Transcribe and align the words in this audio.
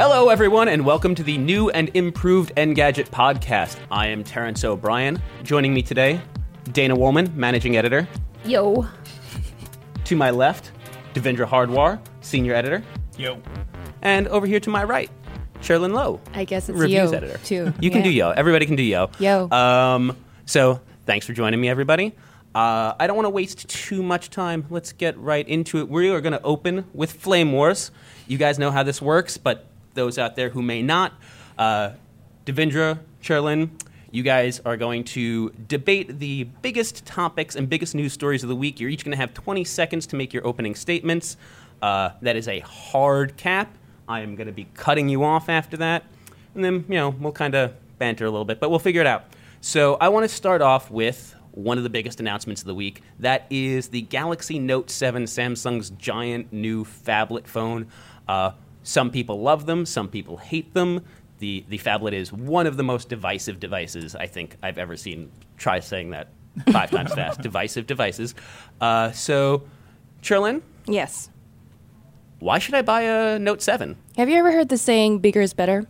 Hello, 0.00 0.30
everyone, 0.30 0.68
and 0.68 0.86
welcome 0.86 1.14
to 1.14 1.22
the 1.22 1.36
new 1.36 1.68
and 1.68 1.90
improved 1.92 2.54
Engadget 2.56 3.10
podcast. 3.10 3.76
I 3.90 4.06
am 4.06 4.24
Terrence 4.24 4.64
O'Brien. 4.64 5.20
Joining 5.42 5.74
me 5.74 5.82
today, 5.82 6.22
Dana 6.72 6.96
Wollman, 6.96 7.36
managing 7.36 7.76
editor. 7.76 8.08
Yo. 8.46 8.86
To 10.04 10.16
my 10.16 10.30
left, 10.30 10.72
Devindra 11.12 11.46
Hardawar, 11.46 12.00
senior 12.22 12.54
editor. 12.54 12.82
Yo. 13.18 13.42
And 14.00 14.26
over 14.28 14.46
here 14.46 14.58
to 14.60 14.70
my 14.70 14.84
right, 14.84 15.10
Cherlynn 15.60 15.92
Low. 15.92 16.18
I 16.32 16.46
guess 16.46 16.70
it's 16.70 16.78
reviews 16.78 17.10
yo 17.10 17.18
editor. 17.18 17.38
too. 17.44 17.74
You 17.78 17.90
can 17.90 17.98
Yeah. 17.98 18.04
do 18.04 18.10
yo. 18.10 18.30
Everybody 18.30 18.64
can 18.64 18.76
do 18.76 18.82
yo. 18.82 19.10
Yo. 19.18 19.50
Um, 19.50 20.16
so 20.46 20.80
thanks 21.04 21.26
for 21.26 21.34
joining 21.34 21.60
me, 21.60 21.68
everybody. 21.68 22.14
Uh, 22.54 22.94
I 22.98 23.06
don't 23.06 23.16
want 23.16 23.26
to 23.26 23.30
waste 23.30 23.68
too 23.68 24.02
much 24.02 24.30
time. 24.30 24.64
Let's 24.70 24.92
get 24.92 25.18
right 25.18 25.46
into 25.46 25.78
it. 25.78 25.90
We 25.90 26.08
are 26.08 26.22
going 26.22 26.32
to 26.32 26.42
open 26.42 26.86
with 26.94 27.12
Flame 27.12 27.52
Wars. 27.52 27.90
You 28.26 28.38
guys 28.38 28.58
know 28.58 28.70
how 28.70 28.82
this 28.82 29.02
works, 29.02 29.36
but 29.36 29.66
those 30.00 30.18
out 30.18 30.34
there 30.34 30.48
who 30.48 30.62
may 30.62 30.80
not, 30.80 31.12
uh, 31.58 31.90
Devindra, 32.46 32.98
Cherlynn, 33.22 33.68
you 34.10 34.22
guys 34.22 34.60
are 34.64 34.78
going 34.78 35.04
to 35.04 35.50
debate 35.68 36.18
the 36.18 36.44
biggest 36.62 37.04
topics 37.04 37.54
and 37.54 37.68
biggest 37.68 37.94
news 37.94 38.14
stories 38.14 38.42
of 38.42 38.48
the 38.48 38.56
week. 38.56 38.80
You're 38.80 38.88
each 38.88 39.04
going 39.04 39.12
to 39.12 39.18
have 39.18 39.34
20 39.34 39.62
seconds 39.64 40.06
to 40.08 40.16
make 40.16 40.32
your 40.32 40.44
opening 40.46 40.74
statements. 40.74 41.36
Uh, 41.82 42.10
that 42.22 42.34
is 42.34 42.48
a 42.48 42.60
hard 42.60 43.36
cap. 43.36 43.76
I 44.08 44.20
am 44.20 44.36
going 44.36 44.46
to 44.46 44.54
be 44.54 44.66
cutting 44.74 45.10
you 45.10 45.22
off 45.22 45.48
after 45.50 45.76
that. 45.76 46.04
And 46.54 46.64
then, 46.64 46.86
you 46.88 46.94
know, 46.94 47.10
we'll 47.10 47.32
kind 47.32 47.54
of 47.54 47.74
banter 47.98 48.24
a 48.24 48.30
little 48.30 48.46
bit, 48.46 48.58
but 48.58 48.70
we'll 48.70 48.78
figure 48.78 49.02
it 49.02 49.06
out. 49.06 49.24
So 49.60 49.96
I 50.00 50.08
want 50.08 50.28
to 50.28 50.34
start 50.34 50.62
off 50.62 50.90
with 50.90 51.36
one 51.52 51.76
of 51.76 51.84
the 51.84 51.90
biggest 51.90 52.20
announcements 52.20 52.62
of 52.62 52.66
the 52.66 52.74
week. 52.74 53.02
That 53.18 53.46
is 53.50 53.88
the 53.88 54.00
Galaxy 54.00 54.58
Note 54.58 54.90
7, 54.90 55.24
Samsung's 55.24 55.90
giant 55.90 56.52
new 56.52 56.84
phablet 56.84 57.46
phone. 57.46 57.88
Uh, 58.26 58.52
some 58.82 59.10
people 59.10 59.40
love 59.40 59.66
them, 59.66 59.86
some 59.86 60.08
people 60.08 60.38
hate 60.38 60.74
them. 60.74 61.04
The, 61.38 61.64
the 61.68 61.78
phablet 61.78 62.12
is 62.12 62.32
one 62.32 62.66
of 62.66 62.76
the 62.76 62.82
most 62.82 63.08
divisive 63.08 63.58
devices 63.60 64.14
I 64.14 64.26
think 64.26 64.56
I've 64.62 64.78
ever 64.78 64.96
seen. 64.96 65.30
Try 65.56 65.80
saying 65.80 66.10
that 66.10 66.28
five 66.70 66.90
times 66.90 67.14
fast. 67.14 67.40
Divisive 67.42 67.86
devices. 67.86 68.34
Uh, 68.80 69.10
so, 69.12 69.62
Cherlynn, 70.22 70.62
Yes. 70.86 71.30
why 72.40 72.58
should 72.58 72.74
I 72.74 72.82
buy 72.82 73.02
a 73.02 73.38
Note 73.38 73.62
7? 73.62 73.96
Have 74.16 74.28
you 74.28 74.36
ever 74.36 74.52
heard 74.52 74.68
the 74.68 74.76
saying 74.76 75.20
"bigger 75.20 75.40
is 75.40 75.54
better"? 75.54 75.86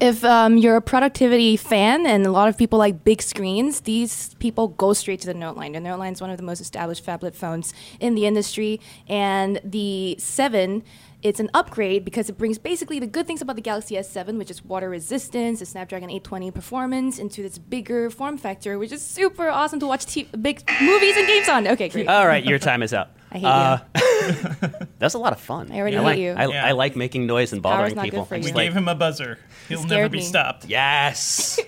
If 0.00 0.24
um, 0.24 0.56
you're 0.56 0.74
a 0.74 0.82
productivity 0.82 1.56
fan 1.56 2.06
and 2.06 2.26
a 2.26 2.32
lot 2.32 2.48
of 2.48 2.58
people 2.58 2.76
like 2.76 3.04
big 3.04 3.22
screens, 3.22 3.82
these 3.82 4.34
people 4.40 4.66
go 4.68 4.94
straight 4.94 5.20
to 5.20 5.26
the 5.28 5.34
Note 5.34 5.56
line. 5.56 5.72
The 5.72 5.80
Note 5.80 6.00
line 6.00 6.12
is 6.12 6.20
one 6.20 6.30
of 6.30 6.38
the 6.38 6.42
most 6.42 6.60
established 6.60 7.06
phablet 7.06 7.36
phones 7.36 7.72
in 8.00 8.16
the 8.16 8.26
industry, 8.26 8.80
and 9.06 9.60
the 9.62 10.16
seven. 10.18 10.82
It's 11.22 11.38
an 11.38 11.50
upgrade 11.54 12.04
because 12.04 12.28
it 12.28 12.36
brings 12.36 12.58
basically 12.58 12.98
the 12.98 13.06
good 13.06 13.28
things 13.28 13.40
about 13.40 13.54
the 13.54 13.62
Galaxy 13.62 13.94
S7, 13.94 14.38
which 14.38 14.50
is 14.50 14.64
water 14.64 14.90
resistance, 14.90 15.60
the 15.60 15.66
Snapdragon 15.66 16.10
820 16.10 16.50
performance, 16.50 17.18
into 17.20 17.42
this 17.42 17.58
bigger 17.58 18.10
form 18.10 18.36
factor, 18.36 18.76
which 18.76 18.90
is 18.90 19.02
super 19.06 19.48
awesome 19.48 19.78
to 19.78 19.86
watch 19.86 20.04
t- 20.04 20.28
big 20.40 20.62
movies 20.80 21.16
and 21.16 21.26
games 21.28 21.48
on. 21.48 21.68
Okay, 21.68 21.88
great. 21.90 22.08
All 22.08 22.26
right, 22.26 22.44
your 22.44 22.58
time 22.58 22.82
is 22.82 22.92
up. 22.92 23.16
I 23.30 23.38
hate 23.38 24.66
you. 24.72 24.86
That's 24.98 25.14
a 25.14 25.18
lot 25.18 25.32
of 25.32 25.40
fun. 25.40 25.70
I 25.70 25.78
already 25.78 25.96
I 25.96 26.00
hate 26.00 26.04
like, 26.06 26.18
you. 26.18 26.32
I, 26.32 26.46
Yeah. 26.48 26.66
I 26.66 26.72
like 26.72 26.96
making 26.96 27.26
noise 27.26 27.52
and 27.52 27.62
bothering 27.62 27.96
people. 28.00 28.24
for 28.24 28.34
I 28.34 28.38
you. 28.38 28.44
We 28.46 28.52
like- 28.52 28.66
gave 28.66 28.74
him 28.76 28.88
a 28.88 28.94
buzzer. 28.96 29.38
He'll 29.68 29.84
never 29.84 30.08
be 30.08 30.18
me. 30.18 30.24
stopped. 30.24 30.64
yes. 30.64 31.60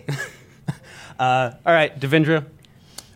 uh, 1.20 1.52
all 1.64 1.72
right, 1.72 1.96
Devindra. 1.98 2.44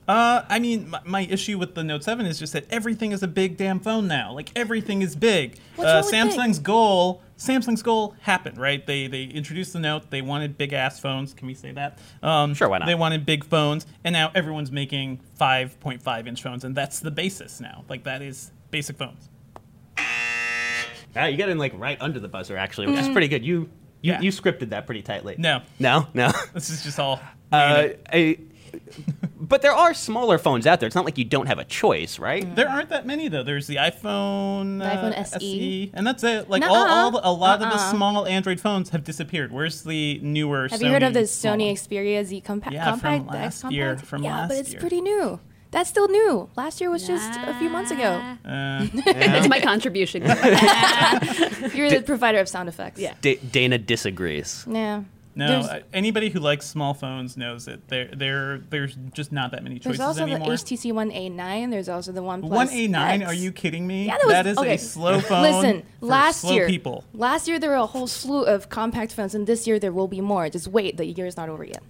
Uh, 0.08 0.42
I 0.48 0.58
mean, 0.58 0.88
my, 0.88 1.00
my 1.04 1.20
issue 1.20 1.58
with 1.58 1.74
the 1.74 1.84
Note 1.84 2.02
7 2.02 2.24
is 2.24 2.38
just 2.38 2.54
that 2.54 2.64
everything 2.70 3.12
is 3.12 3.22
a 3.22 3.28
big 3.28 3.58
damn 3.58 3.78
phone 3.78 4.08
now. 4.08 4.32
Like 4.32 4.50
everything 4.56 5.02
is 5.02 5.14
big. 5.14 5.58
What's 5.76 5.88
uh, 6.12 6.16
wrong 6.16 6.26
with 6.26 6.34
Samsung's 6.34 6.58
goal, 6.60 7.22
Samsung's 7.36 7.82
goal 7.82 8.14
happened, 8.22 8.56
right? 8.56 8.84
They 8.86 9.06
they 9.06 9.24
introduced 9.24 9.74
the 9.74 9.80
Note. 9.80 10.10
They 10.10 10.22
wanted 10.22 10.56
big 10.56 10.72
ass 10.72 10.98
phones. 10.98 11.34
Can 11.34 11.46
we 11.46 11.52
say 11.54 11.72
that? 11.72 11.98
Um, 12.22 12.54
Sure, 12.54 12.70
why 12.70 12.78
not? 12.78 12.86
They 12.86 12.94
wanted 12.94 13.26
big 13.26 13.44
phones, 13.44 13.86
and 14.02 14.14
now 14.14 14.32
everyone's 14.34 14.72
making 14.72 15.20
5.5 15.38 16.26
inch 16.26 16.42
phones, 16.42 16.64
and 16.64 16.74
that's 16.74 17.00
the 17.00 17.10
basis 17.10 17.60
now. 17.60 17.84
Like 17.90 18.04
that 18.04 18.22
is 18.22 18.50
basic 18.70 18.96
phones. 18.96 19.28
Ah, 21.16 21.26
you 21.26 21.36
got 21.36 21.48
in 21.48 21.58
like 21.58 21.72
right 21.78 21.98
under 22.00 22.18
the 22.20 22.28
buzzer, 22.28 22.56
actually, 22.56 22.86
which 22.86 23.00
is 23.00 23.08
pretty 23.08 23.28
good. 23.28 23.44
You 23.44 23.68
you, 24.00 24.12
Yeah. 24.12 24.20
you 24.20 24.30
scripted 24.30 24.70
that 24.70 24.86
pretty 24.86 25.02
tightly. 25.02 25.34
No, 25.38 25.62
No, 25.78 26.06
no. 26.14 26.30
this 26.54 26.70
is 26.70 26.82
just 26.84 26.98
all. 27.00 27.20
Uh, 27.50 27.88
I, 28.12 28.38
but 29.40 29.62
there 29.62 29.72
are 29.72 29.94
smaller 29.94 30.38
phones 30.38 30.66
out 30.66 30.80
there. 30.80 30.86
It's 30.86 30.96
not 30.96 31.04
like 31.04 31.18
you 31.18 31.24
don't 31.24 31.46
have 31.46 31.58
a 31.58 31.64
choice, 31.64 32.18
right? 32.18 32.54
There 32.56 32.68
aren't 32.68 32.88
that 32.90 33.06
many 33.06 33.28
though. 33.28 33.42
There's 33.42 33.66
the 33.66 33.76
iPhone, 33.76 34.78
The 34.80 34.84
iPhone 34.84 35.12
uh, 35.18 35.38
SE. 35.38 35.90
and 35.94 36.06
that's 36.06 36.22
it. 36.24 36.48
Like 36.50 36.62
all, 36.64 36.74
Nuh-uh. 36.74 36.94
all 36.94 37.10
the, 37.12 37.20
a 37.26 37.30
lot 37.30 37.54
of 37.62 37.68
the 37.68 37.74
Uh-uh. 37.76 37.90
small 37.92 38.26
Android 38.26 38.60
phones 38.60 38.90
have 38.90 39.04
disappeared. 39.04 39.52
Where's 39.52 39.82
the 39.82 40.18
newer? 40.22 40.68
Have 40.70 40.82
you 40.82 40.88
heard 40.90 41.02
of 41.02 41.14
the 41.14 41.26
small 41.26 41.54
Sony 41.56 41.66
one? 41.66 41.74
Xperia 41.76 42.24
Z 42.24 42.42
compa- 42.46 42.70
Yeah, 42.72 42.90
from 42.92 43.00
compact? 43.00 43.30
the 43.32 43.38
X 43.38 43.44
last 43.44 43.60
compact? 43.62 43.74
year, 43.76 43.96
from 43.98 44.22
yeah, 44.22 44.46
but 44.48 44.56
it's 44.56 44.72
year. 44.72 44.80
pretty 44.80 45.00
new. 45.00 45.40
That's 45.70 45.90
still 45.90 46.08
new. 46.08 46.48
Last 46.56 46.80
year 46.80 46.88
was 46.90 47.06
just 47.06 47.30
a 47.42 47.54
few 47.58 47.68
months 47.68 47.90
ago. 47.90 48.04
Uh, 48.42 48.86
That's 49.04 49.48
my 49.48 49.60
contribution. 49.60 50.22
You're 51.74 51.90
the 51.90 52.02
provider 52.06 52.38
of 52.38 52.48
sound 52.48 52.70
effects. 52.70 52.98
Yeah. 53.00 53.14
Da- 53.20 53.36
Dana 53.52 53.76
disagrees. 53.76 54.64
Yeah. 54.66 55.02
No, 55.38 55.46
There's, 55.46 55.66
uh, 55.68 55.80
anybody 55.92 56.30
who 56.30 56.40
likes 56.40 56.66
small 56.66 56.94
phones 56.94 57.36
knows 57.36 57.66
that 57.66 57.86
there, 57.86 58.08
there, 58.12 58.58
there's 58.58 58.96
just 59.12 59.30
not 59.30 59.52
that 59.52 59.62
many 59.62 59.78
choices 59.78 60.00
anymore. 60.00 60.06
there's 60.14 60.18
also 60.18 60.22
anymore. 60.34 60.48
the 60.48 60.54
HTC 60.76 60.92
One 60.92 61.10
A9. 61.12 61.70
There's 61.70 61.88
also 61.88 62.10
the 62.10 62.22
OnePlus 62.22 62.48
One 62.48 62.68
A 62.70 62.88
nine? 62.88 63.22
Are 63.22 63.32
you 63.32 63.52
kidding 63.52 63.86
me? 63.86 64.06
Yeah, 64.06 64.18
that 64.26 64.46
was 64.46 64.52
is 64.54 64.58
okay. 64.58 64.74
a 64.74 64.78
slow 64.78 65.20
phone. 65.20 65.42
Listen, 65.42 65.82
for 66.00 66.06
last 66.06 66.40
slow 66.40 66.54
year, 66.54 66.66
people. 66.66 67.04
last 67.14 67.46
year 67.46 67.60
there 67.60 67.70
were 67.70 67.76
a 67.76 67.86
whole 67.86 68.08
slew 68.08 68.42
of 68.46 68.68
compact 68.68 69.12
phones, 69.12 69.32
and 69.36 69.46
this 69.46 69.64
year 69.64 69.78
there 69.78 69.92
will 69.92 70.08
be 70.08 70.20
more. 70.20 70.50
Just 70.50 70.66
wait, 70.66 70.96
the 70.96 71.06
year 71.06 71.26
is 71.26 71.36
not 71.36 71.48
over 71.48 71.62
yet. 71.62 71.84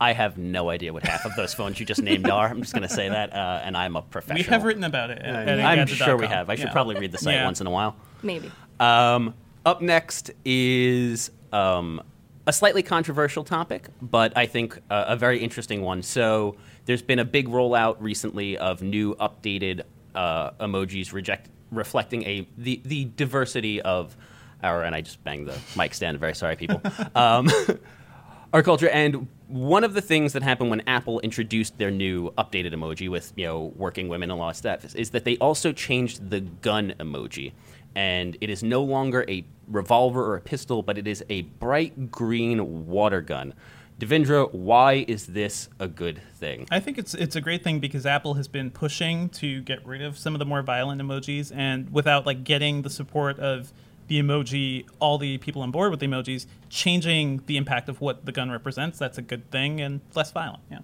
I 0.00 0.12
have 0.12 0.36
no 0.36 0.68
idea 0.70 0.92
what 0.92 1.04
half 1.06 1.24
of 1.24 1.36
those 1.36 1.54
phones 1.54 1.78
you 1.78 1.86
just 1.86 2.02
named 2.02 2.28
are. 2.28 2.48
I'm 2.48 2.60
just 2.62 2.72
going 2.72 2.86
to 2.86 2.92
say 2.92 3.08
that, 3.08 3.32
uh, 3.32 3.60
and 3.64 3.76
I'm 3.76 3.94
a 3.94 4.02
professional. 4.02 4.44
We 4.44 4.50
have 4.50 4.64
written 4.64 4.82
about 4.84 5.10
it. 5.10 5.18
At, 5.18 5.48
at 5.48 5.60
I'm 5.60 5.78
Engadget.com. 5.78 6.06
sure 6.06 6.16
we 6.16 6.26
have. 6.26 6.50
I 6.50 6.56
should 6.56 6.66
Yeah. 6.66 6.72
probably 6.72 6.96
read 6.98 7.12
the 7.12 7.18
site 7.18 7.34
Yeah. 7.34 7.44
once 7.44 7.60
in 7.60 7.66
a 7.68 7.70
while. 7.70 7.94
Maybe. 8.22 8.50
Um, 8.80 9.34
up 9.66 9.82
next 9.82 10.30
is 10.44 11.30
um, 11.52 12.00
a 12.48 12.52
slightly 12.52 12.82
controversial 12.82 13.44
topic, 13.44 13.88
but 14.00 14.34
I 14.34 14.46
think 14.46 14.80
uh, 14.88 15.04
a 15.08 15.16
very 15.16 15.38
interesting 15.38 15.82
one. 15.82 16.02
So 16.02 16.56
there's 16.86 17.02
been 17.02 17.18
a 17.18 17.24
big 17.24 17.46
rollout 17.46 17.96
recently 18.00 18.56
of 18.56 18.80
new 18.80 19.14
updated 19.16 19.82
uh, 20.14 20.52
emojis 20.52 21.12
reject, 21.12 21.50
reflecting 21.70 22.22
a 22.24 22.48
the, 22.56 22.80
the 22.86 23.04
diversity 23.04 23.82
of 23.82 24.16
our 24.62 24.82
and 24.82 24.94
I 24.94 25.02
just 25.02 25.22
banged 25.22 25.46
the 25.46 25.58
mic 25.76 25.92
stand. 25.92 26.18
Very 26.18 26.34
sorry, 26.34 26.56
people. 26.56 26.80
um, 27.14 27.50
our 28.54 28.62
culture 28.62 28.88
and 28.88 29.28
one 29.48 29.84
of 29.84 29.92
the 29.92 30.00
things 30.00 30.32
that 30.32 30.42
happened 30.42 30.70
when 30.70 30.80
apple 30.86 31.20
introduced 31.20 31.76
their 31.76 31.90
new 31.90 32.30
updated 32.38 32.72
emoji 32.72 33.08
with 33.08 33.30
you 33.36 33.44
know 33.44 33.72
working 33.76 34.08
women 34.08 34.30
and 34.30 34.40
all 34.40 34.46
that 34.46 34.56
stuff 34.56 34.96
is 34.96 35.10
that 35.10 35.24
they 35.24 35.36
also 35.36 35.70
changed 35.70 36.30
the 36.30 36.40
gun 36.40 36.94
emoji 36.98 37.52
and 37.98 38.38
it 38.40 38.48
is 38.48 38.62
no 38.62 38.80
longer 38.80 39.24
a 39.28 39.44
revolver 39.66 40.24
or 40.24 40.36
a 40.36 40.40
pistol 40.40 40.82
but 40.82 40.96
it 40.96 41.08
is 41.08 41.24
a 41.28 41.42
bright 41.42 42.12
green 42.12 42.86
water 42.86 43.20
gun 43.20 43.52
devindra 43.98 44.50
why 44.54 45.04
is 45.08 45.26
this 45.26 45.68
a 45.80 45.88
good 45.88 46.22
thing 46.36 46.64
I 46.70 46.78
think 46.78 46.96
it's 46.96 47.12
it's 47.14 47.34
a 47.34 47.40
great 47.40 47.64
thing 47.64 47.80
because 47.80 48.06
Apple 48.06 48.34
has 48.34 48.46
been 48.46 48.70
pushing 48.70 49.28
to 49.30 49.60
get 49.62 49.84
rid 49.84 50.00
of 50.00 50.16
some 50.16 50.32
of 50.34 50.38
the 50.38 50.44
more 50.44 50.62
violent 50.62 51.02
emojis, 51.02 51.50
and 51.54 51.92
without 51.92 52.24
like 52.24 52.44
getting 52.44 52.82
the 52.82 52.90
support 52.90 53.40
of 53.40 53.72
the 54.06 54.20
emoji, 54.22 54.86
all 55.00 55.18
the 55.18 55.38
people 55.38 55.62
on 55.62 55.70
board 55.72 55.90
with 55.90 56.00
the 56.00 56.06
emojis, 56.06 56.46
changing 56.70 57.42
the 57.46 57.56
impact 57.56 57.88
of 57.88 58.00
what 58.00 58.24
the 58.24 58.32
gun 58.32 58.50
represents. 58.50 58.98
That's 58.98 59.18
a 59.18 59.22
good 59.22 59.50
thing 59.50 59.80
and 59.80 60.00
less 60.14 60.30
violent. 60.30 60.62
Yeah. 60.70 60.78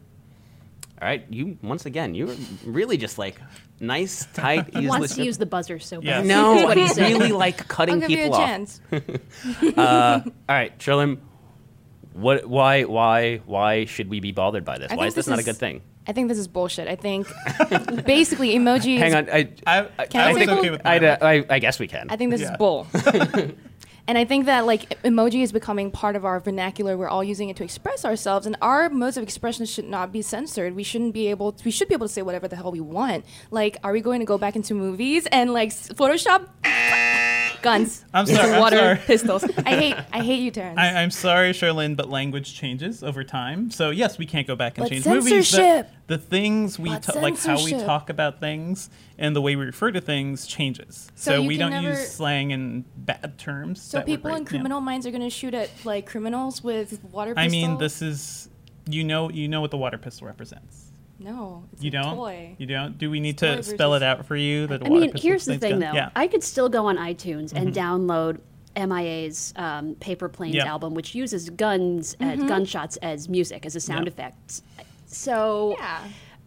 All 1.01 1.09
right, 1.09 1.25
you 1.31 1.59
once 1.63 1.87
again, 1.87 2.15
you're 2.15 2.35
really 2.65 2.97
just 2.97 3.19
like 3.19 3.41
nice, 3.87 4.27
tight. 4.35 4.75
He 4.77 4.87
wants 4.87 5.15
to 5.17 5.25
use 5.25 5.39
the 5.39 5.47
buzzer 5.47 5.79
so 5.79 6.01
Yeah. 6.01 6.19
bad. 6.21 6.27
No, 6.27 6.55
That's 6.69 6.75
he's 6.81 6.97
he's 6.97 7.19
really 7.19 7.33
like 7.33 7.69
cutting 7.69 7.95
I'll 8.03 8.09
give 8.09 8.11
you 8.11 8.17
people 8.25 8.37
a 8.37 8.41
off. 8.41 8.47
chance. 8.47 8.81
Uh, 9.77 10.21
all 10.25 10.33
right, 10.49 10.79
Cherlynn, 10.79 11.19
what? 12.13 12.47
Why? 12.47 12.85
Why? 12.85 13.37
Why 13.47 13.85
should 13.87 14.09
we 14.09 14.21
be 14.21 14.33
bothered 14.33 14.65
by 14.65 14.79
this? 14.79 14.93
I 14.93 14.97
why 14.97 15.07
is 15.07 15.15
this, 15.15 15.27
this 15.27 15.31
not 15.31 15.39
a 15.39 15.43
good 15.43 15.57
thing? 15.57 15.83
I 16.07 16.13
think 16.13 16.29
this 16.29 16.37
is 16.39 16.49
bullshit. 16.49 16.87
I 16.87 16.97
think 16.97 17.27
basically 18.05 18.55
emojis. 18.55 18.99
Hang 18.99 19.15
on, 19.15 19.29
I, 19.31 19.49
I, 19.67 20.07
Can 20.07 20.21
I 20.21 20.29
I 20.29 20.33
say 20.35 20.41
was 20.41 20.49
okay 20.59 20.71
with 20.71 20.83
I. 20.85 20.97
I, 20.99 21.45
I 21.49 21.59
guess 21.59 21.79
we 21.79 21.89
can. 21.89 22.09
I 22.11 22.17
think 22.17 22.31
this 22.31 22.43
Yeah. 22.43 22.53
is 22.53 22.59
bull. 22.59 22.87
and 24.07 24.19
I 24.19 24.25
think 24.25 24.47
that 24.47 24.67
like 24.67 25.03
emoji 25.03 25.43
is 25.43 25.53
becoming 25.53 25.91
part 25.91 26.17
of 26.17 26.25
our 26.25 26.41
vernacular. 26.41 26.97
We're 26.97 27.09
all 27.09 27.25
using 27.25 27.49
it 27.49 27.57
to 27.57 27.65
express 27.65 28.05
ourselves, 28.05 28.47
and 28.47 28.57
our 28.61 28.91
modes 28.91 29.17
of 29.17 29.23
expression 29.23 29.67
should 29.67 29.87
not 29.87 30.13
be 30.13 30.23
censored. 30.23 30.75
We 30.75 30.83
shouldn't 30.83 31.15
be 31.15 31.29
able. 31.29 31.55
we 31.65 31.71
should 31.71 31.89
be 31.89 31.95
able 31.95 32.07
to 32.07 32.13
say 32.13 32.23
whatever 32.23 32.49
the 32.49 32.57
hell 32.57 32.71
we 32.73 32.81
want. 32.81 33.25
Like, 33.51 33.79
are 33.83 33.93
we 33.93 34.01
going 34.01 34.21
to 34.21 34.27
go 34.27 34.39
back 34.39 34.57
into 34.57 34.75
movies 34.75 35.27
and 35.33 35.53
like 35.53 35.71
Photoshop 35.71 36.49
guns, 37.65 38.05
I'm 38.13 38.27
sorry, 38.27 38.53
I'm 38.53 38.61
water 38.61 38.77
sorry. 38.77 38.97
pistols? 38.99 39.45
I 39.65 39.75
hate. 39.75 39.97
I 40.13 40.23
hate 40.23 40.41
you, 40.41 40.51
Terrence. 40.51 40.79
I, 40.79 41.03
I'm 41.03 41.11
sorry, 41.11 41.53
Cherlynn, 41.53 41.97
but 41.97 42.09
language 42.11 42.55
changes 42.55 43.03
over 43.03 43.25
time. 43.25 43.71
So 43.71 43.91
yes, 43.91 44.19
we 44.19 44.27
can't 44.27 44.47
go 44.47 44.55
back 44.55 44.79
and 44.79 44.85
But 44.85 44.91
change 44.91 45.07
movies. 45.07 45.51
The, 45.51 45.87
the 46.07 46.19
things 46.19 46.79
we 46.79 46.91
But 46.91 47.03
ta- 47.03 47.21
like, 47.21 47.39
how 47.39 47.65
we 47.65 47.73
talk 47.73 48.11
about 48.11 48.39
things 48.39 48.91
and 49.19 49.35
the 49.37 49.41
way 49.41 49.55
we 49.57 49.65
refer 49.67 49.91
to 49.93 50.01
things 50.01 50.47
changes. 50.47 51.09
So 51.15 51.37
So, 51.37 51.43
we 51.43 51.57
don't 51.57 51.71
never- 51.71 51.91
use 51.91 52.11
slang 52.11 52.53
and 52.53 52.85
bad 52.97 53.39
terms. 53.39 53.81
so 53.83 54.01
people 54.03 54.31
great, 54.31 54.39
in 54.39 54.43
yeah. 54.45 54.49
criminal 54.49 54.81
minds 54.81 55.07
are 55.07 55.11
going 55.11 55.23
to 55.23 55.31
shoot 55.31 55.55
at 55.55 55.71
like 55.85 56.07
criminals 56.07 56.63
with 56.65 57.03
water 57.13 57.35
pistols? 57.35 57.47
I 57.47 57.49
mean, 57.49 57.79
this 57.79 58.03
is 58.03 58.49
you 58.89 59.05
know 59.05 59.31
you 59.31 59.49
know 59.49 59.61
what 59.61 59.71
the 59.71 59.79
water 59.79 59.99
pistol 59.99 60.27
represents. 60.27 60.91
No, 61.21 61.63
it's 61.73 61.83
You 61.83 61.89
a 61.89 61.93
don't. 61.93 62.17
toy. 62.17 62.57
You 62.59 62.67
don't. 62.67 62.99
Do 62.99 63.09
we 63.11 63.21
need 63.21 63.39
toy 63.39 63.57
to 63.57 63.63
spell 63.63 63.95
it 63.95 64.03
out 64.03 64.27
for 64.27 64.37
you 64.37 64.67
that 64.67 64.83
a 64.83 64.87
I 64.87 64.89
water 64.89 64.91
pistol 64.91 64.97
I 64.97 65.01
mean, 65.01 65.13
pistol 65.13 65.29
here's 65.31 65.45
the 65.45 65.59
thing, 65.59 65.71
gun? 65.71 65.81
though. 65.81 65.93
Yeah. 65.93 66.11
I 66.17 66.27
could 66.27 66.43
still 66.43 66.69
go 66.69 66.87
on 66.87 66.97
iTunes 66.99 67.53
and 67.55 67.73
download 67.73 68.41
MIA's 68.77 69.53
um, 69.57 69.95
Paper 70.01 70.29
Planes 70.29 70.57
Yeah. 70.57 70.67
album, 70.67 70.95
which 70.95 71.15
uses 71.15 71.49
guns, 71.51 72.17
as, 72.19 72.43
gunshots 72.43 72.97
as 72.99 73.29
music, 73.29 73.65
as 73.65 73.77
a 73.77 73.81
sound 73.81 74.07
Yeah. 74.07 74.13
effect. 74.13 74.63
So 75.07 75.77
Yeah. 75.79 76.01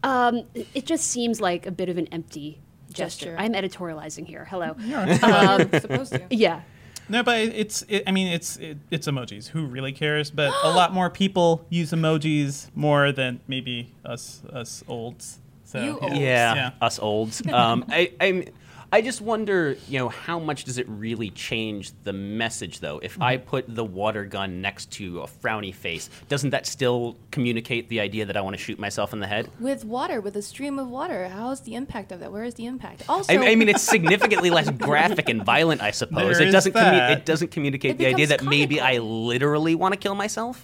Um, 0.07 0.44
it 0.74 0.86
just 0.86 1.07
seems 1.07 1.39
like 1.42 1.65
a 1.65 1.71
bit 1.71 1.89
of 1.89 1.98
an 1.98 2.07
empty 2.12 2.59
gesture. 2.92 3.25
Gesture. 3.27 3.36
I'm 3.38 3.54
editorializing 3.54 4.25
here. 4.25 4.45
Hello. 4.50 4.75
Um, 5.24 5.69
supposed 5.81 6.13
to. 6.13 6.21
Yeah. 6.30 6.62
No, 7.09 7.24
but 7.24 7.39
it's. 7.39 7.83
It, 7.88 8.04
I 8.07 8.12
mean, 8.12 8.27
it's 8.27 8.57
it, 8.57 8.77
it's 8.92 9.07
emojis. 9.07 9.48
Who 9.50 9.65
really 9.65 9.92
cares? 9.94 10.30
But 10.31 10.51
a 10.63 10.69
lot 10.75 10.94
more 10.94 11.09
people 11.09 11.65
use 11.69 11.92
emojis 11.92 12.68
more 12.75 13.12
than 13.12 13.39
maybe 13.48 13.94
us 14.04 14.42
us 14.51 14.83
olds. 14.88 15.39
So 15.63 15.80
You 15.83 15.86
yeah. 16.01 16.04
olds. 16.04 16.15
Yeah, 16.19 16.56
Yeah. 16.56 16.71
us 16.81 17.00
olds. 17.00 17.48
Um, 17.48 17.86
I, 17.89 18.12
I'm, 18.21 18.44
I 18.89 19.01
just 19.01 19.19
wonder, 19.19 19.75
you 19.89 19.99
know, 19.99 20.07
how 20.07 20.39
much 20.39 20.63
does 20.63 20.77
it 20.77 20.87
really 20.87 21.29
change 21.31 21.91
the 22.05 22.13
message, 22.13 22.79
though? 22.79 22.99
If 22.99 23.21
I 23.21 23.35
Mm-hmm. 23.37 23.49
put 23.49 23.75
the 23.75 23.83
water 23.83 24.23
gun 24.23 24.61
next 24.61 24.91
to 24.93 25.19
a 25.21 25.27
frowny 25.27 25.75
face, 25.75 26.09
doesn't 26.29 26.51
that 26.51 26.65
still 26.65 27.17
communicate 27.31 27.89
the 27.89 27.99
idea 27.99 28.25
that 28.25 28.37
I 28.37 28.41
want 28.41 28.55
to 28.55 28.61
shoot 28.63 28.79
myself 28.79 29.11
in 29.11 29.19
the 29.19 29.27
head? 29.27 29.49
With 29.59 29.83
water, 29.83 30.21
with 30.21 30.37
a 30.37 30.41
stream 30.41 30.79
of 30.79 30.87
water, 30.89 31.27
how's 31.27 31.61
the 31.61 31.75
impact 31.75 32.13
of 32.13 32.21
that? 32.21 32.31
Where 32.31 32.45
is 32.45 32.53
the 32.53 32.65
impact? 32.65 33.03
Also, 33.09 33.33
I, 33.33 33.47
I 33.49 33.55
mean, 33.55 33.67
it's 33.67 33.81
significantly 33.81 34.49
less 34.49 34.69
graphic 34.69 35.27
and 35.27 35.43
violent, 35.43 35.81
I 35.81 35.91
suppose. 35.91 36.37
There 36.37 36.43
it 36.47 36.47
is 36.49 36.53
doesn't. 36.53 36.71
commu- 36.73 37.11
it 37.11 37.25
doesn't 37.25 37.51
communicate 37.51 37.91
It 37.91 37.97
the 37.97 38.05
idea 38.05 38.27
that 38.27 38.39
becomes 38.39 38.49
maybe 38.49 38.79
I 38.79 38.99
literally 38.99 39.75
want 39.75 39.93
to 39.95 39.99
kill 39.99 40.15
myself, 40.15 40.63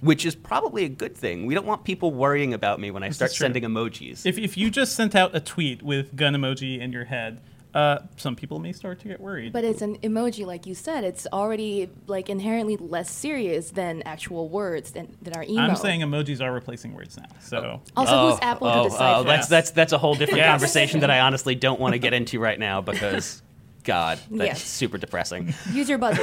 which 0.00 0.24
is 0.24 0.36
probably 0.36 0.84
a 0.84 0.88
good 0.88 1.16
thing. 1.16 1.44
We 1.46 1.54
don't 1.54 1.66
want 1.66 1.82
people 1.84 2.12
worrying 2.12 2.54
about 2.54 2.78
me 2.78 2.92
when 2.92 3.02
I 3.02 3.10
start 3.10 3.32
sending 3.32 3.64
emojis. 3.64 4.24
If 4.24 4.38
if 4.38 4.56
you 4.56 4.70
just 4.70 4.94
sent 4.94 5.16
out 5.16 5.34
a 5.34 5.40
tweet 5.40 5.82
with 5.82 6.14
gun 6.14 6.34
emoji 6.34 6.78
in 6.80 6.92
your 6.92 7.06
head, 7.06 7.40
uh, 7.74 7.98
some 8.16 8.36
people 8.36 8.60
may 8.60 8.72
start 8.72 9.00
to 9.00 9.08
get 9.08 9.20
worried. 9.20 9.52
but 9.52 9.64
it's 9.64 9.82
an 9.82 9.98
emoji, 9.98 10.46
like 10.46 10.64
you 10.64 10.74
said. 10.74 11.02
It's 11.04 11.26
already 11.32 11.90
like 12.06 12.30
inherently 12.30 12.76
less 12.76 13.10
serious 13.10 13.70
than 13.72 14.02
actual 14.02 14.48
words 14.48 14.92
than, 14.92 15.16
than 15.20 15.34
our 15.34 15.42
emo. 15.42 15.60
I'm 15.62 15.74
saying 15.76 16.00
emojis 16.00 16.40
are 16.40 16.52
replacing 16.52 16.94
words 16.94 17.16
now. 17.16 17.24
So 17.40 17.80
Also, 17.96 18.30
who's 18.30 18.38
Apple 18.42 18.68
oh, 18.68 18.84
to 18.84 18.88
decide? 18.90 19.16
oh, 19.16 19.22
that's 19.24 19.48
that's 19.48 19.70
that's 19.72 19.92
a 19.92 19.98
whole 19.98 20.14
different 20.14 20.38
Yes. 20.38 20.50
conversation 20.50 21.00
that 21.00 21.10
I 21.10 21.20
honestly 21.20 21.54
don't 21.56 21.80
want 21.80 21.94
to 21.94 21.98
get 21.98 22.12
into 22.14 22.38
right 22.38 22.58
now 22.58 22.80
because, 22.80 23.42
God, 23.82 24.18
that's 24.30 24.60
Yes. 24.60 24.62
super 24.62 24.96
depressing. 24.96 25.52
Use 25.72 25.88
your 25.88 25.98
buzzer. 25.98 26.22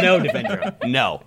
no, 0.00 0.20
Devindra, 0.20 0.76
no. 0.88 1.22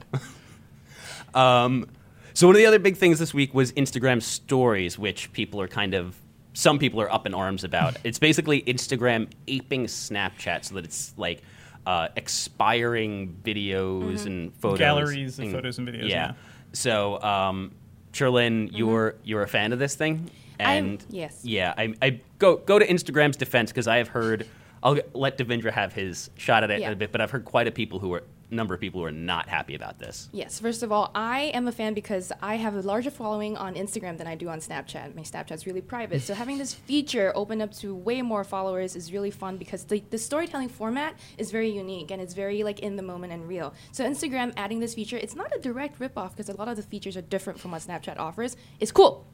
Um, 1.33 1.88
so 2.33 2.48
one 2.48 2.56
of 2.56 2.59
the 2.59 2.65
other 2.68 2.80
big 2.80 2.98
things 2.98 3.19
this 3.19 3.33
week 3.33 3.54
was 3.54 3.71
Instagram 3.74 4.21
Stories, 4.21 4.98
which 4.98 5.31
people 5.33 5.59
are 5.62 5.68
kind 5.68 5.94
of 5.94 6.15
some 6.57 6.80
people 6.80 7.00
are 7.00 7.12
up 7.13 7.27
in 7.27 7.36
arms 7.36 7.63
about. 7.63 7.98
It's 8.04 8.18
basically 8.18 8.63
Instagram 8.63 9.30
aping 9.48 9.86
Snapchat 9.86 10.65
so 10.65 10.74
that 10.74 10.86
it's 10.86 11.13
like 11.15 11.44
uh, 11.86 12.07
expiring 12.15 13.38
videos 13.44 14.25
and 14.25 14.51
photos, 14.56 14.80
Galleries 14.80 15.38
of 15.38 15.51
photos 15.51 15.77
and 15.77 15.88
videos, 15.88 16.09
yeah. 16.09 16.33
So, 16.74 17.21
um, 17.21 17.74
Cherlynn, 18.12 18.69
you're 18.71 19.15
you're 19.24 19.44
a 19.44 19.48
fan 19.48 19.71
of 19.71 19.77
this 19.77 19.94
thing, 19.94 20.31
I'm- 20.59 20.86
and 20.86 21.06
yes. 21.09 21.42
yeah, 21.44 21.75
I, 21.77 21.94
I 22.01 22.21
go 22.39 22.57
go 22.57 22.80
to 22.80 22.88
Instagram's 22.88 23.38
defense 23.38 23.69
because 23.71 23.88
I 23.88 23.98
have 23.98 24.07
heard. 24.07 24.48
I'll 24.81 24.98
let 25.13 25.38
Devindra 25.38 25.71
have 25.71 25.94
his 25.94 26.30
shot 26.38 26.63
at 26.63 26.71
it 26.71 26.81
Yeah. 26.81 26.92
a 26.92 26.95
bit, 26.95 27.12
but 27.12 27.19
I've 27.21 27.31
heard 27.31 27.45
quite 27.45 27.68
a 27.68 27.71
people 27.71 28.00
who 28.00 28.13
are 28.13 28.24
number 28.50 28.74
of 28.74 28.80
people 28.80 29.02
who 29.02 29.06
are 29.06 29.12
not 29.12 29.50
happy 29.50 29.76
about 29.76 30.00
this. 30.00 30.30
Yes, 30.32 30.60
first 30.60 30.84
of 30.84 30.92
all, 30.92 31.12
I 31.14 31.52
am 31.54 31.68
a 31.68 31.72
fan 31.72 31.94
because 31.94 32.32
I 32.42 32.56
have 32.56 32.76
a 32.76 32.82
larger 32.82 33.12
following 33.12 33.58
on 33.58 33.76
Instagram 33.76 34.18
than 34.18 34.28
I 34.28 34.36
do 34.36 34.50
on 34.50 34.60
Snapchat. 34.60 35.16
My 35.16 35.22
Snapchat's 35.24 35.66
really 35.66 35.82
private. 35.82 36.22
So 36.22 36.34
having 36.34 36.58
this 36.58 36.74
feature 36.88 37.32
open 37.36 37.62
up 37.62 37.74
to 37.76 37.94
way 37.94 38.22
more 38.22 38.44
followers 38.44 38.96
is 38.96 39.12
really 39.12 39.32
fun 39.32 39.58
because 39.58 39.84
the, 39.86 40.04
the 40.10 40.18
storytelling 40.18 40.70
format 40.70 41.16
is 41.38 41.52
very 41.52 41.70
unique 41.70 42.12
and 42.12 42.22
it's 42.22 42.34
very 42.34 42.64
like 42.64 42.80
in 42.80 42.96
the 42.96 43.04
moment 43.04 43.34
and 43.34 43.48
real. 43.48 43.74
So 43.92 44.06
Instagram 44.06 44.54
adding 44.58 44.80
this 44.80 44.94
feature, 44.94 45.18
it's 45.18 45.36
not 45.36 45.54
a 45.56 45.60
direct 45.60 46.00
ripoff 46.00 46.32
because 46.32 46.50
a 46.50 46.56
lot 46.56 46.68
of 46.68 46.78
the 46.78 46.84
features 46.84 47.18
are 47.18 47.22
different 47.22 47.60
from 47.60 47.72
what 47.72 47.82
Snapchat 47.82 48.18
offers. 48.18 48.56
It's 48.80 48.92
cool. 48.92 49.28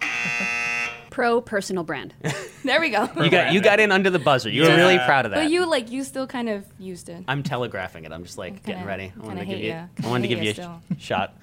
Pro 1.10 1.40
personal 1.40 1.84
brand. 1.84 2.14
There 2.64 2.80
we 2.80 2.90
go. 2.90 3.08
You 3.16 3.30
got 3.30 3.52
you 3.52 3.60
got 3.62 3.80
in 3.80 3.92
under 3.92 4.10
the 4.10 4.18
buzzer. 4.18 4.50
You 4.50 4.62
were 4.62 4.68
really 4.76 4.98
proud 4.98 5.24
of 5.24 5.30
that. 5.30 5.44
But 5.44 5.50
you 5.50 5.64
like 5.64 5.90
you 5.90 6.02
still 6.04 6.26
kind 6.26 6.48
of 6.50 6.66
used 6.78 7.08
it. 7.08 7.24
I'm 7.28 7.42
telegraphing 7.42 8.04
it. 8.04 8.12
I'm 8.12 8.24
just 8.24 8.36
like 8.36 8.54
kinda- 8.64 8.66
getting 8.66 8.84
ready. 8.84 9.12
I 9.16 9.24
wanted 9.26 9.40
to 9.40 9.46
kinda 9.46 9.46
give 9.46 9.58
hate 9.58 9.64
you. 9.64 9.70
ya. 9.72 9.84
I 10.04 10.10
wanted 10.10 10.28
to 10.28 10.34
Hate 10.36 10.44
give 10.44 10.56
you 10.58 10.62
ya 10.64 10.78
a 10.90 10.94
sh- 10.98 11.02
shot. 11.04 11.34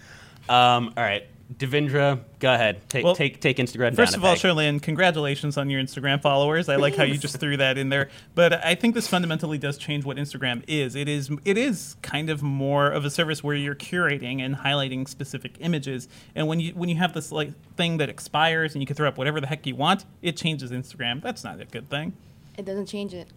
Um, 0.50 0.94
all 0.96 1.04
right, 1.04 1.26
Devindra, 1.54 2.22
go 2.40 2.54
ahead. 2.54 2.90
Take 2.90 3.06
Well, 3.06 3.16
take 3.16 3.40
take 3.40 3.58
Instagram. 3.58 3.96
First 3.96 4.14
down 4.14 4.22
of 4.22 4.26
all, 4.26 4.34
peg. 4.34 4.42
Cherlynn, 4.42 4.82
congratulations 4.82 5.58
on 5.58 5.70
your 5.70 5.82
Instagram 5.82 6.20
followers. 6.20 6.70
I 6.70 6.78
like 6.78 6.96
how 6.96 7.04
you 7.04 7.18
just 7.18 7.40
threw 7.40 7.56
that 7.58 7.78
in 7.78 7.90
there. 7.90 8.10
But 8.34 8.66
I 8.66 8.74
think 8.74 8.96
this 8.96 9.08
fundamentally 9.08 9.60
does 9.60 9.78
change 9.78 10.06
what 10.06 10.18
Instagram 10.18 10.64
is. 10.68 10.96
It 10.96 11.08
is 11.08 11.30
it 11.46 11.58
is 11.58 11.98
kind 12.02 12.32
of 12.32 12.42
more 12.42 12.88
of 12.90 13.06
a 13.06 13.12
service 13.12 13.44
where 13.44 13.56
you're 13.56 13.76
curating 13.76 14.42
and 14.42 14.56
highlighting 14.56 15.08
specific 15.08 15.58
images. 15.60 16.08
And 16.34 16.48
when 16.48 16.60
you 16.60 16.74
when 16.74 16.90
you 16.90 16.96
have 16.96 17.14
this 17.14 17.32
like 17.32 17.52
thing 17.76 17.98
that 17.98 18.10
expires 18.10 18.74
and 18.74 18.82
you 18.82 18.88
can 18.88 18.96
throw 18.96 19.08
up 19.08 19.18
whatever 19.18 19.40
the 19.40 19.48
heck 19.48 19.68
you 19.68 19.76
want, 19.76 20.06
it 20.24 20.38
changes 20.38 20.72
Instagram. 20.72 21.22
That's 21.22 21.44
not 21.44 21.62
a 21.62 21.66
good 21.66 21.90
thing. 21.92 22.14
It 22.58 22.66
doesn't 22.66 22.88
change 22.88 23.14
it. 23.14 23.28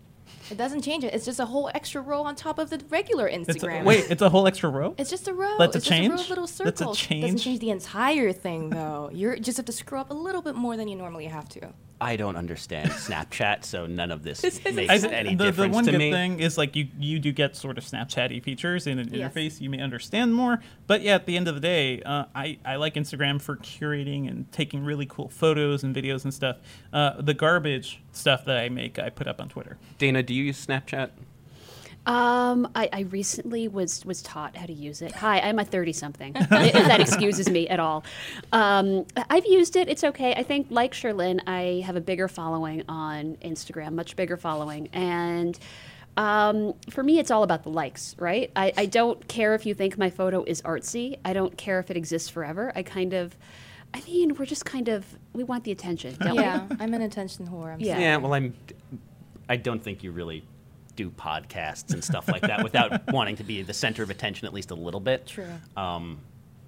It 0.50 0.56
doesn't 0.56 0.82
change 0.82 1.04
it. 1.04 1.14
It's 1.14 1.24
just 1.24 1.40
a 1.40 1.44
whole 1.44 1.70
extra 1.74 2.00
row 2.00 2.22
on 2.22 2.34
top 2.34 2.58
of 2.58 2.70
the 2.70 2.82
regular 2.88 3.28
It's 3.28 3.48
a, 3.48 3.52
Instagram. 3.54 3.84
wait, 3.84 4.10
it's 4.10 4.22
a 4.22 4.28
whole 4.28 4.46
extra 4.46 4.70
row. 4.70 4.94
It's 4.98 5.10
just 5.10 5.28
a 5.28 5.34
row. 5.34 5.56
That's 5.58 5.74
a 5.74 5.78
it's 5.78 5.86
just 5.86 5.86
a 5.86 5.90
change? 5.90 6.20
of 6.20 6.28
little 6.28 6.46
That's 6.46 6.80
a 6.80 6.92
change? 6.94 7.22
Doesn't 7.22 7.38
change 7.38 7.60
the 7.60 7.70
entire 7.70 8.32
thing 8.32 8.70
though. 8.70 9.10
You're 9.12 9.34
you 9.34 9.40
just 9.42 9.56
have 9.56 9.66
to 9.66 9.72
scroll 9.72 10.00
up 10.00 10.10
a 10.10 10.14
little 10.14 10.42
bit 10.42 10.54
more 10.54 10.76
than 10.76 10.88
you 10.88 10.96
normally 10.96 11.26
have 11.26 11.48
to. 11.50 11.72
I 12.00 12.16
don't 12.16 12.36
understand 12.36 12.90
Snapchat, 12.90 13.64
so 13.64 13.86
none 13.86 14.10
of 14.12 14.22
this 14.22 14.40
This 14.40 14.62
makes 14.64 14.88
I 14.90 14.98
think 14.98 15.12
any 15.12 15.34
the, 15.34 15.50
the 15.50 15.68
one 15.68 15.84
to 15.84 15.90
good 15.90 15.98
me. 15.98 16.12
thing 16.12 16.38
is 16.38 16.56
like 16.56 16.76
you 16.76 16.86
you 16.98 17.18
do 17.18 17.32
get 17.32 17.56
sort 17.56 17.76
of 17.76 17.84
Snapchatty 17.84 18.42
features 18.42 18.86
in 18.86 18.98
an 19.00 19.12
Yes. 19.12 19.32
interface. 19.32 19.60
You 19.60 19.68
may 19.68 19.80
understand 19.80 20.34
more, 20.34 20.60
but 20.86 21.02
yeah, 21.02 21.16
at 21.16 21.26
the 21.26 21.36
end 21.36 21.48
of 21.48 21.54
the 21.56 21.60
day, 21.60 22.00
uh, 22.02 22.26
I 22.34 22.58
I 22.64 22.76
like 22.76 22.94
Instagram 22.94 23.40
for 23.40 23.56
curating 23.56 24.28
and 24.28 24.50
taking 24.52 24.84
really 24.84 25.06
cool 25.06 25.28
photos 25.28 25.82
and 25.82 25.94
videos 25.94 26.22
and 26.24 26.32
stuff. 26.32 26.58
Uh, 26.92 27.20
the 27.20 27.34
garbage 27.34 28.00
stuff 28.12 28.44
that 28.44 28.56
I 28.58 28.68
make, 28.68 28.98
I 28.98 29.10
put 29.10 29.26
up 29.26 29.40
on 29.40 29.48
Twitter. 29.48 29.76
Dana, 29.98 30.22
do 30.22 30.34
you 30.34 30.44
use 30.44 30.64
Snapchat? 30.64 31.10
Um, 32.08 32.66
I, 32.74 32.88
I 32.90 33.00
recently 33.02 33.68
was 33.68 34.04
was 34.06 34.22
taught 34.22 34.56
how 34.56 34.64
to 34.64 34.72
use 34.72 35.02
it. 35.02 35.12
Hi, 35.12 35.40
I'm 35.40 35.58
a 35.58 35.64
thirty 35.64 35.92
something. 35.92 36.32
if 36.36 36.48
that 36.48 37.00
excuses 37.00 37.50
me 37.50 37.68
at 37.68 37.78
all. 37.78 38.02
Um, 38.50 39.04
I've 39.28 39.44
used 39.44 39.76
it. 39.76 39.88
It's 39.90 40.02
okay. 40.02 40.32
I 40.34 40.42
think, 40.42 40.68
like 40.70 40.92
Cherlynn, 40.92 41.40
I 41.46 41.82
have 41.84 41.96
a 41.96 42.00
bigger 42.00 42.26
following 42.26 42.82
on 42.88 43.36
Instagram, 43.44 43.92
much 43.92 44.16
bigger 44.16 44.36
following, 44.36 44.88
and. 44.92 45.56
Um, 46.16 46.74
for 46.90 47.04
me, 47.04 47.20
it's 47.20 47.30
all 47.30 47.44
about 47.44 47.62
the 47.62 47.68
likes, 47.70 48.16
right? 48.18 48.50
I, 48.56 48.72
I 48.76 48.86
don't 48.86 49.28
care 49.28 49.54
if 49.54 49.64
you 49.66 49.72
think 49.72 49.96
my 49.96 50.10
photo 50.10 50.42
is 50.42 50.60
artsy. 50.62 51.16
I 51.24 51.32
don't 51.32 51.56
care 51.56 51.78
if 51.78 51.92
it 51.92 51.96
exists 51.96 52.28
forever. 52.28 52.72
I 52.74 52.82
kind 52.82 53.12
of, 53.14 53.36
I 53.94 54.00
mean, 54.00 54.34
we're 54.34 54.44
just 54.44 54.64
kind 54.64 54.88
of, 54.88 55.06
we 55.32 55.44
want 55.44 55.62
the 55.62 55.70
attention, 55.70 56.16
don't 56.18 56.34
we? 56.34 56.42
Yeah, 56.42 56.66
I'm 56.80 56.92
an 56.92 57.02
attention 57.02 57.46
whore. 57.46 57.72
I'm 57.72 57.78
Yeah. 57.78 57.92
sorry. 57.92 58.02
Yeah, 58.02 58.16
well, 58.16 58.34
I'm. 58.34 58.52
I 59.48 59.54
don't 59.54 59.80
think 59.80 60.02
you 60.02 60.10
really 60.10 60.42
do 60.98 61.10
podcasts 61.10 61.94
and 61.94 62.02
stuff 62.02 62.28
like 62.28 62.42
that 62.42 62.62
without 62.64 63.06
wanting 63.12 63.36
to 63.36 63.44
be 63.44 63.62
the 63.62 63.72
center 63.72 64.02
of 64.02 64.10
attention 64.10 64.46
at 64.46 64.52
least 64.52 64.72
a 64.72 64.74
little 64.74 65.00
bit. 65.00 65.26
True. 65.26 65.46
Um, 65.76 66.18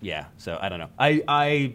yeah. 0.00 0.26
So 0.38 0.56
I 0.62 0.68
don't 0.68 0.78
know. 0.78 0.88
I, 0.98 1.22
I, 1.26 1.74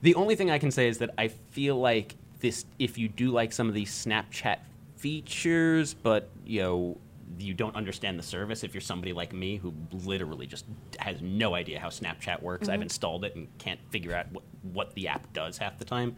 the 0.00 0.14
only 0.14 0.34
thing 0.34 0.50
I 0.50 0.58
can 0.58 0.70
say 0.70 0.88
is 0.88 0.98
that 0.98 1.10
I 1.18 1.28
feel 1.28 1.78
like 1.78 2.16
this. 2.40 2.64
If 2.78 2.96
you 2.96 3.06
do 3.06 3.30
like 3.30 3.52
some 3.52 3.68
of 3.68 3.74
these 3.74 3.92
Snapchat 3.92 4.58
features, 4.96 5.92
but 5.92 6.30
you 6.46 6.62
know 6.62 6.96
you 7.38 7.54
don't 7.54 7.76
understand 7.76 8.18
the 8.18 8.22
service 8.22 8.64
if 8.64 8.74
you're 8.74 8.80
somebody 8.80 9.12
like 9.12 9.32
me 9.32 9.56
who 9.56 9.72
literally 10.04 10.46
just 10.46 10.64
has 10.98 11.20
no 11.22 11.54
idea 11.54 11.78
how 11.78 11.88
Snapchat 11.88 12.42
works. 12.42 12.68
I've 12.68 12.82
installed 12.82 13.24
it 13.24 13.36
and 13.36 13.46
can't 13.58 13.78
figure 13.90 14.14
out 14.14 14.26
what, 14.32 14.42
what 14.72 14.94
the 14.94 15.06
app 15.06 15.32
does 15.32 15.58
half 15.58 15.78
the 15.78 15.84
time. 15.84 16.16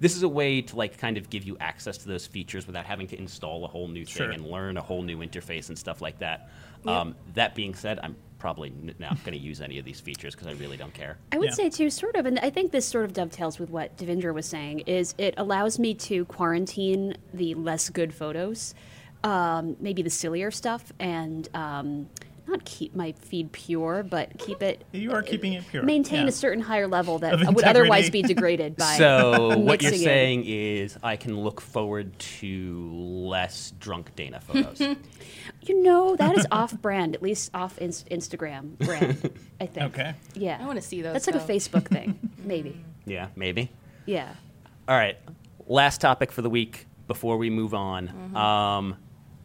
This 0.00 0.16
is 0.16 0.22
a 0.22 0.28
way 0.28 0.60
to 0.62 0.76
like 0.76 0.98
kind 0.98 1.16
of 1.16 1.30
give 1.30 1.44
you 1.44 1.56
access 1.60 1.98
to 1.98 2.08
those 2.08 2.26
features 2.26 2.66
without 2.66 2.84
having 2.86 3.06
to 3.08 3.18
install 3.18 3.64
a 3.64 3.68
whole 3.68 3.88
new 3.88 4.04
thing 4.04 4.14
Sure. 4.14 4.30
and 4.30 4.46
learn 4.46 4.76
a 4.76 4.82
whole 4.82 5.02
new 5.02 5.18
interface 5.18 5.68
and 5.68 5.78
stuff 5.78 6.00
like 6.02 6.18
that. 6.18 6.48
Yep. 6.84 6.94
Um, 6.94 7.14
that 7.34 7.54
being 7.54 7.74
said, 7.74 7.98
I'm 8.02 8.16
probably 8.38 8.72
not 8.98 9.22
going 9.24 9.32
to 9.32 9.42
use 9.42 9.62
any 9.62 9.78
of 9.78 9.86
these 9.86 10.00
features 10.00 10.34
because 10.34 10.48
I 10.48 10.52
really 10.52 10.76
don't 10.76 10.92
care. 10.92 11.16
I 11.32 11.38
would 11.38 11.46
Yeah. 11.50 11.54
say 11.54 11.70
too, 11.70 11.88
sort 11.88 12.14
of, 12.16 12.26
and 12.26 12.38
I 12.40 12.50
think 12.50 12.72
this 12.72 12.84
sort 12.86 13.06
of 13.06 13.14
dovetails 13.14 13.58
with 13.58 13.70
what 13.70 13.96
Devindra 13.96 14.34
was 14.34 14.44
saying. 14.46 14.80
Is 14.80 15.14
it 15.16 15.32
allows 15.38 15.78
me 15.78 15.94
to 15.94 16.26
quarantine 16.26 17.16
the 17.32 17.54
less 17.54 17.88
good 17.88 18.12
photos, 18.12 18.74
um, 19.22 19.76
maybe 19.80 20.02
the 20.02 20.10
sillier 20.10 20.50
stuff, 20.50 20.92
and 20.98 21.48
um, 21.54 22.10
not 22.46 22.64
keep 22.64 22.94
my 22.94 23.12
feed 23.12 23.52
pure, 23.52 24.02
but 24.02 24.38
keep 24.38 24.62
it. 24.62 24.84
You 24.92 25.12
are 25.12 25.22
keeping 25.22 25.54
it 25.54 25.66
pure. 25.68 25.82
Maintain 25.82 26.22
yeah. 26.22 26.28
a 26.28 26.32
certain 26.32 26.62
higher 26.62 26.86
level 26.86 27.18
that 27.20 27.52
would 27.54 27.64
otherwise 27.64 28.10
be 28.10 28.22
degraded 28.34 28.76
by. 28.76 28.96
So 28.96 29.56
what 29.58 29.82
you're 29.82 29.90
mixing 29.90 30.00
it. 30.00 30.04
saying 30.04 30.44
is 30.46 30.98
I 31.02 31.16
can 31.16 31.40
look 31.40 31.60
forward 31.60 32.18
to 32.18 32.90
less 32.92 33.72
drunk 33.78 34.14
Dana 34.16 34.40
photos. 34.40 34.80
You 35.66 35.82
know, 35.82 36.14
that 36.16 36.36
is 36.36 36.46
off-brand, 36.50 37.14
at 37.14 37.22
least 37.22 37.50
off 37.54 37.78
Inst- 37.78 38.08
Instagram 38.10 38.76
brand. 38.78 39.30
I 39.58 39.66
think. 39.66 39.94
Okay. 39.94 40.14
Yeah. 40.34 40.58
I 40.60 40.66
wanna 40.66 40.82
see 40.82 41.00
those, 41.00 41.14
That's 41.14 41.26
like 41.26 41.36
a. 41.36 41.38
Facebook 41.38 41.88
thing, 41.88 42.18
maybe. 42.44 42.84
yeah, 43.06 43.28
maybe. 43.34 43.70
Yeah. 44.04 44.30
All 44.86 44.96
right. 44.96 45.16
Last 45.66 46.02
topic 46.02 46.32
for 46.32 46.42
the 46.42 46.50
week 46.50 46.86
before 47.06 47.38
we 47.38 47.48
move 47.48 47.72
on. 47.72 48.08
Mm-hmm. 48.08 48.36
Um, 48.36 48.96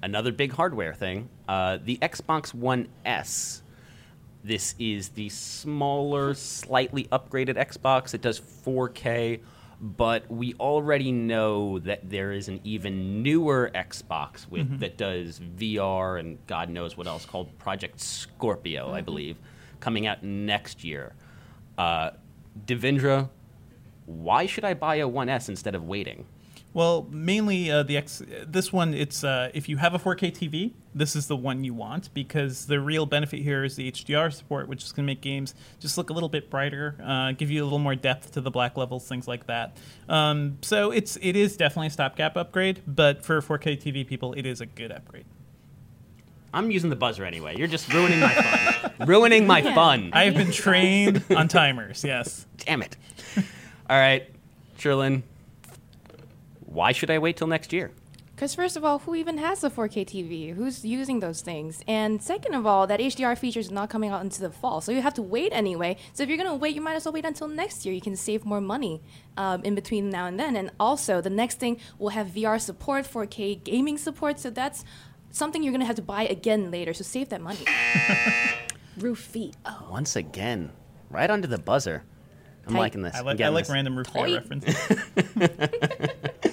another 0.03 0.32
big 0.32 0.51
hardware 0.51 0.94
thing. 0.94 1.29
Uh, 1.50 1.79
the 1.84 1.98
Xbox 1.98 2.53
One 2.53 2.88
S. 3.06 3.63
This 4.44 4.75
is 4.77 5.10
the 5.10 5.29
smaller, 5.29 6.36
slightly 6.36 7.06
upgraded 7.06 7.58
Xbox. 7.58 8.13
It 8.13 8.22
does 8.22 8.39
4K, 8.39 9.39
but 9.82 10.29
we 10.32 10.53
already 10.60 11.12
know 11.12 11.79
that 11.79 12.08
there 12.08 12.32
is 12.32 12.48
an 12.50 12.60
even 12.63 13.24
newer 13.24 13.72
Xbox 13.74 14.48
with 14.48 14.68
Mm-hmm. 14.68 14.77
that 14.77 14.98
does 14.98 15.39
VR 15.58 16.20
and 16.20 16.38
God 16.46 16.70
knows 16.70 16.96
what 16.96 17.08
else 17.08 17.25
called 17.25 17.58
Project 17.58 18.00
Scorpio, 18.00 18.86
Mm-hmm. 18.86 18.96
I 18.96 19.01
believe, 19.01 19.38
coming 19.79 20.06
out 20.06 20.24
next 20.24 20.84
year. 20.84 21.13
Uh, 21.79 22.12
Devindra, 22.65 23.27
why 24.06 24.46
should 24.46 24.65
I 24.65 24.74
buy 24.75 24.98
a 24.98 25.08
1S 25.10 25.50
instead 25.50 25.74
of 25.74 25.84
waiting? 25.84 26.25
Well, 26.71 27.07
mainly 27.09 27.71
uh, 27.71 27.81
the 27.83 27.97
X. 27.97 28.21
This 28.45 28.71
one, 28.71 28.93
it's 28.93 29.23
uh, 29.23 29.49
if 29.55 29.67
you 29.67 29.77
have 29.77 29.95
a 29.95 29.99
4K 29.99 30.31
TV, 30.31 30.73
this 30.93 31.15
is 31.15 31.25
the 31.25 31.35
one 31.35 31.63
you 31.63 31.73
want 31.73 32.13
because 32.13 32.67
the 32.67 32.79
real 32.79 33.07
benefit 33.07 33.41
here 33.41 33.63
is 33.63 33.75
the 33.75 33.91
HDR 33.91 34.31
support, 34.31 34.67
which 34.67 34.83
is 34.83 34.91
going 34.91 35.05
to 35.05 35.07
make 35.07 35.21
games 35.21 35.55
just 35.79 35.97
look 35.97 36.11
a 36.11 36.13
little 36.13 36.29
bit 36.29 36.49
brighter, 36.49 36.95
uh, 37.03 37.31
give 37.31 37.49
you 37.49 37.63
a 37.63 37.65
little 37.65 37.79
more 37.79 37.95
depth 37.95 38.33
to 38.33 38.41
the 38.41 38.51
black 38.51 38.77
levels, 38.77 39.07
things 39.07 39.27
like 39.27 39.47
that. 39.47 39.77
Um, 40.07 40.59
so 40.61 40.91
it's 40.91 41.17
it 41.21 41.35
is 41.35 41.57
definitely 41.57 41.88
a 41.88 41.91
stopgap 41.91 42.38
upgrade, 42.38 42.83
but 42.85 43.25
for 43.25 43.41
4K 43.41 43.81
TV 43.81 44.05
people, 44.05 44.33
it 44.33 44.45
is 44.45 44.61
a 44.61 44.67
good 44.67 44.91
upgrade. 44.91 45.25
I'm 46.53 46.69
using 46.71 46.89
the 46.89 46.95
buzzer 46.95 47.25
anyway. 47.25 47.55
You're 47.57 47.67
just 47.67 47.91
ruining 47.91 48.19
my 48.19 48.33
fun. 48.33 48.91
ruining 49.07 49.47
my 49.47 49.61
fun. 49.61 50.11
I 50.13 50.25
have 50.25 50.35
been 50.35 50.51
trained 50.51 51.23
on 51.35 51.47
timers. 51.47 52.03
Yes. 52.03 52.45
Damn 52.57 52.81
it. 52.81 52.95
All 53.89 53.97
right, 53.97 54.29
Cherlynn, 54.77 55.23
why 56.71 56.91
should 56.91 57.09
I 57.09 57.17
wait 57.19 57.38
till 57.38 57.47
next 57.47 57.73
year? 57.73 57.91
Because 58.35 58.55
first 58.55 58.77
of 58.77 58.85
all, 58.85 58.99
who 58.99 59.15
even 59.15 59.38
has 59.38 59.65
a 59.65 59.69
4K 59.69 60.05
TV? 60.05 60.55
Who's 60.55 60.85
using 60.85 61.19
those 61.19 61.41
things? 61.41 61.83
And 61.89 62.23
second 62.23 62.53
of 62.53 62.65
all, 62.65 62.88
that 62.88 63.01
HDR 63.01 63.38
feature 63.38 63.59
is 63.59 63.69
not 63.69 63.89
coming 63.89 64.11
out 64.11 64.21
into 64.21 64.39
the 64.39 64.49
fall, 64.49 64.79
so 64.79 64.93
you 64.93 65.01
have 65.01 65.13
to 65.15 65.21
wait 65.21 65.51
anyway. 65.51 65.97
So 66.13 66.23
if 66.23 66.29
you're 66.29 66.38
gonna 66.38 66.55
wait, 66.55 66.73
you 66.73 66.79
might 66.79 66.93
as 66.95 67.03
well 67.03 67.11
wait 67.11 67.25
until 67.25 67.49
next 67.49 67.85
year. 67.85 67.93
You 67.93 67.99
can 67.99 68.15
save 68.15 68.45
more 68.45 68.61
money 68.61 69.01
um, 69.35 69.61
in 69.63 69.75
between 69.75 70.09
now 70.09 70.25
and 70.25 70.39
then. 70.39 70.55
And 70.55 70.71
also, 70.79 71.19
the 71.19 71.29
next 71.29 71.59
thing 71.59 71.81
will 71.97 72.09
have 72.09 72.27
VR 72.27 72.61
support, 72.61 73.03
4K 73.05 73.61
gaming 73.61 73.97
support. 73.97 74.39
So 74.39 74.49
that's 74.49 74.85
something 75.31 75.61
you're 75.61 75.73
gonna 75.73 75.83
have 75.83 75.97
to 75.97 76.01
buy 76.01 76.23
again 76.23 76.71
later. 76.71 76.93
So 76.93 77.03
save 77.03 77.27
that 77.29 77.41
money. 77.41 77.65
Roof 78.97 79.19
feet. 79.19 79.57
Oh. 79.65 79.88
Once 79.91 80.15
again, 80.15 80.71
right 81.09 81.29
under 81.29 81.47
the 81.47 81.57
buzzer. 81.59 82.03
I'm 82.65 82.73
Tight. 82.73 82.79
liking 82.79 83.01
this. 83.01 83.15
I 83.15 83.21
like 83.21 83.41
I 83.41 83.49
like 83.49 83.65
this. 83.65 83.73
random 83.73 83.97
roof 83.97 84.15
Oi. 84.15 84.38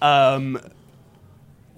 references. 0.00 0.70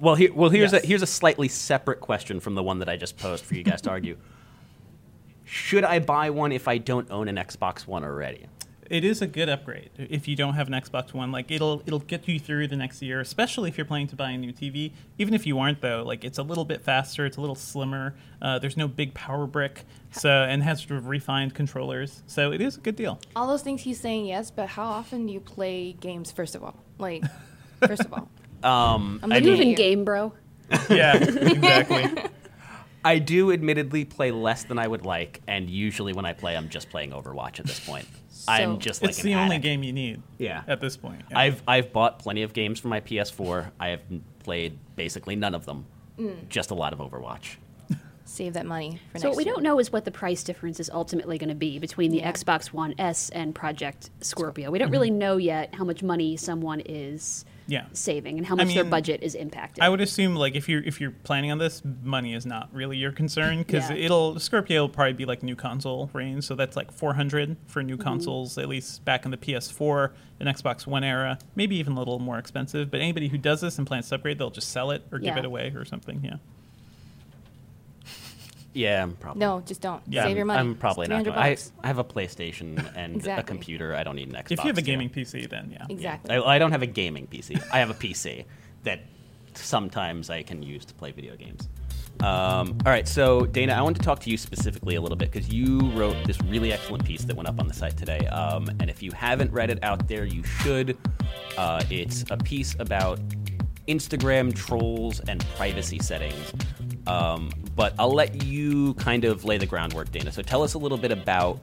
Well, 0.00 0.16
here, 0.16 0.32
well, 0.34 0.50
here's 0.50 0.72
Yes. 0.72 0.82
a 0.82 0.86
here's 0.86 1.02
a 1.02 1.06
slightly 1.06 1.46
separate 1.48 2.00
question 2.00 2.40
from 2.40 2.56
the 2.56 2.62
one 2.62 2.80
that 2.80 2.88
I 2.88 2.96
just 2.96 3.16
posed 3.18 3.44
for 3.44 3.54
you 3.54 3.62
guys 3.62 3.80
to 3.82 3.90
argue. 3.90 4.16
Should 5.44 5.84
I 5.84 5.98
buy 6.00 6.30
one 6.30 6.50
if 6.50 6.66
I 6.66 6.78
don't 6.78 7.08
own 7.10 7.28
an 7.28 7.36
Xbox 7.36 7.86
One 7.86 8.02
already? 8.04 8.46
It 8.90 9.04
is 9.04 9.22
a 9.22 9.26
good 9.28 9.48
upgrade 9.48 9.90
if 9.96 10.26
you 10.26 10.34
don't 10.34 10.54
have 10.54 10.66
an 10.66 10.74
Xbox 10.74 11.14
One. 11.14 11.30
Like 11.30 11.52
it'll 11.52 11.82
it'll 11.86 12.00
get 12.00 12.26
you 12.26 12.40
through 12.40 12.66
the 12.68 12.74
next 12.76 13.00
year, 13.00 13.20
especially 13.20 13.68
if 13.68 13.78
you're 13.78 13.84
planning 13.84 14.08
to 14.08 14.16
buy 14.16 14.30
a 14.32 14.36
new 14.38 14.52
TV. 14.52 14.90
Even 15.18 15.34
if 15.34 15.46
you 15.46 15.58
aren't 15.60 15.80
though, 15.80 16.02
like 16.04 16.24
it's 16.24 16.38
a 16.38 16.42
little 16.42 16.64
bit 16.64 16.82
faster, 16.82 17.24
it's 17.24 17.36
a 17.36 17.40
little 17.40 17.54
slimmer. 17.54 18.14
Uh, 18.40 18.58
there's 18.58 18.76
no 18.76 18.88
big 18.88 19.14
power 19.14 19.46
brick, 19.46 19.84
so 20.10 20.28
and 20.30 20.64
has 20.64 20.80
sort 20.82 20.98
of 20.98 21.06
refined 21.06 21.54
controllers. 21.54 22.22
So 22.26 22.50
it 22.50 22.60
is 22.60 22.76
a 22.76 22.80
good 22.80 22.96
deal. 22.96 23.20
all 23.36 23.46
those 23.46 23.62
things 23.62 23.82
he's 23.82 24.00
saying 24.00 24.26
yes, 24.26 24.50
but 24.50 24.68
how 24.70 24.84
often 24.86 25.26
do 25.26 25.32
you 25.32 25.40
play 25.40 25.92
games? 25.92 26.32
First 26.32 26.54
of 26.56 26.64
all, 26.64 26.74
like, 26.98 27.22
first 27.86 28.04
of 28.04 28.12
all, 28.12 28.28
Um, 28.64 29.18
I'm 29.24 29.32
I 29.32 29.36
looking 29.36 29.44
mean, 29.50 29.58
Moving 29.58 29.74
game, 29.74 30.04
bro. 30.04 30.32
Yeah, 30.88 31.16
exactly. 31.16 32.04
I 33.04 33.18
do 33.18 33.50
admittedly 33.50 34.04
play 34.04 34.30
less 34.30 34.62
than 34.62 34.78
I 34.78 34.86
would 34.86 35.04
like, 35.04 35.40
and 35.48 35.68
usually 35.68 36.12
when 36.12 36.24
I 36.24 36.32
play, 36.32 36.56
I'm 36.56 36.68
just 36.68 36.88
playing 36.88 37.10
Overwatch 37.10 37.58
at 37.58 37.66
this 37.66 37.80
point. 37.80 38.06
I'm 38.46 38.78
just 38.78 39.02
like 39.02 39.10
it's 39.10 39.20
an 39.20 39.26
the 39.26 39.34
only 39.34 39.58
game 39.58 39.82
you 39.82 39.92
need. 39.92 40.22
Yeah. 40.38 40.62
At 40.68 40.80
this 40.80 40.96
point, 40.96 41.22
Yeah. 41.30 41.38
I've 41.40 41.62
I've 41.66 41.92
bought 41.92 42.18
plenty 42.20 42.42
of 42.42 42.52
games 42.52 42.78
for 42.78 42.86
my 42.88 43.00
PS4. 43.00 43.70
I 43.80 43.88
have 43.88 44.00
played 44.44 44.78
basically 44.96 45.34
none 45.36 45.54
of 45.56 45.66
them. 45.66 45.84
Just 46.48 46.70
a 46.70 46.74
lot 46.74 46.92
of 46.92 47.00
Overwatch. 47.00 47.56
save 48.24 48.52
that 48.54 48.64
money 48.66 49.00
for 49.12 49.18
So 49.18 49.24
next 49.28 49.30
what 49.30 49.36
we 49.36 49.44
year. 49.44 49.54
don't 49.54 49.62
know 49.64 49.80
is 49.80 49.90
what 49.92 50.04
the 50.04 50.10
price 50.12 50.44
difference 50.44 50.78
is 50.78 50.88
ultimately 50.90 51.36
going 51.38 51.48
to 51.48 51.54
be 51.56 51.80
between 51.80 52.12
the 52.12 52.18
Yeah. 52.18 52.30
Xbox 52.32 52.66
One 52.72 52.94
S 52.98 53.28
and 53.30 53.52
Project 53.54 54.10
Scorpio. 54.20 54.70
We 54.70 54.78
don't 54.78 54.90
really 54.92 55.10
know 55.10 55.36
yet 55.36 55.74
how 55.74 55.82
much 55.84 56.02
money 56.04 56.36
someone 56.36 56.80
is 56.86 57.44
yeah. 57.66 57.86
saving 57.92 58.38
and 58.38 58.46
how 58.46 58.54
much 58.54 58.68
their 58.74 58.84
mean, 58.84 58.90
budget 58.90 59.22
is 59.22 59.34
impacted. 59.34 59.82
I 59.82 59.88
would 59.88 60.00
assume 60.00 60.34
like 60.36 60.54
if 60.54 60.68
you're 60.68 60.82
if 60.82 61.00
you're 61.00 61.10
planning 61.10 61.50
on 61.50 61.58
this, 61.58 61.82
money 62.02 62.34
is 62.34 62.44
not 62.46 62.68
really 62.72 62.96
your 62.96 63.12
concern 63.12 63.58
because 63.64 63.88
Yeah. 63.90 63.96
it'll 63.96 64.38
Scorpio 64.38 64.82
will 64.82 64.88
probably 64.88 65.12
be 65.14 65.24
like 65.24 65.42
new 65.42 65.56
console 65.56 66.10
range, 66.12 66.44
so 66.44 66.54
that's 66.54 66.76
like 66.76 66.92
400 66.92 67.56
for 67.66 67.82
new 67.82 67.94
Mm-hmm. 67.96 68.02
consoles 68.02 68.58
at 68.58 68.68
least 68.68 69.04
back 69.04 69.24
in 69.24 69.30
the 69.30 69.36
PS4 69.36 70.10
and 70.40 70.48
Xbox 70.48 70.86
One 70.86 71.04
era, 71.04 71.38
maybe 71.54 71.76
even 71.76 71.92
a 71.94 71.98
little 71.98 72.18
more 72.18 72.38
expensive. 72.38 72.90
But 72.90 73.00
anybody 73.00 73.28
who 73.28 73.38
does 73.38 73.60
this 73.60 73.78
and 73.78 73.86
plans 73.86 74.08
to 74.08 74.16
upgrade, 74.16 74.38
they'll 74.38 74.50
just 74.50 74.70
sell 74.70 74.90
it 74.90 75.02
or 75.12 75.18
give 75.18 75.36
it 75.36 75.44
away 75.44 75.72
or 75.76 75.84
something. 75.84 76.20
Yeah, 76.24 76.36
Yeah, 78.74 79.02
I'm 79.02 79.12
probably. 79.12 79.40
No, 79.40 79.62
just 79.66 79.80
don't. 79.80 80.02
Yeah, 80.08 80.22
Save 80.22 80.30
I'm, 80.30 80.36
your 80.36 80.46
money. 80.46 80.60
I'm 80.60 80.74
probably 80.74 81.06
not. 81.06 81.24
Going. 81.24 81.36
I. 81.36 81.56
I 81.82 81.86
have 81.86 81.98
a 81.98 82.04
PlayStation 82.04 82.92
and 82.96 83.26
a 83.26 83.42
computer. 83.42 83.94
I 83.94 84.02
don't 84.02 84.16
need 84.16 84.28
an 84.28 84.34
Xbox. 84.34 84.52
if 84.52 84.58
you 84.60 84.68
have 84.68 84.78
a 84.78 84.80
too. 84.80 84.86
gaming 84.86 85.10
PC, 85.10 85.48
then 85.48 85.70
yeah. 85.72 85.86
Exactly. 85.88 86.34
I, 86.34 86.54
I 86.54 86.58
don't 86.58 86.72
have 86.72 86.82
a 86.82 86.86
gaming 86.86 87.26
PC. 87.26 87.62
I 87.72 87.78
have 87.78 87.90
a 87.90 87.94
PC 87.94 88.44
that 88.84 89.00
sometimes 89.54 90.30
I 90.30 90.42
can 90.42 90.62
use 90.62 90.84
to 90.86 90.94
play 90.94 91.12
video 91.12 91.36
games. 91.36 91.68
Um, 92.20 92.78
all 92.86 92.92
right, 92.92 93.08
so 93.08 93.46
Dana, 93.46 93.72
I 93.72 93.82
want 93.82 93.96
to 93.96 94.02
talk 94.02 94.20
to 94.20 94.30
you 94.30 94.36
specifically 94.36 94.94
a 94.94 95.00
little 95.00 95.16
bit 95.16 95.32
because 95.32 95.48
you 95.52 95.80
wrote 95.92 96.16
this 96.24 96.40
really 96.42 96.72
excellent 96.72 97.04
piece 97.04 97.24
that 97.24 97.34
went 97.34 97.48
up 97.48 97.58
on 97.58 97.66
the 97.66 97.74
site 97.74 97.96
today. 97.96 98.26
Um, 98.28 98.68
and 98.80 98.88
if 98.88 99.02
you 99.02 99.10
haven't 99.12 99.50
read 99.52 99.70
it 99.70 99.82
out 99.82 100.06
there, 100.08 100.24
you 100.24 100.44
should. 100.44 100.96
Uh, 101.58 101.82
it's 101.90 102.24
a 102.30 102.36
piece 102.36 102.76
about 102.78 103.18
Instagram 103.88 104.54
trolls 104.54 105.20
and 105.20 105.44
privacy 105.56 105.98
settings. 105.98 106.52
Um, 107.06 107.50
but 107.74 107.94
I'll 107.98 108.14
let 108.14 108.44
you 108.44 108.94
kind 108.94 109.24
of 109.24 109.44
lay 109.44 109.58
the 109.58 109.66
groundwork, 109.66 110.10
Dana. 110.12 110.32
So 110.32 110.42
tell 110.42 110.62
us 110.62 110.74
a 110.74 110.78
little 110.78 110.98
bit 110.98 111.10
about 111.10 111.60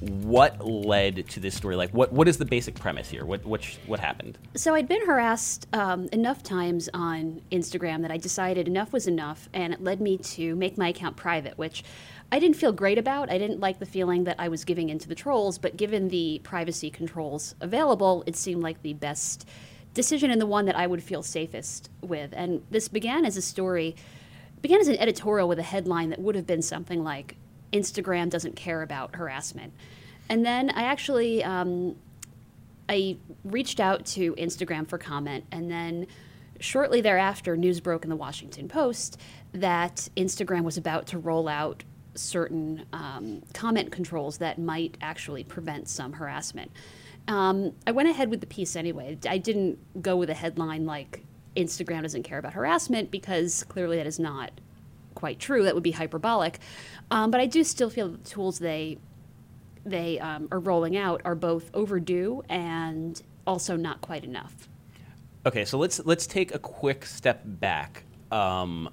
what 0.00 0.64
led 0.64 1.28
to 1.28 1.40
this 1.40 1.54
story. 1.54 1.74
Like, 1.74 1.90
what 1.90 2.12
what 2.12 2.28
is 2.28 2.38
the 2.38 2.44
basic 2.44 2.76
premise 2.76 3.08
here? 3.08 3.24
What 3.24 3.44
what 3.44 3.64
what 3.86 3.98
happened? 3.98 4.38
So 4.54 4.74
I'd 4.74 4.88
been 4.88 5.04
harassed 5.04 5.66
um, 5.72 6.08
enough 6.12 6.42
times 6.42 6.88
on 6.94 7.42
Instagram 7.50 8.02
that 8.02 8.10
I 8.10 8.16
decided 8.16 8.68
enough 8.68 8.92
was 8.92 9.06
enough, 9.06 9.48
and 9.52 9.72
it 9.72 9.82
led 9.82 10.00
me 10.00 10.18
to 10.18 10.54
make 10.54 10.78
my 10.78 10.88
account 10.88 11.16
private, 11.16 11.58
which 11.58 11.82
I 12.30 12.38
didn't 12.38 12.56
feel 12.56 12.72
great 12.72 12.98
about. 12.98 13.30
I 13.30 13.38
didn't 13.38 13.60
like 13.60 13.80
the 13.80 13.86
feeling 13.86 14.24
that 14.24 14.36
I 14.38 14.48
was 14.48 14.64
giving 14.64 14.90
into 14.90 15.08
the 15.08 15.14
trolls, 15.14 15.58
but 15.58 15.76
given 15.76 16.08
the 16.08 16.40
privacy 16.44 16.90
controls 16.90 17.54
available, 17.60 18.22
it 18.26 18.36
seemed 18.36 18.62
like 18.62 18.82
the 18.82 18.92
best 18.92 19.48
decision 19.94 20.30
and 20.30 20.40
the 20.40 20.46
one 20.46 20.66
that 20.66 20.76
I 20.76 20.86
would 20.86 21.02
feel 21.02 21.22
safest 21.22 21.90
with. 22.02 22.32
And 22.36 22.62
this 22.70 22.86
began 22.86 23.24
as 23.24 23.36
a 23.36 23.42
story 23.42 23.96
began 24.62 24.80
as 24.80 24.88
an 24.88 24.96
editorial 24.98 25.48
with 25.48 25.58
a 25.58 25.64
headline 25.64 26.10
that 26.10 26.18
would 26.18 26.34
have 26.34 26.46
been 26.46 26.62
something 26.62 27.02
like 27.02 27.36
Instagram 27.72 28.30
doesn't 28.30 28.56
care 28.56 28.82
about 28.82 29.16
harassment. 29.16 29.72
And 30.28 30.44
then 30.44 30.70
I 30.70 30.82
actually 30.82 31.42
um, 31.44 31.96
I 32.88 33.16
reached 33.44 33.80
out 33.80 34.06
to 34.06 34.34
Instagram 34.34 34.88
for 34.88 34.98
comment, 34.98 35.44
and 35.52 35.70
then 35.70 36.06
shortly 36.60 37.00
thereafter, 37.00 37.56
news 37.56 37.80
broke 37.80 38.04
in 38.04 38.10
the 38.10 38.16
Washington 38.16 38.68
Post 38.68 39.20
that 39.52 40.08
Instagram 40.16 40.64
was 40.64 40.76
about 40.76 41.06
to 41.08 41.18
roll 41.18 41.48
out 41.48 41.84
certain 42.14 42.84
um, 42.92 43.42
comment 43.54 43.92
controls 43.92 44.38
that 44.38 44.58
might 44.58 44.96
actually 45.00 45.44
prevent 45.44 45.88
some 45.88 46.14
harassment. 46.14 46.70
Um, 47.28 47.72
I 47.86 47.92
went 47.92 48.08
ahead 48.08 48.30
with 48.30 48.40
the 48.40 48.46
piece 48.46 48.74
anyway. 48.74 49.18
I 49.28 49.38
didn't 49.38 50.02
go 50.02 50.16
with 50.16 50.30
a 50.30 50.34
headline 50.34 50.86
like 50.86 51.22
Instagram 51.58 52.02
doesn't 52.02 52.22
care 52.22 52.38
about 52.38 52.54
harassment 52.54 53.10
because 53.10 53.64
clearly 53.64 53.96
that 53.96 54.06
is 54.06 54.18
not 54.18 54.50
quite 55.14 55.38
true. 55.38 55.64
That 55.64 55.74
would 55.74 55.82
be 55.82 55.90
hyperbolic. 55.90 56.60
Um, 57.10 57.30
but 57.30 57.40
I 57.40 57.46
do 57.46 57.64
still 57.64 57.90
feel 57.90 58.08
that 58.08 58.24
the 58.24 58.30
tools 58.30 58.58
they 58.58 58.98
they 59.84 60.18
um, 60.20 60.48
are 60.52 60.60
rolling 60.60 60.96
out 60.96 61.20
are 61.24 61.34
both 61.34 61.70
overdue 61.74 62.42
and 62.48 63.20
also 63.46 63.76
not 63.76 64.00
quite 64.00 64.24
enough. 64.24 64.68
Okay, 65.46 65.64
so 65.64 65.78
let's 65.78 66.04
let's 66.04 66.26
take 66.26 66.54
a 66.54 66.58
quick 66.58 67.06
step 67.06 67.40
back, 67.44 68.04
because 68.28 68.62
um, 68.62 68.90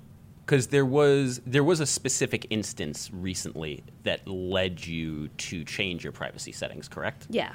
there 0.70 0.86
was 0.86 1.42
there 1.46 1.64
was 1.64 1.80
a 1.82 1.86
specific 1.86 2.48
instance 2.50 3.10
recently 3.12 3.84
that 4.04 4.26
led 4.28 4.86
you 4.86 5.28
to 5.38 5.64
change 5.66 6.04
your 6.04 6.14
privacy 6.14 6.52
settings, 6.52 6.88
correct? 6.88 7.28
Yeah. 7.30 7.54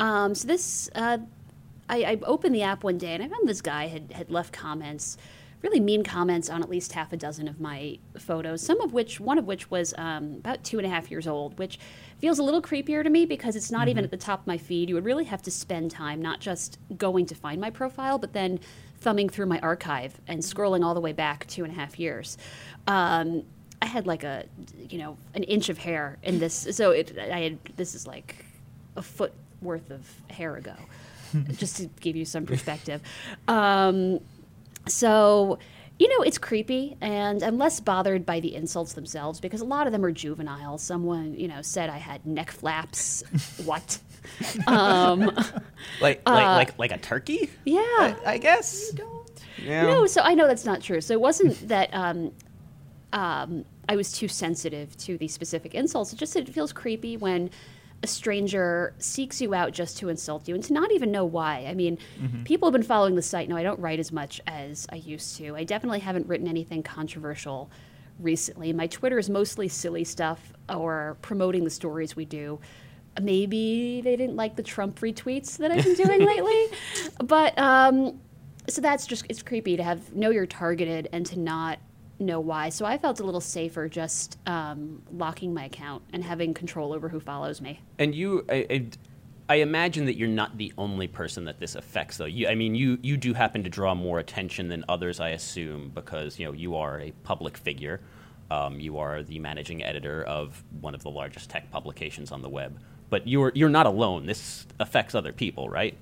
Um, 0.00 0.34
so 0.34 0.48
this, 0.48 0.90
uh, 0.94 1.18
I, 1.92 2.12
I 2.12 2.18
opened 2.22 2.54
the 2.54 2.62
app 2.62 2.82
one 2.82 2.98
day 2.98 3.14
and 3.14 3.22
I 3.22 3.28
found 3.28 3.48
this 3.48 3.60
guy 3.60 3.86
had 3.86 4.12
had 4.12 4.30
left 4.30 4.52
comments 4.52 5.16
really 5.62 5.80
mean 5.80 6.02
comments 6.02 6.50
on 6.50 6.62
at 6.62 6.68
least 6.68 6.92
half 6.92 7.12
a 7.12 7.16
dozen 7.16 7.46
of 7.48 7.60
my 7.60 7.98
photos, 8.18 8.60
some 8.60 8.80
of 8.80 8.92
which, 8.92 9.20
one 9.20 9.38
of 9.38 9.46
which 9.46 9.70
was 9.70 9.94
um, 9.96 10.34
about 10.34 10.62
two 10.64 10.78
and 10.78 10.86
a 10.86 10.90
half 10.90 11.10
years 11.10 11.26
old, 11.26 11.56
which 11.58 11.78
feels 12.18 12.38
a 12.38 12.42
little 12.42 12.60
creepier 12.60 13.02
to 13.02 13.10
me 13.10 13.24
because 13.26 13.54
it's 13.54 13.70
not 13.70 13.82
mm-hmm. 13.82 13.90
even 13.90 14.04
at 14.04 14.10
the 14.10 14.16
top 14.16 14.40
of 14.40 14.46
my 14.46 14.58
feed. 14.58 14.88
You 14.88 14.96
would 14.96 15.04
really 15.04 15.24
have 15.24 15.42
to 15.42 15.50
spend 15.50 15.90
time 15.90 16.20
not 16.20 16.40
just 16.40 16.78
going 16.96 17.26
to 17.26 17.34
find 17.34 17.60
my 17.60 17.70
profile, 17.70 18.18
but 18.18 18.32
then 18.32 18.58
thumbing 18.98 19.28
through 19.28 19.46
my 19.46 19.60
archive 19.60 20.20
and 20.26 20.40
scrolling 20.40 20.84
all 20.84 20.94
the 20.94 21.00
way 21.00 21.12
back 21.12 21.46
two 21.46 21.64
and 21.64 21.72
a 21.72 21.76
half 21.76 21.98
years. 21.98 22.38
Um, 22.86 23.44
I 23.80 23.86
had 23.86 24.06
like 24.06 24.24
a, 24.24 24.44
you 24.88 24.98
know, 24.98 25.16
an 25.34 25.44
inch 25.44 25.68
of 25.68 25.78
hair 25.78 26.18
in 26.22 26.38
this. 26.38 26.68
So 26.72 26.90
it, 26.90 27.16
I 27.18 27.40
had, 27.40 27.58
this 27.76 27.94
is 27.94 28.06
like 28.06 28.44
a 28.96 29.02
foot 29.02 29.32
worth 29.60 29.90
of 29.90 30.08
hair 30.28 30.56
ago, 30.56 30.74
just 31.56 31.76
to 31.78 31.86
give 32.00 32.16
you 32.16 32.24
some 32.24 32.46
perspective. 32.46 33.00
Um, 33.48 34.20
so, 34.86 35.58
you 35.98 36.08
know, 36.08 36.22
it's 36.22 36.38
creepy, 36.38 36.96
and 37.00 37.42
I'm 37.42 37.58
less 37.58 37.80
bothered 37.80 38.26
by 38.26 38.40
the 38.40 38.54
insults 38.54 38.94
themselves 38.94 39.40
because 39.40 39.60
a 39.60 39.64
lot 39.64 39.86
of 39.86 39.92
them 39.92 40.04
are 40.04 40.12
juvenile. 40.12 40.78
Someone, 40.78 41.34
you 41.34 41.48
know, 41.48 41.62
said 41.62 41.90
I 41.90 41.98
had 41.98 42.26
neck 42.26 42.50
flaps. 42.50 43.22
what? 43.64 43.98
Um, 44.66 45.20
like, 45.20 45.62
like, 46.00 46.22
uh, 46.26 46.32
like, 46.32 46.78
like 46.78 46.92
a 46.92 46.98
turkey? 46.98 47.50
Yeah, 47.64 47.80
I, 47.80 48.16
I 48.26 48.38
guess. 48.38 48.92
Yeah. 49.62 49.82
No, 49.86 50.06
so 50.06 50.22
I 50.22 50.34
know 50.34 50.46
that's 50.46 50.64
not 50.64 50.80
true. 50.80 51.00
So 51.00 51.14
it 51.14 51.20
wasn't 51.20 51.68
that 51.68 51.90
um, 51.92 52.32
um, 53.12 53.64
I 53.88 53.96
was 53.96 54.12
too 54.12 54.28
sensitive 54.28 54.96
to 54.98 55.18
these 55.18 55.32
specific 55.32 55.74
insults. 55.74 56.12
It 56.12 56.16
just 56.16 56.34
it 56.36 56.48
feels 56.48 56.72
creepy 56.72 57.16
when 57.16 57.50
a 58.02 58.06
stranger 58.06 58.94
seeks 58.98 59.40
you 59.40 59.54
out 59.54 59.72
just 59.72 59.96
to 59.98 60.08
insult 60.08 60.48
you 60.48 60.54
and 60.54 60.64
to 60.64 60.72
not 60.72 60.90
even 60.92 61.12
know 61.12 61.24
why. 61.24 61.66
I 61.68 61.74
mean, 61.74 61.98
mm-hmm. 62.20 62.42
people 62.42 62.68
have 62.68 62.72
been 62.72 62.82
following 62.82 63.14
the 63.14 63.22
site. 63.22 63.48
No, 63.48 63.56
I 63.56 63.62
don't 63.62 63.78
write 63.78 64.00
as 64.00 64.10
much 64.10 64.40
as 64.46 64.86
I 64.90 64.96
used 64.96 65.36
to. 65.36 65.54
I 65.54 65.64
definitely 65.64 66.00
haven't 66.00 66.26
written 66.26 66.48
anything 66.48 66.82
controversial 66.82 67.70
recently. 68.18 68.72
My 68.72 68.88
Twitter 68.88 69.18
is 69.18 69.30
mostly 69.30 69.68
silly 69.68 70.04
stuff 70.04 70.52
or 70.68 71.16
promoting 71.22 71.62
the 71.64 71.70
stories 71.70 72.16
we 72.16 72.24
do. 72.24 72.58
Maybe 73.20 74.00
they 74.00 74.16
didn't 74.16 74.36
like 74.36 74.56
the 74.56 74.62
Trump 74.62 74.98
retweets 75.00 75.58
that 75.58 75.70
I've 75.70 75.84
been 75.84 75.94
doing 75.94 76.20
lately. 76.26 76.66
But 77.24 77.56
um, 77.58 78.20
so 78.68 78.80
that's 78.80 79.06
just, 79.06 79.26
it's 79.28 79.42
creepy 79.42 79.76
to 79.76 79.82
have 79.82 80.12
know 80.12 80.30
you're 80.30 80.46
targeted 80.46 81.08
and 81.12 81.24
to 81.26 81.38
not 81.38 81.78
know 82.18 82.40
why. 82.40 82.68
So 82.68 82.84
I 82.84 82.98
felt 82.98 83.20
a 83.20 83.24
little 83.24 83.40
safer 83.40 83.88
just 83.88 84.38
um, 84.46 85.02
locking 85.12 85.52
my 85.52 85.64
account 85.66 86.02
and 86.12 86.22
having 86.22 86.54
control 86.54 86.92
over 86.92 87.08
who 87.08 87.20
follows 87.20 87.60
me. 87.60 87.80
And 87.98 88.14
you, 88.14 88.44
I, 88.48 88.66
I, 88.70 88.86
I, 89.48 89.54
imagine 89.56 90.04
that 90.06 90.16
you're 90.16 90.28
not 90.28 90.56
the 90.56 90.72
only 90.78 91.08
person 91.08 91.44
that 91.46 91.58
this 91.58 91.74
affects, 91.74 92.16
though. 92.16 92.26
You, 92.26 92.48
I 92.48 92.54
mean, 92.54 92.74
you 92.74 92.98
you 93.02 93.16
do 93.16 93.34
happen 93.34 93.64
to 93.64 93.70
draw 93.70 93.94
more 93.94 94.18
attention 94.18 94.68
than 94.68 94.84
others, 94.88 95.20
I 95.20 95.30
assume, 95.30 95.90
because 95.94 96.38
you 96.38 96.46
know 96.46 96.52
you 96.52 96.76
are 96.76 97.00
a 97.00 97.10
public 97.22 97.56
figure. 97.56 98.00
Um, 98.50 98.78
you 98.78 98.98
are 98.98 99.22
the 99.22 99.38
managing 99.38 99.82
editor 99.82 100.24
of 100.24 100.62
one 100.80 100.94
of 100.94 101.02
the 101.02 101.10
largest 101.10 101.48
tech 101.48 101.70
publications 101.70 102.32
on 102.32 102.42
the 102.42 102.50
web. 102.50 102.78
But 103.08 103.26
you're 103.26 103.52
you're 103.54 103.68
not 103.68 103.86
alone. 103.86 104.26
This 104.26 104.66
affects 104.78 105.14
other 105.14 105.32
people, 105.32 105.68
right? 105.68 105.96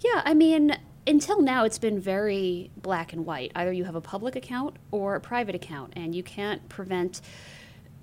Yeah, 0.00 0.22
I 0.24 0.34
mean, 0.34 0.76
until 1.06 1.40
now, 1.40 1.64
it's 1.64 1.78
been 1.78 2.00
very 2.00 2.70
black 2.76 3.12
and 3.12 3.24
white. 3.26 3.52
Either 3.54 3.72
you 3.72 3.84
have 3.84 3.94
a 3.94 4.00
public 4.00 4.36
account 4.36 4.76
or 4.90 5.14
a 5.14 5.20
private 5.20 5.54
account, 5.54 5.92
and 5.96 6.14
you 6.14 6.22
can't 6.22 6.68
prevent 6.68 7.20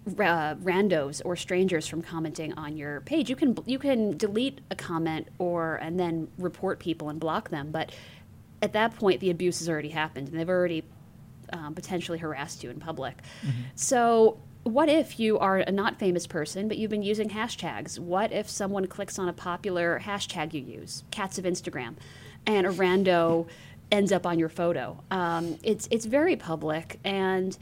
uh, 0.08 0.56
randos 0.56 1.22
or 1.26 1.36
strangers 1.36 1.88
from 1.88 2.02
commenting 2.02 2.54
on 2.54 2.78
your 2.78 3.02
page. 3.02 3.30
You 3.30 3.36
can 3.36 3.58
you 3.66 3.80
can 3.80 4.18
delete 4.18 4.62
a 4.72 4.76
comment 4.76 5.28
or 5.38 5.76
and 5.76 6.00
then 6.00 6.30
report 6.38 6.80
people 6.80 7.10
and 7.10 7.20
block 7.20 7.50
them, 7.50 7.72
but 7.72 7.92
at 8.62 8.74
that 8.74 8.96
point, 8.96 9.20
the 9.20 9.30
abuse 9.30 9.60
has 9.60 9.70
already 9.70 9.90
happened, 9.90 10.30
and 10.30 10.40
they've 10.40 10.50
already 10.50 10.84
um, 11.54 11.76
potentially 11.76 12.18
harassed 12.18 12.64
you 12.64 12.70
in 12.70 12.80
public. 12.80 13.18
Mm-hmm. 13.42 13.62
So 13.76 14.40
what 14.64 14.90
if 14.90 15.20
you 15.20 15.40
are 15.40 15.60
a 15.60 15.72
not 15.72 15.98
famous 15.98 16.28
person, 16.28 16.68
but 16.68 16.78
you've 16.78 16.92
been 16.92 17.04
using 17.04 17.30
hashtags? 17.30 18.00
What 18.00 18.32
if 18.32 18.50
someone 18.50 18.88
clicks 18.88 19.18
on 19.18 19.30
a 19.30 19.34
popular 19.34 20.02
hashtag 20.04 20.54
you 20.54 20.62
use, 20.62 21.04
cats 21.12 21.38
of 21.38 21.46
Instagram? 21.46 21.96
And 22.48 22.66
a 22.66 22.72
rando 22.72 23.48
ends 23.92 24.12
up 24.12 24.26
on 24.26 24.40
your 24.40 24.50
photo. 24.50 25.02
Um, 25.12 25.58
it's 25.64 25.88
it's 25.92 26.06
very 26.06 26.36
public, 26.36 27.00
and 27.04 27.58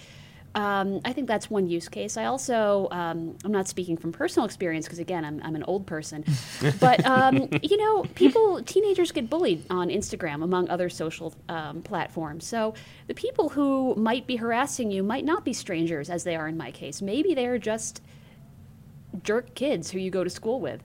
um, 0.56 1.02
I 1.04 1.12
think 1.12 1.28
that's 1.28 1.50
one 1.50 1.68
use 1.68 1.90
case. 1.90 2.16
I 2.16 2.26
also 2.26 2.88
um, 2.92 3.36
I'm 3.44 3.52
not 3.52 3.68
speaking 3.68 3.98
from 3.98 4.14
personal 4.14 4.46
experience 4.46 4.86
because 4.86 5.00
again 5.00 5.26
I'm 5.26 5.42
I'm 5.44 5.56
an 5.56 5.64
old 5.64 5.86
person, 5.86 6.24
but 6.80 7.06
um, 7.06 7.50
you 7.62 7.78
know 7.78 8.04
people 8.16 8.64
teenagers 8.64 9.12
get 9.12 9.30
bullied 9.30 9.66
on 9.70 9.90
Instagram 9.90 10.44
among 10.44 10.70
other 10.70 10.90
social 10.90 11.34
um, 11.50 11.82
platforms. 11.82 12.46
So 12.46 12.74
the 13.08 13.14
people 13.14 13.50
who 13.50 13.96
might 13.96 14.26
be 14.28 14.38
harassing 14.38 14.92
you 14.92 15.04
might 15.04 15.26
not 15.26 15.44
be 15.44 15.52
strangers 15.52 16.10
as 16.10 16.24
they 16.24 16.36
are 16.36 16.48
in 16.48 16.58
my 16.58 16.72
case. 16.72 17.02
Maybe 17.02 17.34
they're 17.34 17.58
just 17.58 18.02
jerk 19.24 19.54
kids 19.56 19.92
who 19.92 20.00
you 20.00 20.12
go 20.12 20.24
to 20.24 20.30
school 20.30 20.60
with. 20.60 20.82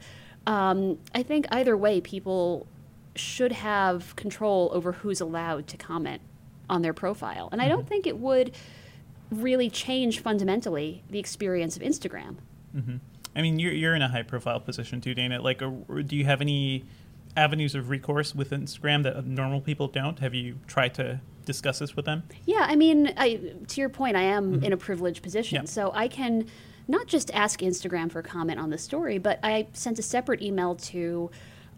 Um, 0.46 0.98
I 1.14 1.22
think 1.22 1.46
either 1.52 1.76
way, 1.76 2.00
people 2.00 2.66
should 3.16 3.52
have 3.52 4.14
control 4.16 4.70
over 4.72 4.92
who's 4.92 5.20
allowed 5.20 5.66
to 5.68 5.76
comment 5.76 6.22
on 6.68 6.82
their 6.82 6.94
profile. 6.94 7.48
And 7.52 7.60
I 7.60 7.68
don't 7.68 7.80
mm-hmm. 7.80 7.88
think 7.88 8.06
it 8.06 8.18
would 8.18 8.54
really 9.30 9.70
change 9.70 10.20
fundamentally 10.20 11.02
the 11.10 11.18
experience 11.18 11.76
of 11.76 11.82
Instagram. 11.82 12.36
Mm-hmm. 12.74 12.96
I 13.34 13.42
mean, 13.42 13.58
you're, 13.58 13.72
you're 13.72 13.94
in 13.94 14.02
a 14.02 14.08
high 14.08 14.22
profile 14.22 14.60
position 14.60 15.00
too, 15.00 15.14
Dana. 15.14 15.40
Like, 15.40 15.62
uh, 15.62 15.70
do 16.04 16.16
you 16.16 16.24
have 16.24 16.40
any 16.40 16.84
avenues 17.36 17.74
of 17.74 17.90
recourse 17.90 18.34
with 18.34 18.50
Instagram 18.50 19.02
that 19.04 19.24
normal 19.24 19.60
people 19.60 19.88
don't? 19.88 20.18
Have 20.18 20.34
you 20.34 20.58
tried 20.66 20.94
to 20.94 21.20
discuss 21.44 21.78
this 21.78 21.96
with 21.96 22.04
them? 22.04 22.24
Yeah, 22.44 22.66
I 22.68 22.76
mean, 22.76 23.12
I, 23.16 23.54
to 23.68 23.80
your 23.80 23.88
point, 23.88 24.16
I 24.16 24.22
am 24.22 24.54
mm-hmm. 24.54 24.64
in 24.64 24.72
a 24.72 24.76
privileged 24.76 25.22
position. 25.22 25.56
Yeah. 25.56 25.64
So 25.64 25.92
I 25.94 26.08
can 26.08 26.46
not 26.88 27.06
just 27.06 27.30
ask 27.32 27.60
Instagram 27.60 28.10
for 28.10 28.18
a 28.18 28.22
comment 28.22 28.58
on 28.58 28.70
the 28.70 28.78
story, 28.78 29.18
but 29.18 29.38
I 29.42 29.68
sent 29.72 29.98
a 29.98 30.02
separate 30.02 30.42
email 30.42 30.74
to 30.76 31.30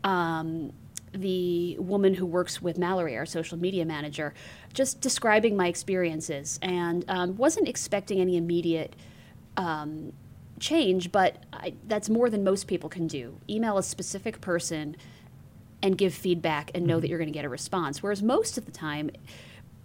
um, 0.05 0.73
the 1.13 1.77
woman 1.79 2.15
who 2.15 2.27
works 2.27 2.63
with 2.63 2.79
Mallory, 2.79 3.17
our 3.17 3.27
social 3.27 3.59
media 3.59 3.85
manager, 3.85 4.35
just 4.73 5.01
describing 5.01 5.57
my 5.57 5.69
experiences 5.69 6.59
and 6.63 7.05
um, 7.09 7.37
wasn't 7.37 7.69
expecting 7.69 8.21
any 8.21 8.37
immediate 8.37 8.97
um, 9.57 10.13
change, 10.59 11.13
but 11.13 11.37
I, 11.53 11.75
that's 11.87 12.09
more 12.09 12.31
than 12.31 12.45
most 12.45 12.67
people 12.67 12.89
can 12.89 13.07
do. 13.07 13.39
Email 13.49 13.79
a 13.79 13.83
specific 13.83 14.41
person 14.41 14.97
and 15.83 15.99
give 15.99 16.15
feedback 16.15 16.71
and 16.75 16.87
know 16.87 16.95
mm-hmm. 16.95 17.01
that 17.03 17.09
you're 17.09 17.19
going 17.19 17.33
to 17.33 17.37
get 17.37 17.45
a 17.45 17.49
response. 17.49 18.03
Whereas 18.03 18.23
most 18.23 18.57
of 18.57 18.65
the 18.65 18.73
time, 18.73 19.11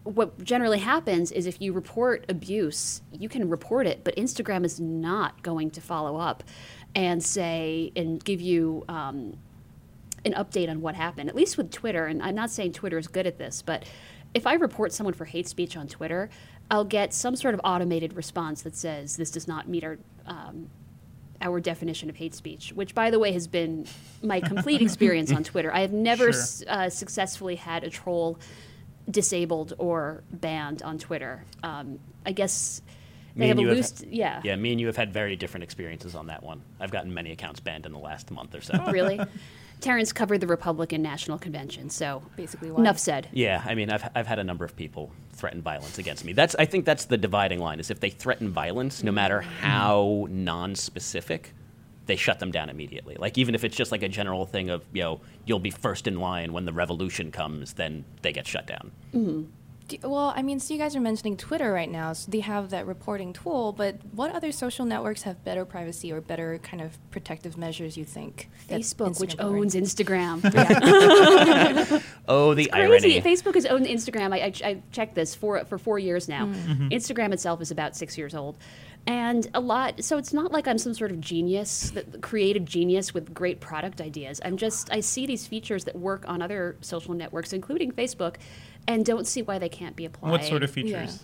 what 0.04 0.42
generally 0.42 0.80
happens 0.80 1.32
is 1.32 1.48
if 1.48 1.60
you 1.60 1.74
report 1.74 2.26
abuse, 2.30 3.02
you 3.12 3.28
can 3.28 3.50
report 3.50 3.88
it, 3.88 4.04
but 4.04 4.16
Instagram 4.16 4.64
is 4.64 4.80
not 4.80 5.42
going 5.44 5.72
to 5.72 5.82
follow 5.82 6.18
up 6.18 6.44
and 6.96 7.22
say 7.22 7.92
and 7.96 8.24
give 8.24 8.40
you 8.40 8.86
um, 8.88 9.38
an 10.28 10.34
update 10.34 10.70
on 10.70 10.82
what 10.82 10.96
happened, 10.96 11.30
at 11.30 11.36
least 11.36 11.58
with 11.58 11.72
Twitter. 11.72 12.06
And 12.06 12.22
I'm 12.22 12.36
not 12.36 12.52
saying 12.52 12.74
Twitter 12.74 12.98
is 12.98 13.08
good 13.08 13.26
at 13.26 13.38
this, 13.38 13.62
but 13.62 13.86
if 14.34 14.46
I 14.46 14.54
report 14.54 14.94
someone 14.94 15.14
for 15.14 15.26
hate 15.26 15.48
speech 15.48 15.76
on 15.76 15.88
Twitter, 15.88 16.30
I'll 16.70 16.86
get 16.86 17.14
some 17.14 17.36
sort 17.36 17.54
of 17.54 17.62
automated 17.64 18.14
response 18.14 18.62
that 18.64 18.76
says 18.76 19.18
this 19.18 19.32
does 19.32 19.48
not 19.48 19.68
meet 19.68 19.84
our 19.84 19.98
um, 20.26 20.70
our 21.42 21.60
definition 21.60 22.10
of 22.10 22.16
hate 22.16 22.34
speech, 22.34 22.74
which, 22.74 22.96
by 22.96 23.12
the 23.12 23.20
way, 23.20 23.32
has 23.32 23.48
been 23.48 23.86
my 24.24 24.40
complete 24.40 24.82
experience 24.82 25.32
on 25.32 25.44
Twitter. 25.44 25.74
I 25.74 25.82
have 25.82 25.94
never 25.94 26.34
sure. 26.34 26.66
uh, 26.68 26.90
successfully 26.90 27.56
had 27.56 27.84
a 27.84 27.90
troll 27.90 28.40
disabled 29.10 29.74
or 29.78 30.24
banned 30.32 30.82
on 30.82 30.98
Twitter. 30.98 31.46
Um, 31.64 32.00
I 32.26 32.32
guess 32.32 32.82
they 33.36 33.48
have 33.48 33.58
and 33.58 33.68
a 33.68 33.70
you 33.70 33.76
loose, 33.76 34.04
yeah. 34.10 34.42
Yeah, 34.44 34.56
me 34.56 34.72
and 34.72 34.82
you 34.82 34.88
have 34.88 34.98
had 34.98 35.14
very 35.14 35.36
different 35.36 35.64
experiences 35.64 36.16
on 36.16 36.28
that 36.28 36.44
one. 36.44 36.62
I've 36.80 36.92
gotten 36.92 37.14
many 37.14 37.32
accounts 37.32 37.60
banned 37.60 37.86
in 37.86 37.92
the 37.92 38.00
last 38.00 38.32
month 38.32 38.56
or 38.56 38.62
so. 38.62 38.92
Really? 38.92 39.20
Terrence 39.80 40.12
covered 40.12 40.40
the 40.40 40.48
Republican 40.48 41.02
National 41.02 41.38
Convention, 41.38 41.90
so 41.90 42.24
Basically 42.36 42.72
why. 42.72 42.80
enough 42.80 42.98
said. 42.98 43.30
Yeah, 43.32 43.62
I 43.66 43.76
mean, 43.76 43.92
I've, 43.92 44.10
I've 44.16 44.28
had 44.28 44.40
a 44.40 44.44
number 44.44 44.66
of 44.66 44.76
people 44.76 45.12
threaten 45.34 45.62
violence 45.62 46.00
against 46.00 46.26
me. 46.26 46.34
That's 46.34 46.56
I 46.56 46.66
think 46.66 46.86
that's 46.86 47.06
the 47.06 47.18
dividing 47.18 47.60
line 47.60 47.80
is 47.80 47.92
if 47.92 48.00
they 48.00 48.10
threaten 48.10 48.50
violence, 48.52 49.04
no 49.04 49.12
matter 49.12 49.42
how 49.42 50.28
non-specific, 50.30 51.54
they 52.08 52.16
shut 52.16 52.40
them 52.40 52.52
down 52.52 52.70
immediately. 52.70 53.16
Like 53.20 53.38
even 53.38 53.54
if 53.54 53.64
it's 53.64 53.76
just 53.76 53.92
like 53.92 54.02
a 54.02 54.10
general 54.10 54.46
thing 54.46 54.70
of 54.70 54.84
you 54.94 55.04
know 55.04 55.22
you'll 55.46 55.60
be 55.60 55.70
first 55.70 56.08
in 56.08 56.20
line 56.20 56.54
when 56.54 56.66
the 56.66 56.74
revolution 56.74 57.32
comes, 57.32 57.74
then 57.74 58.04
they 58.24 58.34
get 58.34 58.48
shut 58.48 58.66
down. 58.66 58.92
Mm-hmm. 59.14 59.44
Do, 59.88 59.98
well, 60.04 60.34
I 60.36 60.42
mean, 60.42 60.60
so 60.60 60.74
you 60.74 60.80
guys 60.80 60.96
are 60.96 61.00
mentioning 61.02 61.38
Twitter 61.38 61.72
right 61.72 61.90
now, 61.90 62.12
so 62.14 62.30
they 62.30 62.42
have 62.42 62.72
that 62.72 62.86
reporting 62.88 63.32
tool, 63.32 63.72
but 63.72 63.96
what 64.12 64.34
other 64.36 64.52
social 64.52 64.86
networks 64.86 65.22
have 65.24 65.44
better 65.46 65.64
privacy 65.64 66.12
or 66.12 66.20
better 66.20 66.60
kind 66.62 66.82
of 66.82 66.98
protective 67.12 67.58
measures, 67.58 67.96
you 67.96 68.04
think? 68.04 68.50
Facebook, 68.70 69.18
which 69.20 69.38
Instagram 69.38 69.38
doesn't? 69.38 69.56
owns 69.56 69.76
Instagram. 69.76 72.04
Oh, 72.30 72.54
the 72.54 72.66
Crazy. 72.68 73.18
irony! 73.18 73.22
Facebook 73.22 73.56
has 73.56 73.66
owned 73.66 73.86
Instagram. 73.86 74.34
I, 74.34 74.48
I, 74.48 74.70
I 74.70 74.82
checked 74.92 75.16
this 75.16 75.34
for 75.34 75.64
for 75.64 75.78
four 75.78 75.98
years 75.98 76.28
now. 76.28 76.48
Mm-hmm. 76.48 76.90
Instagram 76.90 77.32
itself 77.32 77.62
is 77.62 77.72
about 77.72 77.96
six 77.96 78.18
years 78.18 78.36
old, 78.36 78.58
and 79.06 79.48
a 79.54 79.62
lot. 79.62 80.04
So 80.04 80.18
it's 80.18 80.34
not 80.34 80.52
like 80.52 80.68
I'm 80.68 80.78
some 80.78 80.94
sort 80.94 81.12
of 81.12 81.22
genius, 81.22 81.94
creative 82.20 82.66
genius 82.66 83.14
with 83.14 83.34
great 83.34 83.62
product 83.62 84.02
ideas. 84.02 84.42
I'm 84.44 84.58
just 84.58 84.92
I 84.92 85.00
see 85.00 85.26
these 85.26 85.48
features 85.48 85.86
that 85.86 85.96
work 85.96 86.28
on 86.28 86.42
other 86.42 86.76
social 86.82 87.14
networks, 87.14 87.54
including 87.54 87.94
Facebook, 87.94 88.36
and 88.88 89.06
don't 89.06 89.28
see 89.28 89.42
why 89.42 89.60
they 89.60 89.70
can't 89.70 89.96
be 89.96 90.06
applied. 90.06 90.32
What 90.32 90.44
sort 90.44 90.64
of 90.64 90.72
features? 90.72 91.22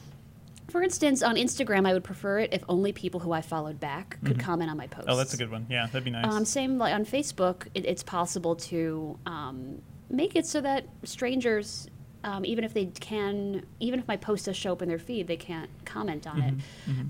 For 0.69 0.82
instance, 0.82 1.21
on 1.21 1.36
Instagram, 1.36 1.88
I 1.88 1.93
would 1.93 2.04
prefer 2.04 2.39
it 2.39 2.54
if 2.54 2.63
only 2.67 2.93
people 2.93 3.19
who 3.19 3.32
I 3.32 3.41
followed 3.41 3.80
back 3.80 4.17
could 4.23 4.39
comment 4.39 4.71
on 4.71 4.78
my 4.78 4.88
posts. 4.88 5.10
Oh, 5.10 5.15
that's 5.15 5.34
a 5.34 5.38
good 5.38 5.52
one. 5.52 5.67
Yeah, 5.69 5.86
that'd 5.88 6.04
be 6.04 6.10
nice. 6.10 6.26
Um, 6.26 6.45
same 6.45 6.78
like 6.78 6.93
on 6.93 7.06
Facebook, 7.06 7.67
it, 7.76 7.86
it's 7.86 8.02
possible 8.02 8.56
to 8.56 9.19
um, 9.26 9.82
make 10.10 10.36
it 10.36 10.45
so 10.45 10.62
that 10.62 10.86
strangers, 11.04 11.88
um, 12.23 12.45
even 12.45 12.63
if 12.63 12.73
they 12.73 12.86
can, 12.86 13.65
even 13.82 13.99
if 13.99 14.08
my 14.08 14.15
post 14.17 14.45
does 14.45 14.56
show 14.56 14.71
up 14.71 14.82
in 14.82 14.88
their 14.89 14.97
feed, 14.97 15.28
they 15.28 15.38
can't 15.38 15.69
comment 15.86 16.26
on 16.26 16.41
it. 16.41 16.54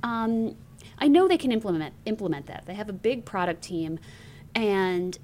Um, 0.04 0.56
I 0.98 1.08
know 1.08 1.28
they 1.28 1.38
can 1.38 1.52
implement 1.52 1.94
implement 2.06 2.48
that. 2.48 2.66
They 2.66 2.74
have 2.74 2.90
a 2.90 2.94
big 2.94 3.24
product 3.24 3.62
team, 3.62 4.00
and 4.56 5.18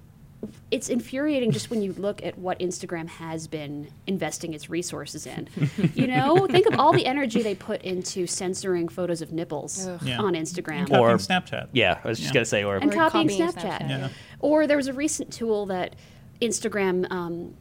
it's 0.71 0.87
infuriating 0.87 1.51
just 1.51 1.69
when 1.69 1.81
you 1.81 1.93
look 1.93 2.23
at 2.23 2.37
what 2.37 2.59
Instagram 2.59 3.07
has 3.07 3.47
been 3.47 3.89
investing 4.07 4.53
its 4.53 4.69
resources 4.69 5.25
in. 5.27 5.49
you 5.95 6.07
know, 6.07 6.47
think 6.47 6.65
of 6.67 6.79
all 6.79 6.93
the 6.93 7.05
energy 7.05 7.41
they 7.41 7.55
put 7.55 7.81
into 7.81 8.25
censoring 8.25 8.87
photos 8.87 9.21
of 9.21 9.31
nipples 9.33 9.87
Yeah. 10.03 10.19
on 10.19 10.33
Instagram. 10.33 10.81
Copying 10.87 10.99
Or- 11.01 11.17
Snapchat. 11.17 11.67
yeah, 11.73 11.99
I 12.03 12.07
was 12.07 12.19
just 12.19 12.29
Yeah. 12.29 12.33
gonna 12.35 12.45
say, 12.45 12.63
or 12.63 12.77
and 12.77 12.91
Or 12.91 12.95
copying, 12.95 13.27
copying 13.27 13.49
Snapchat. 13.49 13.79
Snapchat. 13.81 13.89
Yeah. 13.89 14.09
Or 14.39 14.65
there 14.67 14.77
was 14.77 14.87
a 14.87 14.93
recent 14.93 15.33
tool 15.33 15.65
that 15.65 15.95
Instagram 16.41 17.11
um, 17.11 17.55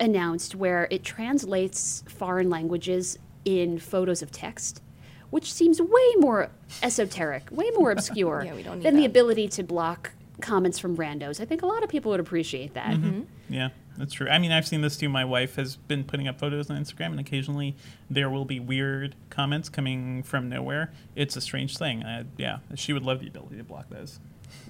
announced 0.00 0.54
where 0.54 0.86
it 0.90 1.02
translates 1.04 2.04
foreign 2.08 2.50
languages 2.50 3.18
in 3.44 3.78
photos 3.78 4.20
of 4.20 4.30
text, 4.30 4.82
which 5.30 5.50
seems 5.52 5.80
way 5.80 6.14
more 6.18 6.50
esoteric, 6.82 7.44
way 7.50 7.70
more 7.76 7.90
obscure 7.90 8.42
Yeah, 8.46 8.54
we 8.54 8.62
don't 8.62 8.82
than 8.82 8.96
the 8.96 9.04
ability 9.06 9.48
to 9.48 9.62
block 9.62 10.12
comments 10.40 10.78
from 10.78 10.96
randos. 10.96 11.40
I 11.40 11.44
think 11.44 11.62
a 11.62 11.66
lot 11.66 11.82
of 11.82 11.88
people 11.88 12.10
would 12.10 12.20
appreciate 12.20 12.74
that. 12.74 12.90
Mm-hmm. 12.96 13.22
Yeah, 13.48 13.70
that's 13.96 14.12
true. 14.12 14.28
I 14.28 14.38
mean, 14.38 14.52
I've 14.52 14.66
seen 14.66 14.80
this 14.80 14.96
too. 14.96 15.08
My 15.08 15.24
wife 15.24 15.56
has 15.56 15.76
been 15.76 16.04
putting 16.04 16.28
up 16.28 16.38
photos 16.38 16.70
on 16.70 16.82
Instagram, 16.82 17.06
and 17.06 17.20
occasionally 17.20 17.76
there 18.08 18.30
will 18.30 18.44
be 18.44 18.60
weird 18.60 19.14
comments 19.30 19.68
coming 19.68 20.22
from 20.22 20.48
nowhere. 20.48 20.92
It's 21.16 21.36
a 21.36 21.40
strange 21.40 21.76
thing. 21.76 22.02
Uh, 22.02 22.24
yeah, 22.36 22.58
she 22.74 22.92
would 22.92 23.02
love 23.02 23.20
the 23.20 23.26
ability 23.28 23.56
to 23.56 23.64
block 23.64 23.88
those. 23.90 24.20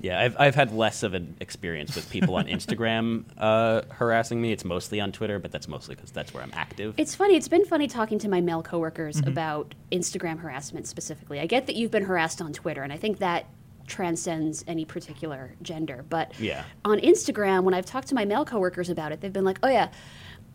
Yeah, 0.01 0.21
I've, 0.21 0.37
I've 0.39 0.55
had 0.55 0.73
less 0.73 1.03
of 1.03 1.15
an 1.15 1.37
experience 1.41 1.95
with 1.95 2.09
people 2.11 2.37
on 2.37 2.47
Instagram 2.47 3.25
uh, 3.39 3.83
harassing 3.91 4.41
me. 4.41 4.53
It's 4.53 4.65
mostly 4.65 5.01
on 5.01 5.13
Twitter, 5.13 5.39
but 5.39 5.53
that's 5.53 5.69
mostly 5.69 5.95
because 5.95 6.11
that's 6.11 6.33
where 6.35 6.43
I'm 6.43 6.53
active. 6.55 6.95
It's 6.97 7.15
funny. 7.15 7.37
It's 7.37 7.49
been 7.49 7.65
funny 7.65 7.87
talking 7.87 8.19
to 8.21 8.29
my 8.29 8.41
male 8.41 8.63
coworkers 8.63 9.21
about 9.27 9.75
Instagram 9.93 10.39
harassment 10.39 10.87
specifically. 10.87 11.41
I 11.41 11.47
get 11.47 11.67
that 11.67 11.77
you've 11.77 11.91
been 11.91 12.05
harassed 12.05 12.41
on 12.41 12.53
Twitter, 12.53 12.83
and 12.83 12.93
I 12.93 12.97
think 12.97 13.19
that 13.19 13.47
transcends 13.89 14.65
any 14.69 14.85
particular 14.85 15.55
gender. 15.63 16.05
But 16.09 16.39
Yeah. 16.39 16.63
on 16.85 16.99
Instagram, 17.01 17.65
when 17.65 17.75
I've 17.75 17.87
talked 17.87 18.07
to 18.09 18.15
my 18.15 18.25
male 18.25 18.45
coworkers 18.45 18.89
about 18.91 19.11
it, 19.13 19.21
they've 19.21 19.33
been 19.33 19.45
like, 19.45 19.59
"Oh 19.63 19.69
yeah, 19.69 19.89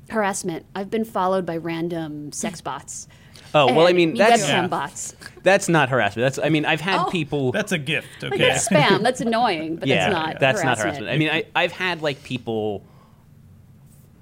harassment. 0.10 0.66
I've 0.76 0.90
been 0.90 1.04
followed 1.06 1.46
by 1.46 1.58
random 1.58 2.32
sex 2.32 2.62
bots." 2.70 3.08
oh 3.56 3.72
well, 3.74 3.86
I 3.88 3.94
mean 3.94 4.16
that's 4.16 4.48
Yeah. 4.48 4.66
bots. 4.68 5.16
that's 5.44 5.68
not 5.70 5.90
harassment. 5.90 6.26
That's 6.26 6.40
I 6.46 6.50
mean 6.50 6.66
I've 6.66 6.82
had 6.82 7.02
Oh. 7.02 7.10
people. 7.12 7.52
That's 7.52 7.72
a 7.72 7.78
gift. 7.78 8.24
Okay. 8.24 8.38
That's 8.38 8.68
spam. 8.70 9.04
That's 9.04 9.22
annoying, 9.28 9.76
but 9.76 9.88
yeah, 9.88 10.10
that's 10.10 10.14
not 10.14 10.40
that's 10.40 10.64
not 10.64 10.78
harassment. 10.80 11.08
harassment. 11.08 11.10
I 11.10 11.18
mean, 11.18 11.30
I, 11.56 11.62
I've 11.64 11.72
had 11.72 12.02
like 12.02 12.24
people 12.24 12.84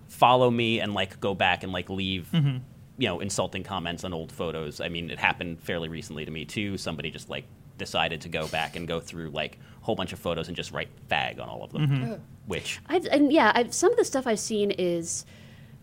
follow 0.08 0.50
me 0.52 0.80
and 0.80 0.94
like 0.94 1.20
go 1.20 1.34
back 1.34 1.64
and 1.64 1.72
like 1.72 1.90
leave, 1.90 2.30
Mm-hmm. 2.34 2.58
you 2.98 3.08
know, 3.08 3.20
insulting 3.20 3.64
comments 3.64 4.04
on 4.04 4.14
old 4.14 4.32
photos. 4.32 4.80
I 4.82 4.90
mean, 4.90 5.10
it 5.10 5.18
happened 5.20 5.60
fairly 5.62 5.90
recently 5.90 6.26
to 6.26 6.32
me 6.32 6.46
too. 6.46 6.78
Somebody 6.78 7.10
just 7.10 7.30
like 7.30 7.46
decided 7.82 8.22
to 8.22 8.30
go 8.30 8.48
back 8.48 8.76
and 8.78 8.88
go 8.88 9.00
through 9.02 9.30
like 9.32 9.58
a 9.82 9.86
whole 9.86 9.96
bunch 9.96 10.14
of 10.14 10.20
photos 10.20 10.48
and 10.48 10.56
just 10.56 10.72
write 10.72 10.88
fag 11.10 11.42
on 11.42 11.50
all 11.50 11.64
of 11.64 11.72
them, 11.74 11.88
Mm-hmm. 11.88 12.14
which 12.48 12.80
I've, 12.88 13.06
and 13.08 13.32
yeah, 13.34 13.52
I've, 13.54 13.74
some 13.74 13.92
of 13.92 13.98
the 13.98 14.06
stuff 14.06 14.26
I've 14.28 14.40
seen 14.40 14.72
is 14.72 15.26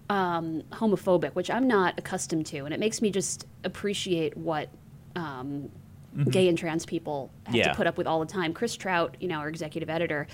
um, 0.09 0.63
homophobic, 0.73 1.35
which 1.35 1.51
I'm 1.51 1.67
not 1.69 1.99
accustomed 1.99 2.47
to, 2.47 2.59
and 2.65 2.73
it 2.73 2.81
makes 2.81 3.03
me 3.03 3.11
just 3.11 3.47
appreciate 3.65 4.37
what 4.37 4.69
um, 5.17 5.71
gay 6.31 6.49
and 6.49 6.57
trans 6.57 6.87
people 6.87 7.31
have 7.45 7.55
Yeah. 7.55 7.69
to 7.71 7.75
put 7.75 7.87
up 7.87 7.99
with 7.99 8.07
all 8.07 8.21
the 8.21 8.27
time. 8.33 8.55
Chris 8.55 8.75
Trout, 8.77 9.17
you 9.21 9.29
know, 9.29 9.37
our 9.41 9.49
executive 9.49 9.91
editor, 9.91 10.27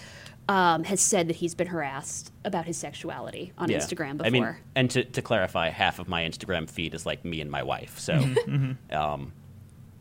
um, 0.48 0.85
has 0.85 1.00
said 1.00 1.29
that 1.29 1.37
he's 1.37 1.55
been 1.55 1.66
harassed 1.66 2.31
about 2.44 2.66
his 2.66 2.77
sexuality 2.77 3.53
on 3.59 3.70
yeah. 3.70 3.79
Instagram 3.79 4.18
before. 4.18 4.27
I 4.27 4.31
mean, 4.31 4.57
and 4.77 4.90
to, 4.90 5.03
to 5.05 5.22
clarify, 5.22 5.70
half 5.70 5.98
of 5.98 6.07
my 6.07 6.22
Instagram 6.22 6.68
feed 6.70 6.94
is 6.94 7.05
like 7.07 7.24
me 7.24 7.40
and 7.40 7.50
my 7.50 7.62
wife. 7.62 7.98
So, 7.98 8.12
um, 8.90 9.33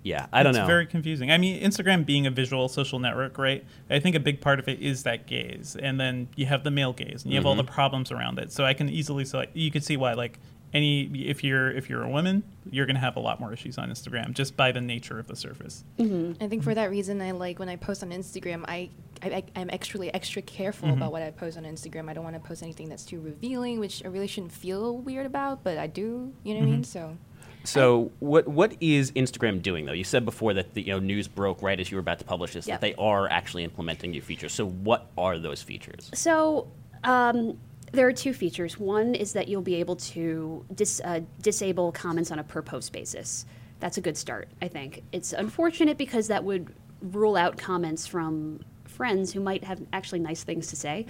yeah, 0.03 0.27
I 0.31 0.43
don't 0.43 0.51
it's 0.51 0.57
know. 0.57 0.63
It's 0.63 0.67
very 0.67 0.85
confusing. 0.85 1.31
I 1.31 1.37
mean, 1.37 1.61
Instagram 1.63 2.05
being 2.05 2.27
a 2.27 2.31
visual 2.31 2.67
social 2.67 2.99
network, 2.99 3.37
right? 3.37 3.65
I 3.89 3.99
think 3.99 4.15
a 4.15 4.19
big 4.19 4.41
part 4.41 4.59
of 4.59 4.67
it 4.67 4.79
is 4.79 5.03
that 5.03 5.27
gaze, 5.27 5.75
and 5.75 5.99
then 5.99 6.27
you 6.35 6.45
have 6.45 6.63
the 6.63 6.71
male 6.71 6.93
gaze, 6.93 7.23
and 7.23 7.31
you 7.31 7.37
have 7.37 7.45
all 7.45 7.55
the 7.55 7.63
Mm-hmm. 7.63 7.73
problems 7.73 8.11
around 8.11 8.39
it. 8.39 8.51
So 8.51 8.65
I 8.65 8.73
can 8.73 8.89
easily 8.89 9.23
so 9.23 9.45
you 9.53 9.71
could 9.71 9.83
see 9.83 9.95
why, 9.95 10.13
like 10.13 10.37
any 10.73 11.03
if 11.05 11.43
you're 11.43 11.71
if 11.71 11.89
you're 11.89 12.03
a 12.03 12.09
woman, 12.09 12.43
you're 12.69 12.85
going 12.85 12.95
to 12.95 13.01
have 13.01 13.15
a 13.15 13.19
lot 13.19 13.39
more 13.39 13.53
issues 13.53 13.77
on 13.77 13.89
Instagram 13.89 14.33
just 14.33 14.57
by 14.57 14.71
the 14.71 14.81
nature 14.81 15.19
of 15.19 15.27
the 15.27 15.35
surface. 15.35 15.83
Mm-hmm. 15.99 16.43
I 16.43 16.47
think 16.47 16.63
for 16.63 16.71
mm-hmm. 16.71 16.75
that 16.75 16.89
reason, 16.89 17.21
I 17.21 17.31
like 17.31 17.59
when 17.59 17.69
I 17.69 17.75
post 17.75 18.03
on 18.03 18.09
Instagram, 18.09 18.65
I, 18.67 18.89
I 19.21 19.43
I'm 19.55 19.69
extra 19.69 20.07
extra 20.07 20.41
careful 20.41 20.89
mm-hmm. 20.89 20.97
about 20.97 21.11
what 21.11 21.21
I 21.21 21.31
post 21.31 21.57
on 21.57 21.63
Instagram. 21.63 22.09
I 22.09 22.13
don't 22.13 22.23
want 22.23 22.35
to 22.35 22.41
post 22.41 22.63
anything 22.63 22.89
that's 22.89 23.05
too 23.05 23.21
revealing, 23.21 23.79
which 23.79 24.03
I 24.03 24.07
really 24.07 24.27
shouldn't 24.27 24.51
feel 24.51 24.97
weird 24.97 25.25
about, 25.25 25.63
but 25.63 25.77
I 25.77 25.87
do. 25.87 26.33
You 26.43 26.55
know 26.55 26.59
what 26.61 26.67
I 26.67 26.71
mean? 26.71 26.83
So 26.83 27.17
So 27.63 28.11
what 28.19 28.47
what 28.47 28.75
is 28.81 29.11
Instagram 29.11 29.61
doing 29.61 29.85
though? 29.85 29.93
You 29.93 30.03
said 30.03 30.25
before 30.25 30.53
that 30.53 30.73
the 30.73 30.81
you 30.81 30.91
know 30.93 30.99
news 30.99 31.27
broke 31.27 31.61
right 31.61 31.79
as 31.79 31.89
you 31.91 31.97
were 31.97 32.01
about 32.01 32.19
to 32.19 32.25
publish 32.25 32.53
this 32.53 32.67
Yep. 32.67 32.79
that 32.79 32.85
they 32.85 32.95
are 32.95 33.29
actually 33.29 33.63
implementing 33.63 34.11
new 34.11 34.21
features. 34.21 34.53
So 34.53 34.67
what 34.67 35.09
are 35.17 35.39
those 35.39 35.61
features? 35.61 36.09
So 36.13 36.67
um, 37.03 37.57
there 37.91 38.07
are 38.07 38.13
two 38.13 38.33
features. 38.33 38.77
One 38.79 39.15
is 39.15 39.33
that 39.33 39.47
you'll 39.47 39.61
be 39.61 39.75
able 39.75 39.95
to 39.97 40.65
dis, 40.73 41.01
uh, 41.03 41.21
disable 41.41 41.91
comments 41.91 42.31
on 42.31 42.39
a 42.39 42.43
per 42.43 42.61
post 42.61 42.91
basis. 42.91 43.45
That's 43.79 43.97
a 43.97 44.01
good 44.01 44.17
start, 44.17 44.49
I 44.61 44.67
think. 44.67 45.03
It's 45.11 45.33
unfortunate 45.33 45.97
because 45.97 46.27
that 46.27 46.43
would 46.43 46.73
rule 47.01 47.35
out 47.35 47.57
comments 47.57 48.07
from 48.07 48.61
friends 48.85 49.33
who 49.33 49.39
might 49.39 49.63
have 49.63 49.81
actually 49.91 50.19
nice 50.19 50.43
things 50.43 50.67
to 50.67 50.75
say. 50.75 51.05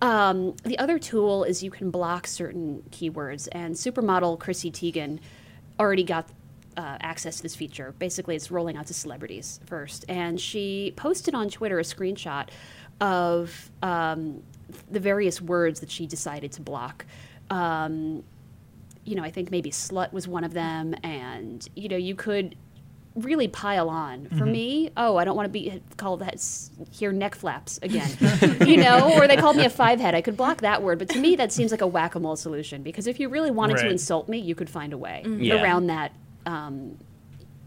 Um, 0.00 0.54
the 0.64 0.78
other 0.78 0.98
tool 0.98 1.44
is 1.44 1.62
you 1.62 1.70
can 1.70 1.90
block 1.90 2.26
certain 2.26 2.82
keywords, 2.90 3.48
and 3.52 3.74
supermodel 3.74 4.38
Chrissy 4.38 4.70
Teigen 4.70 5.18
already 5.78 6.04
got 6.04 6.28
uh, 6.76 6.98
access 7.00 7.36
to 7.38 7.42
this 7.42 7.54
feature. 7.56 7.94
Basically, 7.98 8.36
it's 8.36 8.50
rolling 8.50 8.76
out 8.76 8.86
to 8.86 8.94
celebrities 8.94 9.60
first. 9.66 10.04
And 10.08 10.40
she 10.40 10.92
posted 10.96 11.34
on 11.34 11.48
Twitter 11.48 11.78
a 11.78 11.82
screenshot 11.82 12.48
of 13.00 13.70
um, 13.82 14.42
the 14.90 15.00
various 15.00 15.40
words 15.40 15.80
that 15.80 15.90
she 15.90 16.06
decided 16.06 16.52
to 16.52 16.62
block. 16.62 17.06
Um, 17.50 18.24
you 19.04 19.14
know, 19.14 19.22
I 19.22 19.30
think 19.30 19.50
maybe 19.50 19.70
slut 19.70 20.12
was 20.12 20.26
one 20.26 20.44
of 20.44 20.52
them. 20.52 20.94
And, 21.02 21.66
you 21.76 21.88
know, 21.88 21.96
you 21.96 22.14
could 22.14 22.56
really 23.16 23.48
pile 23.48 23.88
on. 23.88 24.26
For 24.38 24.44
me, 24.46 24.90
oh, 24.96 25.16
I 25.16 25.24
don't 25.24 25.36
want 25.36 25.46
to 25.46 25.52
be 25.52 25.82
called 25.96 26.20
that, 26.20 26.34
s- 26.34 26.70
hear 26.90 27.12
neck 27.12 27.34
flaps 27.34 27.78
again. 27.82 28.10
you 28.66 28.76
know, 28.76 29.14
or 29.16 29.26
they 29.26 29.36
called 29.36 29.56
me 29.56 29.64
a 29.64 29.70
five 29.70 29.98
head. 30.00 30.14
I 30.14 30.20
could 30.20 30.36
block 30.36 30.60
that 30.60 30.82
word. 30.82 30.98
But 30.98 31.08
to 31.10 31.18
me, 31.18 31.36
that 31.36 31.50
seems 31.52 31.70
like 31.70 31.80
a 31.80 31.86
whack 31.86 32.14
a 32.14 32.20
mole 32.20 32.36
solution 32.36 32.82
because 32.82 33.06
if 33.06 33.18
you 33.18 33.28
really 33.28 33.50
wanted 33.50 33.78
to 33.78 33.88
insult 33.88 34.28
me, 34.28 34.38
you 34.38 34.54
could 34.54 34.70
find 34.70 34.92
a 34.92 34.98
way 34.98 35.22
Yeah. 35.26 35.62
around 35.62 35.86
that. 35.88 36.12
Um, 36.44 36.98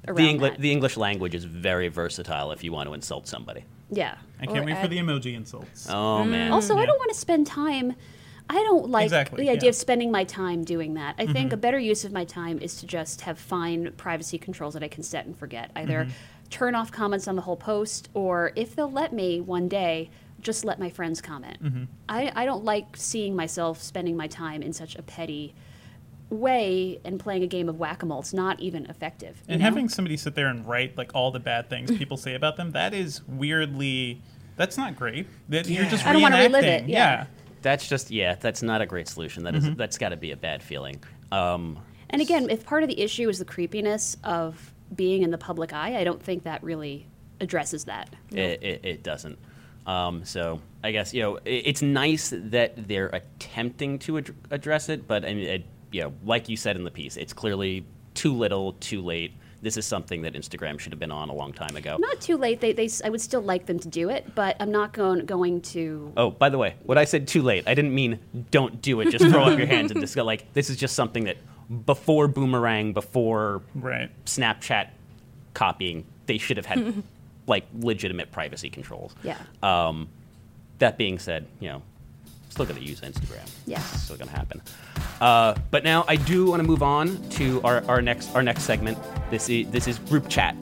around 0.08 0.18
The 0.18 0.30
English 0.30 0.52
that. 0.54 0.62
the 0.62 0.72
English 0.72 0.98
language 0.98 1.36
is 1.36 1.44
very 1.44 1.88
versatile 1.90 2.52
if 2.52 2.64
you 2.64 2.72
want 2.72 2.88
to 2.88 2.94
insult 2.94 3.28
somebody. 3.28 3.64
yeah. 3.92 4.16
I 4.42 4.46
can't 4.46 4.60
Or 4.60 4.64
wait 4.64 4.78
for 4.78 4.88
the 4.88 4.98
emoji 4.98 5.36
insults. 5.36 5.90
Oh 5.90 6.24
man. 6.24 6.52
Also, 6.54 6.78
I 6.78 6.86
don't 6.86 6.98
want 6.98 7.12
to 7.12 7.18
spend 7.18 7.46
time 7.46 7.94
I 8.50 8.56
don't 8.56 8.90
like 8.90 9.06
Exactly, 9.06 9.44
the 9.44 9.52
idea 9.52 9.68
yeah. 9.68 9.70
of 9.70 9.76
spending 9.76 10.12
my 10.12 10.24
time 10.24 10.64
doing 10.64 10.96
that. 10.96 11.14
I 11.20 11.28
think 11.28 11.48
mm-hmm. 11.48 11.54
a 11.54 11.58
better 11.58 11.78
use 11.78 12.04
of 12.04 12.12
my 12.12 12.26
time 12.26 12.58
is 12.60 12.78
to 12.78 12.88
just 12.88 13.22
have 13.22 13.38
fine 13.38 13.92
privacy 13.96 14.40
controls 14.40 14.74
that 14.74 14.84
I 14.84 14.88
can 14.88 15.04
set 15.04 15.28
and 15.28 15.38
forget. 15.38 15.72
Either 15.76 16.06
mm-hmm. 16.06 16.50
turn 16.50 16.74
off 16.74 16.92
comments 16.92 17.28
on 17.28 17.36
the 17.36 17.44
whole 17.44 17.56
post, 17.56 18.10
or 18.16 18.52
if 18.56 18.76
they'll 18.76 18.92
let 18.92 19.14
me 19.14 19.40
one 19.40 19.68
day, 19.68 20.10
just 20.42 20.66
let 20.66 20.80
my 20.80 20.90
friends 20.90 21.22
comment. 21.22 21.64
Mm-hmm. 21.64 21.84
I, 22.08 22.32
I 22.36 22.46
don't 22.46 22.64
like 22.64 22.98
seeing 22.98 23.36
myself 23.36 23.82
spending 23.84 24.18
my 24.18 24.28
time 24.28 24.64
in 24.64 24.74
such 24.74 24.96
a 24.96 25.04
petty 25.04 25.54
way 26.32 27.00
and 27.06 27.20
playing 27.20 27.44
a 27.44 27.48
game 27.48 27.70
of 27.70 27.78
whack-a-mole. 27.78 28.22
It's 28.22 28.34
not 28.34 28.60
even 28.60 28.86
effective. 28.88 29.44
And 29.48 29.60
know? 29.60 29.66
having 29.66 29.90
somebody 29.90 30.18
sit 30.18 30.34
there 30.34 30.48
and 30.48 30.66
write 30.68 30.98
like 30.98 31.12
all 31.14 31.30
the 31.30 31.40
bad 31.40 31.70
things 31.70 31.92
people 31.92 32.18
say 32.18 32.34
about 32.34 32.58
them, 32.58 32.72
that 32.72 32.96
is 32.96 33.22
weirdly 33.28 34.22
that's 34.56 34.78
not 34.78 34.96
great. 34.96 35.26
That 35.48 35.68
you're 35.70 35.86
just 35.86 36.06
I 36.06 36.14
don't 36.14 36.22
wanna 36.22 36.38
relive 36.38 36.66
reenacting. 36.66 36.84
it, 36.84 36.90
yeah. 36.90 37.28
That's 37.62 37.88
just 37.88 38.12
yeah. 38.12 38.36
That's 38.40 38.62
not 38.64 38.82
a 38.82 38.86
great 38.86 39.08
solution. 39.08 39.44
That 39.44 39.56
is- 39.56 39.76
that's 39.76 39.98
got 39.98 40.10
to 40.10 40.18
be 40.18 40.32
a 40.32 40.38
bad 40.38 40.64
feeling. 40.64 41.02
Um, 41.32 41.80
And 42.10 42.22
again, 42.22 42.50
if 42.50 42.66
part 42.66 42.82
of 42.84 42.90
the 42.90 43.00
issue 43.00 43.30
is 43.30 43.38
the 43.40 43.46
creepiness 43.46 44.18
of 44.24 44.74
being 44.96 45.22
in 45.22 45.30
the 45.32 45.38
public 45.38 45.74
eye, 45.74 45.96
I 45.98 46.04
don't 46.04 46.22
think 46.22 46.44
that 46.44 46.64
really 46.64 47.06
addresses 47.40 47.86
that. 47.86 48.10
It, 48.32 48.64
it, 48.64 48.82
it 48.84 49.04
doesn't. 49.04 49.38
Um, 49.86 50.26
so 50.26 50.60
I 50.84 50.92
guess 50.92 51.14
you 51.14 51.22
know 51.22 51.36
it, 51.38 51.64
it's 51.66 51.82
nice 51.82 52.34
that 52.36 52.88
they're 52.88 53.08
attempting 53.10 54.00
to 54.00 54.18
ad- 54.20 54.36
address 54.52 54.90
it, 54.90 55.08
but 55.08 55.24
I 55.26 55.34
mean, 55.34 55.48
it, 55.48 55.66
you 55.92 56.02
know, 56.02 56.14
like 56.26 56.50
you 56.50 56.58
said 56.58 56.76
in 56.76 56.84
the 56.84 56.92
piece, 56.92 57.18
it's 57.18 57.34
clearly 57.34 57.86
too 58.14 58.34
little, 58.34 58.74
too 58.74 59.02
late. 59.02 59.34
This 59.62 59.76
is 59.76 59.86
something 59.86 60.22
that 60.22 60.34
Instagram 60.34 60.80
should 60.80 60.94
have 60.94 61.00
been 61.00 61.12
on 61.12 61.30
a 61.30 61.34
long 61.34 61.52
time 61.52 61.76
ago. 61.76 61.98
Not 62.00 62.22
too 62.22 62.38
late. 62.38 62.62
They, 62.62 62.72
they, 62.72 62.86
s- 62.86 63.02
I 63.04 63.10
would 63.10 63.20
still 63.20 63.42
like 63.42 63.66
them 63.66 63.78
to 63.80 63.88
do 63.90 64.10
it, 64.10 64.34
but 64.34 64.56
I'm 64.60 64.72
not 64.72 64.94
going 64.94 65.26
going 65.26 65.62
to. 65.74 66.14
Oh, 66.16 66.30
by 66.32 66.48
the 66.50 66.58
way, 66.58 66.76
what 66.84 66.98
I 66.98 67.04
said 67.04 67.28
too 67.28 67.42
late, 67.42 67.66
I 67.68 67.74
didn't 67.74 67.94
mean 67.94 68.20
don't 68.52 68.82
do 68.82 69.02
it. 69.02 69.10
Just 69.12 69.26
throw 69.26 69.44
up 69.44 69.58
your 69.58 69.68
hands 69.68 69.92
and 69.92 70.00
just 70.06 70.16
go 70.16 70.24
like 70.24 70.54
this 70.54 70.70
is 70.70 70.78
just 70.78 70.96
something 70.96 71.26
that 71.26 71.38
before 71.86 72.28
Boomerang, 72.28 72.94
before 72.94 73.62
Right. 73.76 74.10
Snapchat 74.26 74.90
copying, 75.54 76.06
they 76.26 76.38
should 76.38 76.58
have 76.58 76.66
had 76.66 77.04
like 77.48 77.66
legitimate 77.80 78.32
privacy 78.32 78.70
controls. 78.70 79.14
Yeah. 79.24 79.38
Um, 79.62 80.08
that 80.78 80.98
being 80.98 81.20
said, 81.20 81.48
you 81.60 81.68
know, 81.70 81.82
still 82.50 82.66
going 82.66 82.80
to 82.80 82.86
use 82.86 83.02
Instagram. 83.02 83.48
Yeah. 83.66 83.78
It's 83.78 84.02
still 84.04 84.18
going 84.18 84.30
to 84.30 84.36
happen. 84.36 84.62
Uh, 85.22 85.56
but 85.72 85.84
now 85.84 86.06
I 86.08 86.16
do 86.16 86.46
want 86.48 86.62
to 86.62 86.68
move 86.68 86.84
on 86.84 87.28
to 87.32 87.62
our, 87.64 87.84
our 87.88 88.02
next 88.02 88.34
our 88.36 88.44
next 88.44 88.64
segment. 88.64 88.98
This 89.30 89.50
is 89.50 89.70
this 89.72 89.88
is 89.88 90.00
group 90.00 90.30
chat 90.30 90.56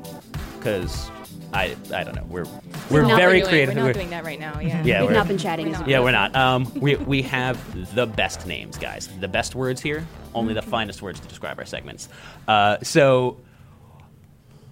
because 0.58 1.10
I 1.54 1.76
I 1.94 2.04
don't 2.04 2.16
know 2.16 2.26
we're 2.30 2.46
we're 2.90 3.04
not 3.04 3.18
very 3.18 3.40
doing, 3.40 3.50
creative. 3.50 3.76
We're 3.76 3.82
not 3.82 3.84
We're- 3.86 3.94
doing 3.94 4.10
that 4.12 4.24
right 4.26 4.40
now. 4.40 4.60
Yeah. 4.60 4.84
Yeah, 4.84 5.02
We've 5.02 5.10
we're- 5.10 5.14
not 5.18 5.28
been 5.28 5.38
chatting. 5.38 5.68
we're 5.68 5.74
as 5.74 5.80
not. 5.80 5.88
well. 5.88 5.92
yeah, 5.92 6.00
we're 6.04 6.12
not. 6.12 6.36
Um, 6.36 6.72
we, 6.80 6.96
we 6.96 7.22
have 7.24 7.96
the 7.96 8.06
best 8.06 8.46
names, 8.48 8.78
guys. 8.78 9.08
The 9.20 9.28
best 9.28 9.56
words 9.56 9.82
here, 9.82 10.06
only 10.34 10.54
the 10.54 10.62
finest 10.62 11.02
words 11.02 11.20
to 11.20 11.28
describe 11.28 11.60
our 11.60 11.66
segments. 11.66 12.10
Uh, 12.48 12.78
so 12.84 13.38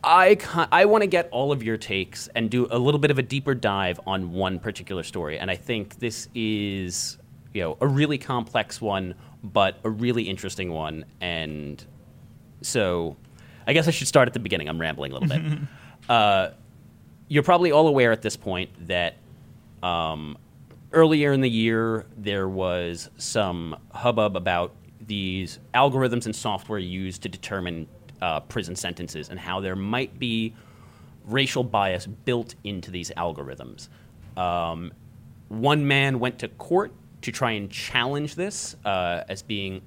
I, 0.06 0.38
I 0.72 0.86
want 0.86 1.02
to 1.02 1.08
get 1.08 1.28
all 1.32 1.52
of 1.52 1.64
your 1.64 1.78
takes 1.78 2.30
and 2.36 2.50
do 2.50 2.68
a 2.70 2.78
little 2.78 3.00
bit 3.00 3.10
of 3.12 3.18
a 3.18 3.24
deeper 3.24 3.56
dive 3.56 4.00
on 4.06 4.32
one 4.32 4.60
particular 4.60 5.04
story. 5.04 5.40
And 5.40 5.50
I 5.50 5.56
think 5.56 5.98
this 5.98 6.30
is 6.36 7.18
you 7.54 7.62
know, 7.62 7.78
a 7.82 7.88
really 7.88 8.18
complex 8.18 8.80
one, 8.82 9.16
but 9.42 9.80
a 9.84 9.90
really 9.90 10.24
interesting 10.24 10.72
one. 10.72 11.06
And 11.22 11.84
so 12.62 13.18
I 13.66 13.74
guess 13.74 13.88
I 13.88 13.92
should 13.92 14.08
start 14.08 14.28
at 14.28 14.34
the 14.34 14.40
beginning. 14.40 14.70
I'm 14.70 14.80
rambling 14.80 15.12
a 15.12 15.18
little 15.18 15.30
bit. 15.30 15.60
Uh, 16.08 16.52
you're 17.30 17.42
probably 17.42 17.72
all 17.72 17.88
aware 17.88 18.12
at 18.12 18.22
this 18.22 18.38
point 18.38 18.70
that 18.88 19.16
um, 19.82 20.38
earlier 20.92 21.34
in 21.34 21.42
the 21.42 21.50
year 21.50 22.06
there 22.16 22.48
was 22.48 23.10
some 23.18 23.76
hubbub 23.92 24.36
about 24.36 24.76
these 25.02 25.58
algorithms 25.74 26.26
and 26.28 26.36
software 26.36 26.78
used 26.78 27.24
to 27.24 27.30
determine 27.30 27.88
uh, 28.22 28.40
prison 28.42 28.76
sentences 28.76 29.30
and 29.30 29.40
how 29.40 29.60
there 29.60 29.76
might 29.76 30.18
be 30.20 30.54
racial 31.26 31.64
bias 31.64 32.06
built 32.08 32.56
into 32.64 32.92
these 32.92 33.12
algorithms. 33.12 33.90
Um, 34.38 34.92
one 35.50 35.88
man 35.88 36.20
went 36.20 36.40
to 36.40 36.48
court 36.48 36.92
to 37.22 37.32
try 37.32 37.52
and 37.52 37.70
challenge 37.72 38.36
this 38.36 38.76
uh, 38.86 39.24
as 39.28 39.42
being 39.42 39.82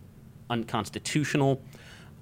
unconstitutional 0.51 1.61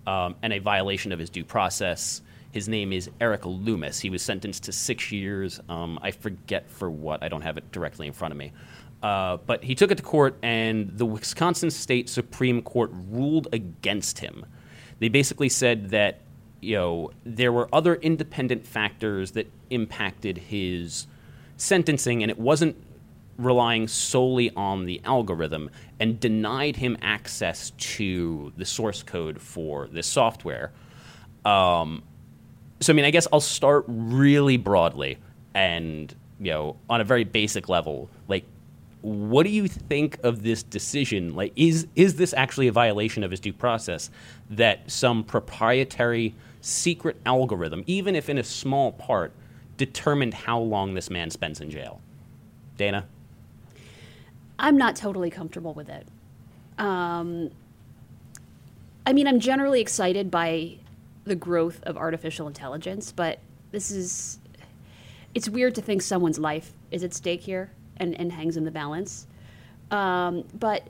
um, 0.06 0.34
and 0.42 0.52
a 0.52 0.58
violation 0.58 1.12
of 1.12 1.18
his 1.18 1.30
due 1.30 1.44
process. 1.44 2.22
His 2.52 2.68
name 2.68 2.92
is 2.92 3.10
Eric 3.20 3.44
Loomis. 3.44 4.00
He 4.00 4.10
was 4.10 4.22
sentenced 4.22 4.64
to 4.64 4.72
six 4.72 5.12
years. 5.12 5.60
Um, 5.68 5.98
I 6.02 6.10
forget 6.10 6.70
for 6.70 6.90
what. 6.90 7.22
I 7.22 7.28
don't 7.28 7.42
have 7.42 7.58
it 7.58 7.70
directly 7.72 8.06
in 8.06 8.12
front 8.12 8.32
of 8.32 8.38
me. 8.38 8.52
Uh, 9.02 9.36
but 9.46 9.62
he 9.62 9.74
took 9.74 9.90
it 9.90 9.96
to 9.96 10.02
court, 10.02 10.36
and 10.42 10.90
the 10.96 11.04
Wisconsin 11.04 11.70
State 11.70 12.08
Supreme 12.08 12.62
Court 12.62 12.90
ruled 13.10 13.48
against 13.52 14.18
him. 14.18 14.46
They 14.98 15.08
basically 15.08 15.48
said 15.48 15.90
that 15.90 16.20
you 16.60 16.76
know 16.76 17.10
there 17.24 17.52
were 17.52 17.68
other 17.72 17.94
independent 17.96 18.66
factors 18.66 19.32
that 19.32 19.50
impacted 19.70 20.38
his 20.38 21.06
sentencing, 21.56 22.22
and 22.22 22.30
it 22.30 22.38
wasn't 22.38 22.76
relying 23.38 23.86
solely 23.86 24.50
on 24.56 24.86
the 24.86 25.00
algorithm, 25.04 25.70
and 26.00 26.18
denied 26.18 26.76
him 26.76 26.96
access 27.02 27.70
to 27.76 28.52
the 28.56 28.64
source 28.64 29.02
code 29.02 29.40
for 29.40 29.88
this 29.88 30.06
software. 30.06 30.72
Um, 31.44 32.02
so, 32.80 32.92
I 32.92 32.96
mean, 32.96 33.04
I 33.04 33.10
guess 33.10 33.26
I'll 33.32 33.40
start 33.40 33.84
really 33.88 34.56
broadly 34.56 35.18
and, 35.54 36.14
you 36.40 36.50
know, 36.50 36.76
on 36.90 37.00
a 37.00 37.04
very 37.04 37.24
basic 37.24 37.68
level. 37.68 38.10
Like, 38.28 38.44
what 39.06 39.44
do 39.44 39.50
you 39.50 39.68
think 39.68 40.18
of 40.24 40.42
this 40.42 40.64
decision? 40.64 41.36
Like, 41.36 41.52
is, 41.54 41.86
is 41.94 42.16
this 42.16 42.34
actually 42.34 42.66
a 42.66 42.72
violation 42.72 43.22
of 43.22 43.30
his 43.30 43.38
due 43.38 43.52
process 43.52 44.10
that 44.50 44.90
some 44.90 45.22
proprietary 45.22 46.34
secret 46.60 47.16
algorithm, 47.24 47.84
even 47.86 48.16
if 48.16 48.28
in 48.28 48.36
a 48.36 48.42
small 48.42 48.90
part, 48.90 49.30
determined 49.76 50.34
how 50.34 50.58
long 50.58 50.94
this 50.94 51.08
man 51.08 51.30
spends 51.30 51.60
in 51.60 51.70
jail? 51.70 52.00
Dana? 52.76 53.06
I'm 54.58 54.76
not 54.76 54.96
totally 54.96 55.30
comfortable 55.30 55.72
with 55.72 55.88
it. 55.88 56.08
Um, 56.76 57.52
I 59.06 59.12
mean, 59.12 59.28
I'm 59.28 59.38
generally 59.38 59.80
excited 59.80 60.32
by 60.32 60.78
the 61.22 61.36
growth 61.36 61.80
of 61.84 61.96
artificial 61.96 62.48
intelligence, 62.48 63.12
but 63.12 63.38
this 63.70 63.92
is. 63.92 64.40
It's 65.32 65.48
weird 65.48 65.74
to 65.76 65.82
think 65.82 66.02
someone's 66.02 66.38
life 66.38 66.72
is 66.90 67.04
at 67.04 67.12
stake 67.14 67.42
here 67.42 67.70
and, 67.98 68.14
and 68.18 68.32
hangs 68.32 68.56
in 68.56 68.64
the 68.64 68.70
balance. 68.70 69.26
Um, 69.90 70.44
but 70.58 70.88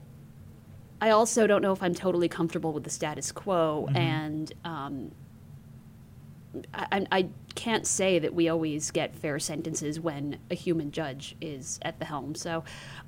I 1.00 1.10
also 1.10 1.46
don't 1.46 1.62
know 1.62 1.72
if 1.72 1.82
I'm 1.82 1.94
totally 1.94 2.28
comfortable 2.28 2.72
with 2.72 2.84
the 2.84 2.90
status 2.90 3.30
quo, 3.32 3.88
and 3.94 4.52
um, 4.64 5.10
I, 6.72 6.86
I- 6.92 7.06
I 7.12 7.28
can't 7.54 7.86
say 7.86 8.18
that 8.18 8.34
we 8.34 8.48
always 8.48 8.90
get 8.90 9.14
fair 9.16 9.38
sentences 9.38 9.98
when 9.98 10.38
a 10.50 10.54
human 10.54 10.90
judge 10.90 11.36
is 11.40 11.78
at 11.82 11.98
the 11.98 12.04
helm. 12.04 12.34
So 12.34 12.64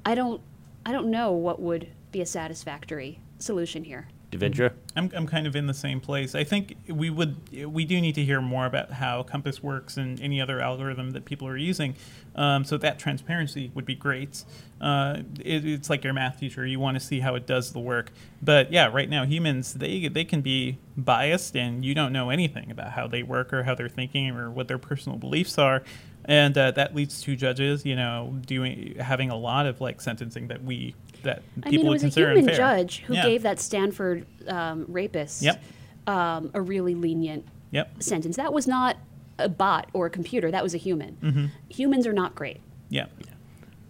I 0.06 0.14
don't, 0.14 0.40
I 0.86 0.92
don't 0.92 1.10
know 1.10 1.32
what 1.32 1.60
would 1.60 1.88
be 2.12 2.20
a 2.22 2.26
satisfactory 2.26 3.20
solution 3.38 3.84
here. 3.84 4.08
Devindra? 4.30 4.72
I'm, 4.94 5.10
I'm 5.14 5.26
kind 5.26 5.46
of 5.46 5.56
in 5.56 5.66
the 5.66 5.74
same 5.74 6.00
place. 6.00 6.34
I 6.34 6.44
think 6.44 6.76
we 6.86 7.08
would 7.08 7.36
we 7.66 7.84
do 7.84 8.00
need 8.00 8.14
to 8.16 8.24
hear 8.24 8.40
more 8.40 8.66
about 8.66 8.92
how 8.92 9.22
COMPAS 9.22 9.62
works 9.62 9.96
and 9.96 10.20
any 10.20 10.40
other 10.40 10.60
algorithm 10.60 11.12
that 11.12 11.24
people 11.24 11.48
are 11.48 11.56
using. 11.56 11.94
Um, 12.34 12.64
so 12.64 12.76
that 12.78 12.98
transparency 12.98 13.72
would 13.74 13.86
be 13.86 13.94
great. 13.94 14.44
Uh, 14.80 15.22
it, 15.40 15.64
it's 15.64 15.88
like 15.88 16.04
your 16.04 16.12
math 16.12 16.40
teacher; 16.40 16.66
you 16.66 16.78
want 16.78 16.96
to 16.96 17.00
see 17.04 17.20
how 17.20 17.34
it 17.36 17.46
does 17.46 17.72
the 17.72 17.80
work. 17.80 18.12
But 18.42 18.70
yeah, 18.70 18.90
right 18.92 19.08
now 19.08 19.24
humans 19.24 19.74
they 19.74 20.08
they 20.08 20.24
can 20.24 20.42
be 20.42 20.78
biased, 20.96 21.56
and 21.56 21.84
you 21.84 21.94
don't 21.94 22.12
know 22.12 22.28
anything 22.28 22.70
about 22.70 22.92
how 22.92 23.06
they 23.06 23.22
work 23.22 23.52
or 23.52 23.62
how 23.62 23.74
they're 23.74 23.88
thinking 23.88 24.30
or 24.30 24.50
what 24.50 24.68
their 24.68 24.78
personal 24.78 25.16
beliefs 25.18 25.56
are. 25.56 25.82
And 26.28 26.56
uh, 26.58 26.70
that 26.72 26.94
leads 26.94 27.22
to 27.22 27.34
judges, 27.34 27.84
you 27.86 27.96
know, 27.96 28.36
doing 28.46 28.94
having 29.00 29.30
a 29.30 29.36
lot 29.36 29.64
of 29.66 29.80
like 29.80 30.00
sentencing 30.00 30.48
that 30.48 30.62
we 30.62 30.94
that 31.22 31.42
I 31.64 31.70
people 31.70 31.70
mean, 31.70 31.80
it 31.80 31.88
would 31.88 31.92
was 31.94 32.02
a 32.02 32.04
consider 32.06 32.26
human 32.32 32.50
unfair. 32.50 32.56
judge 32.56 32.98
who 33.00 33.14
Yeah. 33.14 33.22
gave 33.24 33.42
that 33.42 33.58
Stanford 33.58 34.26
um, 34.46 34.84
rapist 34.88 35.42
Yep. 35.42 35.62
um, 36.06 36.50
a 36.54 36.60
really 36.60 36.94
lenient 36.94 37.44
Yep. 37.72 38.02
sentence. 38.02 38.36
That 38.36 38.52
was 38.52 38.66
not 38.68 38.98
a 39.38 39.48
bot 39.48 39.88
or 39.94 40.06
a 40.06 40.10
computer. 40.10 40.50
That 40.50 40.62
was 40.62 40.74
a 40.74 40.78
human. 40.78 41.16
Mm-hmm. 41.22 41.46
Humans 41.70 42.06
are 42.06 42.12
not 42.12 42.34
great. 42.34 42.60
Yeah. 42.90 43.06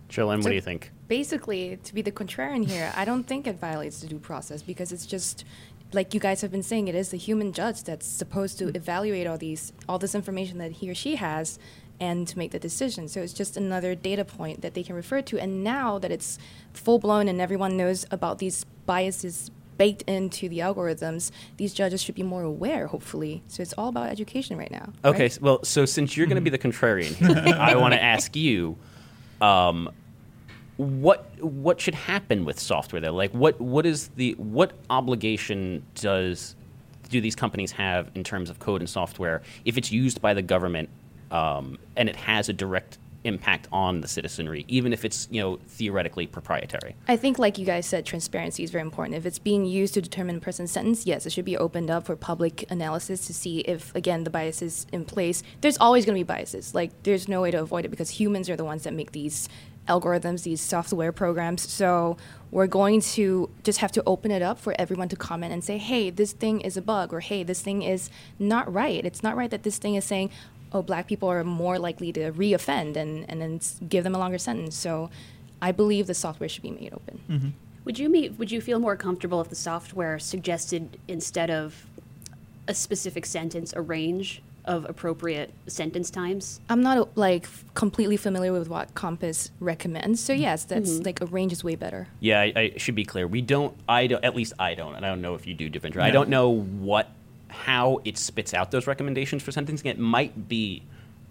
Cherlynn, 0.08 0.36
what 0.36 0.44
So- 0.44 0.48
do 0.50 0.54
you 0.54 0.60
think? 0.60 0.92
Basically, 1.08 1.78
to 1.84 1.94
be 1.94 2.02
the 2.02 2.12
contrarian 2.12 2.68
here, 2.68 2.92
I 2.94 3.04
don't 3.04 3.24
think 3.24 3.46
it 3.46 3.58
violates 3.58 4.00
the 4.00 4.06
due 4.08 4.18
process 4.18 4.62
because 4.62 4.92
it's 4.92 5.06
just 5.06 5.44
like 5.92 6.12
you 6.12 6.20
guys 6.20 6.42
have 6.42 6.50
been 6.52 6.62
saying, 6.62 6.86
it 6.86 6.94
is 6.94 7.08
the 7.10 7.16
human 7.16 7.52
judge 7.52 7.82
that's 7.82 8.06
supposed 8.06 8.58
to 8.58 8.68
evaluate 8.76 9.26
all 9.26 9.38
these 9.38 9.72
all 9.88 9.98
this 9.98 10.14
information 10.14 10.58
that 10.58 10.72
he 10.72 10.90
or 10.90 10.94
she 10.94 11.16
has 11.16 11.58
and 12.00 12.26
to 12.28 12.38
make 12.38 12.52
the 12.52 12.58
decision. 12.58 13.08
So 13.08 13.20
it's 13.20 13.32
just 13.32 13.56
another 13.56 13.94
data 13.94 14.24
point 14.24 14.62
that 14.62 14.74
they 14.74 14.82
can 14.82 14.94
refer 14.94 15.22
to. 15.22 15.38
And 15.38 15.64
now 15.64 15.98
that 15.98 16.10
it's 16.10 16.38
full 16.72 16.98
blown 16.98 17.28
and 17.28 17.40
everyone 17.40 17.76
knows 17.76 18.06
about 18.10 18.38
these 18.38 18.64
biases 18.86 19.50
baked 19.76 20.02
into 20.02 20.48
the 20.48 20.58
algorithms, 20.58 21.30
these 21.56 21.72
judges 21.72 22.02
should 22.02 22.14
be 22.14 22.22
more 22.22 22.42
aware, 22.42 22.88
hopefully. 22.88 23.42
So 23.48 23.62
it's 23.62 23.72
all 23.74 23.88
about 23.88 24.10
education 24.10 24.58
right 24.58 24.70
now. 24.70 24.92
Okay, 25.04 25.24
right? 25.24 25.38
well, 25.40 25.64
so 25.64 25.84
since 25.84 26.16
you're 26.16 26.26
going 26.26 26.36
to 26.36 26.42
be 26.42 26.50
the 26.50 26.58
contrarian 26.58 27.54
I 27.54 27.76
want 27.76 27.94
to 27.94 28.02
ask 28.14 28.34
you, 28.36 28.76
um, 29.40 29.90
what 30.76 31.26
what 31.40 31.80
should 31.80 31.94
happen 31.94 32.44
with 32.44 32.58
software 32.58 33.00
there? 33.00 33.10
Like, 33.10 33.32
what 33.32 33.60
what 33.60 33.86
is 33.86 34.08
the 34.08 34.34
what 34.34 34.72
obligation 34.90 35.84
does 35.94 36.54
do 37.08 37.20
these 37.20 37.34
companies 37.34 37.72
have 37.72 38.10
in 38.14 38.22
terms 38.22 38.50
of 38.50 38.58
code 38.58 38.80
and 38.80 38.88
software 38.88 39.42
if 39.64 39.78
it's 39.78 39.90
used 39.90 40.20
by 40.20 40.34
the 40.34 40.42
government 40.42 40.88
um, 41.30 41.78
and 41.96 42.08
it 42.08 42.16
has 42.16 42.48
a 42.48 42.52
direct 42.52 42.98
impact 43.24 43.68
on 43.72 44.00
the 44.00 44.08
citizenry, 44.08 44.64
even 44.68 44.92
if 44.92 45.04
it's 45.04 45.28
you 45.30 45.40
know 45.40 45.58
theoretically 45.68 46.26
proprietary? 46.26 46.96
I 47.06 47.16
think, 47.16 47.38
like 47.38 47.58
you 47.58 47.66
guys 47.66 47.86
said, 47.86 48.06
transparency 48.06 48.62
is 48.62 48.70
very 48.70 48.82
important. 48.82 49.16
If 49.16 49.26
it's 49.26 49.38
being 49.38 49.64
used 49.64 49.94
to 49.94 50.02
determine 50.02 50.36
a 50.36 50.40
person's 50.40 50.70
sentence, 50.70 51.06
yes, 51.06 51.26
it 51.26 51.32
should 51.32 51.44
be 51.44 51.56
opened 51.56 51.90
up 51.90 52.06
for 52.06 52.16
public 52.16 52.70
analysis 52.70 53.26
to 53.26 53.34
see 53.34 53.60
if, 53.60 53.94
again, 53.94 54.24
the 54.24 54.30
bias 54.30 54.62
is 54.62 54.86
in 54.92 55.04
place. 55.04 55.42
There's 55.60 55.78
always 55.78 56.04
going 56.04 56.16
to 56.16 56.24
be 56.24 56.26
biases. 56.26 56.74
Like, 56.74 56.90
there's 57.02 57.28
no 57.28 57.42
way 57.42 57.50
to 57.50 57.60
avoid 57.60 57.84
it 57.84 57.88
because 57.88 58.10
humans 58.10 58.48
are 58.48 58.56
the 58.56 58.64
ones 58.64 58.84
that 58.84 58.94
make 58.94 59.12
these 59.12 59.48
algorithms, 59.88 60.42
these 60.42 60.60
software 60.60 61.12
programs. 61.12 61.68
So 61.68 62.18
we're 62.50 62.66
going 62.66 63.00
to 63.00 63.50
just 63.64 63.78
have 63.78 63.90
to 63.92 64.02
open 64.06 64.30
it 64.30 64.42
up 64.42 64.58
for 64.58 64.74
everyone 64.78 65.08
to 65.08 65.16
comment 65.16 65.52
and 65.52 65.64
say, 65.64 65.78
hey, 65.78 66.10
this 66.10 66.32
thing 66.32 66.60
is 66.60 66.76
a 66.76 66.82
bug, 66.82 67.12
or 67.12 67.20
hey, 67.20 67.42
this 67.42 67.62
thing 67.62 67.82
is 67.82 68.10
not 68.38 68.72
right. 68.72 69.04
It's 69.04 69.22
not 69.22 69.34
right 69.34 69.50
that 69.50 69.62
this 69.62 69.78
thing 69.78 69.94
is 69.94 70.04
saying, 70.04 70.30
oh, 70.72 70.82
black 70.82 71.06
people 71.06 71.28
are 71.30 71.44
more 71.44 71.78
likely 71.78 72.12
to 72.12 72.32
reoffend 72.32 72.96
and, 72.96 73.28
and 73.28 73.40
then 73.40 73.60
give 73.88 74.04
them 74.04 74.14
a 74.14 74.18
longer 74.18 74.38
sentence. 74.38 74.76
So 74.76 75.10
I 75.60 75.72
believe 75.72 76.06
the 76.06 76.14
software 76.14 76.48
should 76.48 76.62
be 76.62 76.70
made 76.70 76.92
open. 76.92 77.20
Mm-hmm. 77.28 77.48
Would 77.84 77.98
you 77.98 78.08
meet, 78.08 78.38
would 78.38 78.50
you 78.50 78.60
feel 78.60 78.78
more 78.78 78.96
comfortable 78.96 79.40
if 79.40 79.48
the 79.48 79.54
software 79.54 80.18
suggested 80.18 80.98
instead 81.08 81.50
of 81.50 81.86
a 82.66 82.74
specific 82.74 83.24
sentence 83.24 83.72
a 83.72 83.80
range 83.80 84.42
of 84.66 84.84
appropriate 84.84 85.54
sentence 85.66 86.10
times? 86.10 86.60
I'm 86.68 86.82
not 86.82 87.16
like 87.16 87.48
completely 87.72 88.18
familiar 88.18 88.52
with 88.52 88.68
what 88.68 88.94
COMPAS 88.94 89.50
recommends. 89.58 90.20
So 90.20 90.34
yes, 90.34 90.64
that's 90.64 90.98
like 91.00 91.22
a 91.22 91.26
range 91.26 91.52
is 91.52 91.64
way 91.64 91.74
better. 91.74 92.08
Yeah, 92.20 92.40
I, 92.40 92.52
I 92.54 92.72
should 92.76 92.94
be 92.94 93.04
clear. 93.04 93.26
We 93.26 93.40
don't. 93.40 93.74
I 93.88 94.06
don't. 94.06 94.22
At 94.22 94.36
least 94.36 94.52
I 94.58 94.74
don't. 94.74 94.94
And 94.94 95.06
I 95.06 95.08
don't 95.08 95.22
know 95.22 95.34
if 95.34 95.46
you 95.46 95.54
do, 95.54 95.70
Devindra. 95.70 96.02
I 96.02 96.10
don't 96.10 96.28
know 96.28 96.50
what 96.50 97.08
how 97.48 98.00
it 98.04 98.18
spits 98.18 98.54
out 98.54 98.70
those 98.70 98.86
recommendations 98.86 99.42
for 99.42 99.52
sentencing. 99.52 99.90
It 99.90 99.98
might 99.98 100.48
be 100.48 100.82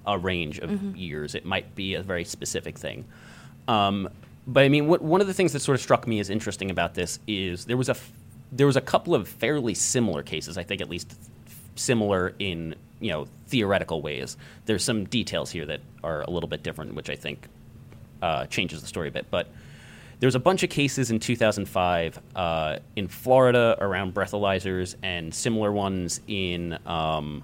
a 0.06 0.18
range 0.18 0.60
of 0.60 0.96
years. 0.96 1.36
It 1.36 1.46
might 1.46 1.76
be 1.76 1.96
a 1.96 2.02
very 2.02 2.24
specific 2.24 2.78
thing. 2.78 3.06
Um, 3.68 4.10
but 4.48 4.64
I 4.64 4.70
mean, 4.70 4.88
what, 4.88 5.02
one 5.02 5.20
of 5.20 5.28
the 5.28 5.34
things 5.34 5.54
that 5.54 5.60
sort 5.60 5.76
of 5.76 5.82
struck 5.82 6.08
me 6.08 6.20
as 6.20 6.30
interesting 6.30 6.72
about 6.72 6.94
this 6.94 7.20
is 7.28 7.66
there 7.66 7.78
was 7.78 7.90
a 7.90 7.92
f- 7.92 8.12
there 8.50 8.66
was 8.66 8.78
a 8.78 8.82
couple 8.82 9.14
of 9.14 9.28
fairly 9.28 9.74
similar 9.74 10.24
cases. 10.24 10.58
I 10.58 10.64
think 10.64 10.80
at 10.80 10.90
least 10.90 11.14
similar 11.76 12.34
in 12.40 12.76
you 13.02 13.12
know 13.12 13.28
theoretical 13.48 14.02
ways. 14.02 14.38
There's 14.66 14.84
some 14.84 15.06
details 15.06 15.52
here 15.52 15.66
that 15.66 15.82
are 16.04 16.22
a 16.22 16.30
little 16.30 16.48
bit 16.48 16.64
different, 16.64 16.96
which 16.96 17.10
I 17.10 17.16
think 17.16 17.48
uh, 18.22 18.46
changes 18.46 18.82
the 18.82 18.88
story 18.88 19.10
a 19.10 19.12
bit. 19.12 19.26
But 19.30 19.48
there 20.20 20.28
was 20.28 20.36
a 20.36 20.40
bunch 20.40 20.64
of 20.64 20.70
cases 20.70 21.12
in 21.12 21.20
2005 21.20 22.20
uh, 22.36 22.78
in 22.96 23.08
Florida 23.08 23.78
around 23.80 24.14
breathalyzers, 24.14 24.96
and 25.04 25.34
similar 25.34 25.72
ones 25.72 26.22
in 26.28 26.78
um, 26.86 27.44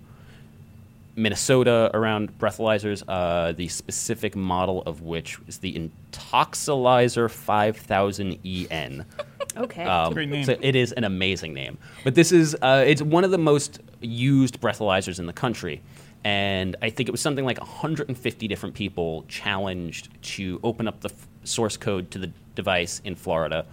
Minnesota 1.15 1.91
around 1.93 2.37
breathalyzers. 2.39 3.03
Uh, 3.07 3.51
the 3.51 3.67
specific 3.67 4.35
model 4.35 4.81
of 4.85 5.01
which 5.01 5.37
is 5.47 5.59
the 5.59 5.73
Intoxilyzer 6.11 7.29
5000EN. 7.29 9.05
Okay. 9.55 9.83
Um, 9.83 10.13
Great 10.13 10.29
name. 10.29 10.45
so 10.45 10.57
it 10.61 10.75
is 10.75 10.93
an 10.93 11.03
amazing 11.03 11.53
name. 11.53 11.77
But 12.03 12.15
this 12.15 12.31
is 12.31 12.55
uh, 12.59 12.83
it's 12.87 13.03
one 13.03 13.23
of 13.23 13.29
the 13.29 13.37
most 13.37 13.81
used 14.01 14.59
breathalyzers 14.59 15.19
in 15.19 15.27
the 15.27 15.33
country. 15.33 15.79
And 16.23 16.75
I 16.81 16.89
think 16.89 17.07
it 17.07 17.11
was 17.11 17.21
something 17.21 17.45
like 17.45 17.59
150 17.59 18.47
different 18.47 18.73
people 18.73 19.25
challenged 19.27 20.09
to 20.23 20.59
open 20.63 20.87
up 20.87 21.01
the 21.01 21.09
f- 21.09 21.27
source 21.43 21.77
code 21.77 22.09
to 22.11 22.17
the 22.17 22.31
device 22.55 23.01
in 23.03 23.15
Florida, 23.15 23.65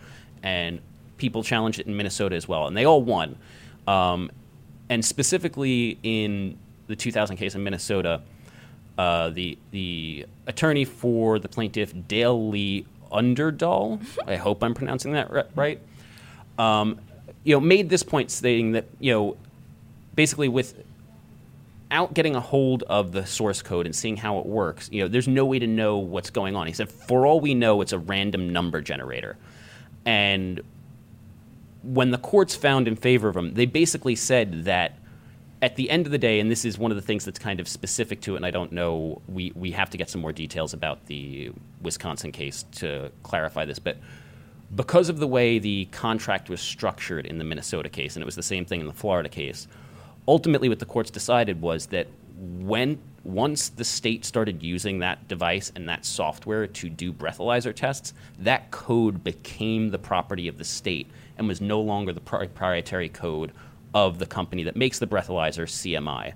and 0.43 0.81
people 1.17 1.43
challenged 1.43 1.79
it 1.79 1.87
in 1.87 1.97
Minnesota 1.97 2.37
as 2.37 2.49
well, 2.49 2.67
and 2.67 2.77
they 2.77 2.85
all 2.85 3.03
won. 3.03 3.37
Um, 3.87 4.31
and 4.89 5.05
specifically 5.05 5.99
in 6.03 6.59
the 6.87 6.97
2000 6.97 7.37
case 7.37 7.55
in 7.55 7.63
Minnesota, 7.63 8.23
uh, 8.99 9.31
the 9.31 9.57
the 9.71 10.27
attorney 10.47 10.85
for 10.85 11.39
the 11.39 11.49
plaintiff, 11.49 11.95
Dale 12.09 12.49
Lee 12.49 12.85
Underdahl, 13.11 14.01
I 14.27 14.37
hope 14.37 14.63
I'm 14.63 14.75
pronouncing 14.75 15.13
that 15.13 15.31
ri- 15.31 15.45
right, 15.55 15.81
um, 16.59 17.01
you 17.45 17.55
know, 17.55 17.61
made 17.61 17.89
this 17.89 18.03
point 18.03 18.31
stating 18.31 18.73
that 18.73 18.87
you 18.99 19.13
know, 19.13 19.37
basically 20.15 20.49
without 21.91 22.15
getting 22.15 22.37
a 22.37 22.41
hold 22.41 22.85
of 22.85 23.11
the 23.11 23.27
source 23.27 23.63
code 23.63 23.85
and 23.85 23.95
seeing 23.97 24.17
how 24.17 24.39
it 24.39 24.47
works, 24.47 24.89
you 24.93 25.03
know, 25.03 25.09
there's 25.09 25.27
no 25.27 25.45
way 25.45 25.59
to 25.59 25.67
know 25.67 25.99
what's 25.99 26.31
going 26.31 26.55
on. 26.55 26.69
He 26.69 26.73
said, 26.73 26.89
for 26.89 27.27
all 27.27 27.41
we 27.41 27.53
know, 27.53 27.81
it's 27.81 27.93
a 27.93 27.99
random 27.99 28.51
number 28.51 28.81
generator, 28.81 29.37
and 30.07 30.61
when 31.83 32.11
the 32.11 32.19
courts 32.19 32.55
found 32.55 32.87
in 32.87 32.95
favor 32.95 33.29
of 33.29 33.37
him, 33.37 33.55
they 33.55 33.67
basically 33.67 34.15
said 34.15 34.65
that 34.65 34.99
at 35.63 35.75
the 35.77 35.91
end 35.91 36.07
of 36.07 36.13
the 36.13 36.19
day, 36.19 36.39
and 36.39 36.49
this 36.51 36.65
is 36.65 36.79
one 36.79 36.93
of 36.93 36.97
the 36.97 37.03
things 37.03 37.25
that's 37.25 37.39
kind 37.39 37.59
of 37.59 37.67
specific 37.67 38.21
to 38.21 38.35
it, 38.35 38.37
and 38.37 38.47
I 38.47 38.51
don't 38.51 38.71
know, 38.71 39.21
we, 39.29 39.53
we 39.57 39.73
have 39.73 39.91
to 39.91 39.99
get 39.99 40.09
some 40.09 40.21
more 40.21 40.33
details 40.33 40.73
about 40.73 41.07
the 41.07 41.51
Wisconsin 41.83 42.31
case 42.31 42.65
to 42.77 43.11
clarify 43.25 43.65
this, 43.65 43.79
but 43.81 43.97
because 44.77 45.09
of 45.09 45.19
the 45.19 45.27
way 45.27 45.59
the 45.59 45.87
contract 45.87 46.49
was 46.49 46.61
structured 46.61 47.27
in 47.27 47.39
the 47.39 47.45
Minnesota 47.45 47.89
case, 47.89 48.15
and 48.15 48.23
it 48.23 48.27
was 48.27 48.37
the 48.37 48.43
same 48.43 48.65
thing 48.65 48.81
in 48.81 48.87
the 48.87 48.93
Florida 48.93 49.29
case, 49.29 49.67
ultimately 50.27 50.69
what 50.69 50.79
the 50.79 50.87
courts 50.87 51.11
decided 51.11 51.61
was 51.61 51.87
that 51.87 52.07
when 52.37 52.99
once 53.23 53.69
the 53.69 53.85
state 53.85 54.25
started 54.25 54.63
using 54.63 55.01
that 55.01 55.29
device 55.29 55.71
and 55.77 55.89
that 55.89 56.05
software 56.07 56.67
to 56.67 56.89
do 56.89 57.13
breathalyzer 57.13 57.75
tests, 57.75 58.15
that 58.39 58.71
code 58.71 59.23
became 59.23 59.91
the 59.91 59.99
property 59.99 60.49
of 60.49 60.57
the 60.57 60.65
state 60.65 61.07
and 61.37 61.47
was 61.47 61.61
no 61.61 61.81
longer 61.81 62.13
the 62.13 62.21
proprietary 62.21 63.09
code 63.09 63.53
of 63.93 64.19
the 64.19 64.27
company 64.27 64.63
that 64.63 64.77
makes 64.77 64.99
the 64.99 65.07
breathalyzer, 65.07 65.67
CMI. 65.67 66.33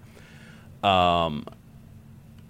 Um, 0.87 1.47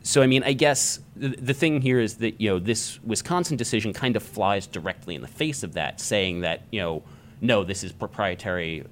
so 0.02 0.20
I 0.20 0.26
mean, 0.26 0.42
I 0.42 0.52
guess 0.52 1.00
the, 1.14 1.28
the 1.28 1.54
thing 1.54 1.80
here 1.80 2.00
is 2.00 2.16
that 2.16 2.40
you 2.40 2.50
know 2.50 2.58
this 2.58 3.00
Wisconsin 3.04 3.56
decision 3.56 3.92
kind 3.92 4.16
of 4.16 4.22
flies 4.22 4.66
directly 4.66 5.14
in 5.14 5.22
the 5.22 5.28
face 5.28 5.62
of 5.62 5.74
that, 5.74 6.00
saying 6.00 6.40
that 6.40 6.62
you 6.70 6.80
know 6.80 7.02
no, 7.40 7.64
this 7.64 7.84
is 7.84 7.92
proprietary 7.92 8.84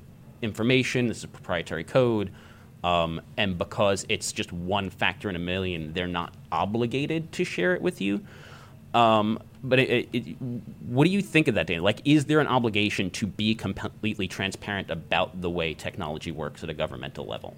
information, 0.42 1.07
this 1.07 1.18
is 1.18 1.26
proprietary 1.26 1.85
code, 1.85 2.31
um, 2.85 3.20
and 3.37 3.57
because 3.57 4.05
it's 4.09 4.33
just 4.33 4.52
one 4.52 4.90
factor 4.90 5.31
in 5.31 5.37
a 5.37 5.38
million, 5.38 5.92
they're 5.92 6.07
not 6.07 6.35
obligated 6.50 7.31
to 7.33 7.44
share 7.44 7.74
it 7.74 7.83
with 7.83 8.00
you. 8.00 8.20
Um, 8.92 9.38
but 9.64 9.78
it, 9.78 10.09
it, 10.12 10.16
it, 10.16 10.37
what 10.87 11.05
do 11.05 11.11
you 11.11 11.22
think 11.22 11.48
of 11.48 11.55
that, 11.55 11.66
Dana? 11.66 11.83
Like, 11.83 12.00
is 12.05 12.26
there 12.26 12.40
an 12.40 12.48
obligation 12.48 13.11
to 13.11 13.26
be 13.26 13.55
completely 13.55 14.26
transparent 14.26 14.90
about 14.90 15.40
the 15.40 15.48
way 15.48 15.72
technology 15.72 16.33
works 16.33 16.62
at 16.62 16.68
a 16.68 16.74
governmental 16.74 17.24
level? 17.24 17.57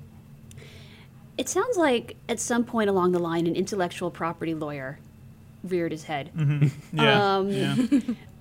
It 1.36 1.48
sounds 1.48 1.76
like 1.76 2.16
at 2.28 2.38
some 2.38 2.64
point 2.64 2.88
along 2.88 3.12
the 3.12 3.18
line, 3.18 3.46
an 3.46 3.56
intellectual 3.56 4.10
property 4.10 4.54
lawyer 4.54 4.98
reared 5.64 5.92
his 5.92 6.04
head. 6.04 6.30
Yeah. 6.92 7.36
Um, 7.36 7.48
yeah. 7.48 7.76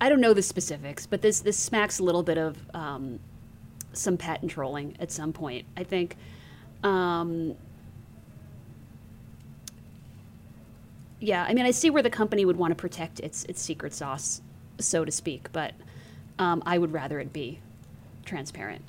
I 0.00 0.08
don't 0.08 0.20
know 0.20 0.34
the 0.34 0.42
specifics, 0.42 1.06
but 1.06 1.22
this 1.22 1.40
this 1.40 1.56
smacks 1.56 1.98
a 1.98 2.02
little 2.02 2.22
bit 2.22 2.38
of 2.38 2.56
um, 2.74 3.18
some 3.92 4.16
patent 4.16 4.50
trolling 4.50 4.96
at 5.00 5.10
some 5.10 5.32
point. 5.32 5.66
I 5.76 5.84
think. 5.84 6.16
Um, 6.82 7.56
yeah, 11.18 11.44
I 11.48 11.54
mean, 11.54 11.64
I 11.64 11.70
see 11.70 11.88
where 11.90 12.02
the 12.02 12.10
company 12.10 12.44
would 12.44 12.56
want 12.56 12.72
to 12.72 12.74
protect 12.76 13.20
its 13.20 13.44
its 13.44 13.60
secret 13.62 13.94
sauce, 13.94 14.42
so 14.78 15.04
to 15.04 15.10
speak, 15.10 15.50
but 15.52 15.72
um, 16.38 16.62
I 16.66 16.78
would 16.78 16.92
rather 16.92 17.18
it 17.18 17.32
be 17.32 17.60
transparent. 18.24 18.82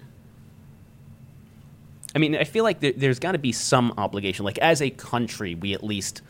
I 2.16 2.20
mean, 2.20 2.36
I 2.36 2.44
feel 2.46 2.64
like 2.64 2.80
there, 2.80 2.94
there's 2.94 3.20
got 3.20 3.34
to 3.34 3.38
be 3.38 3.52
some 3.52 3.94
obligation. 3.98 4.44
Like, 4.44 4.58
as 4.58 4.82
a 4.82 4.90
country, 4.90 5.56
we 5.56 5.74
at 5.74 5.84
least 5.84 6.22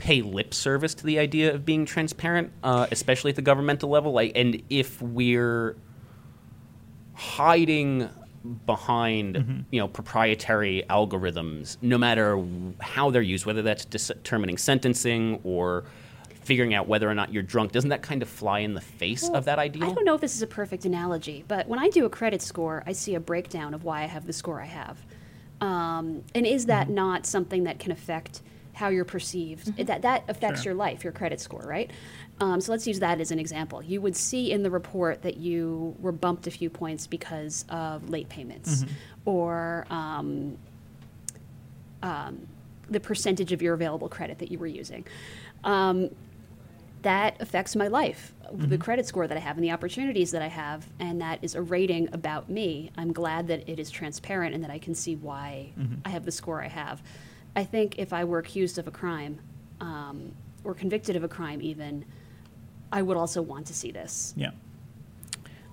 pay 0.00 0.22
lip 0.22 0.54
service 0.54 0.94
to 0.94 1.04
the 1.04 1.18
idea 1.18 1.54
of 1.54 1.66
being 1.66 1.84
transparent, 1.84 2.50
uh, 2.64 2.86
especially 2.90 3.28
at 3.28 3.36
the 3.36 3.42
governmental 3.42 3.90
level. 3.90 4.12
Like, 4.12 4.32
and 4.34 4.62
if 4.70 5.00
we're 5.02 5.76
hiding 7.12 8.08
behind, 8.64 9.66
you 9.70 9.78
know, 9.78 9.86
proprietary 9.86 10.82
algorithms, 10.88 11.76
no 11.82 11.98
matter 11.98 12.42
how 12.80 13.10
they're 13.10 13.20
used, 13.20 13.44
whether 13.44 13.60
that's 13.60 13.84
determining 13.84 14.56
sentencing 14.56 15.38
or 15.44 15.84
figuring 16.40 16.72
out 16.72 16.88
whether 16.88 17.08
or 17.08 17.14
not 17.14 17.30
you're 17.30 17.42
drunk, 17.42 17.70
doesn't 17.72 17.90
that 17.90 18.00
kind 18.00 18.22
of 18.22 18.28
fly 18.28 18.60
in 18.60 18.72
the 18.72 18.80
face 18.80 19.28
of 19.28 19.44
that 19.44 19.58
idea? 19.58 19.84
I 19.84 19.92
don't 19.92 20.06
know 20.06 20.14
if 20.14 20.22
this 20.22 20.34
is 20.34 20.40
a 20.40 20.46
perfect 20.46 20.86
analogy, 20.86 21.44
but 21.46 21.68
when 21.68 21.78
I 21.78 21.90
do 21.90 22.06
a 22.06 22.10
credit 22.10 22.40
score, 22.40 22.82
I 22.86 22.92
see 22.92 23.14
a 23.14 23.20
breakdown 23.20 23.74
of 23.74 23.84
why 23.84 24.02
I 24.02 24.06
have 24.06 24.26
the 24.26 24.32
score 24.32 24.62
I 24.62 24.66
have. 24.66 24.98
Um, 25.60 26.24
and 26.34 26.46
is 26.46 26.64
that 26.66 26.88
not 26.88 27.26
something 27.26 27.64
that 27.64 27.78
can 27.78 27.92
affect 27.92 28.40
how 28.72 28.88
you're 28.88 29.04
perceived? 29.04 29.76
That 29.86 30.02
that 30.02 30.24
affects 30.28 30.62
Sure. 30.62 30.72
your 30.72 30.78
life, 30.78 31.04
your 31.04 31.12
credit 31.12 31.40
score, 31.40 31.62
right? 31.66 31.90
Um, 32.40 32.60
so 32.60 32.72
let's 32.72 32.86
use 32.86 33.00
that 33.00 33.20
as 33.20 33.30
an 33.30 33.38
example. 33.38 33.82
You 33.82 34.00
would 34.00 34.16
see 34.16 34.50
in 34.52 34.62
the 34.62 34.70
report 34.70 35.22
that 35.22 35.36
you 35.36 35.94
were 36.00 36.12
bumped 36.12 36.46
a 36.46 36.50
few 36.50 36.70
points 36.70 37.06
because 37.06 37.64
of 37.68 38.08
late 38.08 38.28
payments, 38.28 38.84
or 39.26 39.86
um, 39.90 40.56
um, 42.02 42.46
the 42.88 43.00
percentage 43.00 43.52
of 43.52 43.60
your 43.62 43.74
available 43.74 44.08
credit 44.08 44.38
that 44.38 44.50
you 44.50 44.58
were 44.58 44.66
using. 44.66 45.06
Um, 45.64 46.10
that 47.02 47.40
affects 47.40 47.74
my 47.76 47.88
life, 47.88 48.34
the 48.52 48.76
credit 48.76 49.06
score 49.06 49.26
that 49.26 49.36
I 49.36 49.40
have 49.40 49.56
and 49.56 49.64
the 49.64 49.70
opportunities 49.70 50.32
that 50.32 50.42
I 50.42 50.48
have, 50.48 50.86
and 50.98 51.20
that 51.22 51.38
is 51.40 51.54
a 51.54 51.62
rating 51.62 52.10
about 52.12 52.50
me. 52.50 52.90
I'm 52.98 53.12
glad 53.12 53.46
that 53.46 53.66
it 53.68 53.78
is 53.78 53.90
transparent 53.90 54.54
and 54.54 54.62
that 54.64 54.70
I 54.70 54.78
can 54.78 54.94
see 54.94 55.16
why 55.16 55.70
I 56.04 56.10
have 56.10 56.26
the 56.26 56.32
score 56.32 56.62
I 56.62 56.68
have. 56.68 57.02
I 57.56 57.64
think 57.64 57.98
if 57.98 58.12
I 58.12 58.24
were 58.24 58.38
accused 58.38 58.78
of 58.78 58.86
a 58.86 58.90
crime 58.90 59.40
um, 59.80 60.32
or 60.64 60.74
convicted 60.74 61.16
of 61.16 61.24
a 61.24 61.28
crime, 61.28 61.60
even, 61.62 62.04
I 62.92 63.02
would 63.02 63.16
also 63.16 63.42
want 63.42 63.66
to 63.66 63.74
see 63.74 63.90
this. 63.90 64.34
Yeah. 64.36 64.50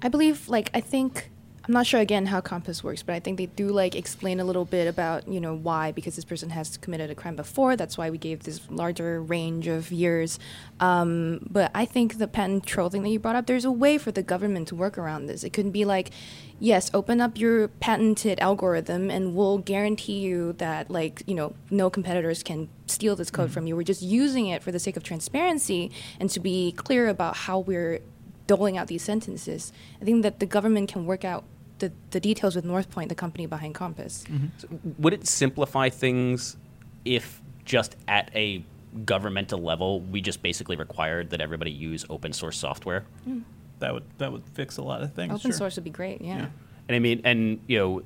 I 0.02 0.10
believe, 0.10 0.48
like, 0.50 0.70
I 0.74 0.82
think 0.82 1.32
I'm 1.68 1.74
not 1.74 1.86
sure 1.86 1.99
again 1.99 2.28
how 2.28 2.39
COMPAS 2.39 2.82
works, 2.82 3.03
but 3.03 3.13
I 3.13 3.20
think 3.20 3.38
they 3.38 3.47
do 3.47 3.68
like 3.68 3.93
explain 3.93 4.39
a 4.39 4.45
little 4.45 4.63
bit 4.63 4.88
about 4.88 5.28
you 5.28 5.41
know 5.41 5.53
why 5.53 5.91
because 5.91 6.15
this 6.15 6.24
person 6.24 6.51
has 6.51 6.78
committed 6.78 7.09
a 7.11 7.15
crime 7.15 7.36
before. 7.36 7.76
That's 7.76 7.97
why 7.97 8.09
we 8.09 8.18
gave 8.18 8.43
this 8.43 8.61
larger 8.70 9.22
range 9.22 9.68
of 9.68 9.91
years. 9.91 10.39
Um, 10.80 11.45
but 11.51 11.70
I 11.76 11.84
think 11.84 12.20
the 12.20 12.28
patent 12.28 12.65
troll 12.65 12.89
thing 12.89 13.03
that 13.03 13.09
you 13.09 13.20
brought 13.20 13.36
up, 13.36 13.47
there's 13.47 13.65
a 13.65 13.72
way 13.72 13.97
for 13.97 14.13
the 14.13 14.24
government 14.24 14.70
to 14.70 14.76
work 14.76 14.97
around 14.97 15.26
this. 15.26 15.43
It 15.43 15.51
couldn't 15.51 15.72
be 15.72 15.84
like, 15.84 16.11
yes, 16.57 16.89
open 16.93 17.20
up 17.20 17.38
your 17.38 17.68
patented 17.68 18.39
algorithm, 18.39 19.11
and 19.11 19.36
we'll 19.36 19.57
guarantee 19.57 20.20
you 20.20 20.53
that 20.59 20.89
like 20.89 21.22
you 21.28 21.36
know 21.36 21.53
no 21.70 21.89
competitors 21.89 22.43
can 22.43 22.70
steal 22.86 23.18
this 23.18 23.30
code 23.30 23.51
from 23.51 23.68
you. 23.68 23.76
We're 23.76 23.84
just 23.84 24.01
using 24.01 24.47
it 24.47 24.63
for 24.63 24.72
the 24.72 24.80
sake 24.80 24.95
of 24.95 25.03
transparency 25.03 25.91
and 26.18 26.30
to 26.30 26.39
be 26.39 26.72
clear 26.72 27.09
about 27.09 27.36
how 27.36 27.59
we're 27.59 27.99
doling 28.47 28.78
out 28.78 28.88
these 28.88 29.03
sentences. 29.03 29.74
I 30.01 30.05
think 30.05 30.24
that 30.24 30.39
the 30.39 30.45
government 30.45 30.88
can 30.88 31.05
work 31.05 31.26
out 31.26 31.43
the, 31.80 31.92
the 32.12 32.20
details 32.20 32.56
with 32.56 32.66
Northpointe, 32.66 33.10
the 33.10 33.16
company 33.16 33.46
behind 33.46 33.76
COMPAS. 33.76 34.26
Mm-hmm. 34.26 35.02
Would 35.02 35.14
it 35.14 35.28
simplify 35.28 35.90
things 35.90 36.58
if 37.06 37.42
just 37.66 37.96
at 38.08 38.32
a 38.36 38.64
governmental 39.06 39.60
level 39.60 40.02
we 40.02 40.22
just 40.22 40.42
basically 40.42 40.76
required 40.76 41.30
that 41.32 41.42
everybody 41.42 41.72
use 41.72 42.06
open 42.10 42.34
source 42.34 42.58
software? 42.58 43.06
Mm. 43.28 43.44
That 43.80 43.94
would 43.94 44.04
that 44.18 44.32
would 44.32 44.44
fix 44.54 44.78
a 44.78 44.82
lot 44.82 45.04
of 45.04 45.14
things. 45.14 45.34
Open 45.34 45.52
sure. 45.52 45.58
source 45.58 45.76
would 45.76 45.84
be 45.84 45.92
great, 45.92 46.22
yeah. 46.22 46.38
Yeah. 46.38 46.46
And 46.88 46.96
I 46.96 47.00
mean, 47.00 47.22
and 47.24 47.60
you 47.68 47.78
know, 47.78 48.02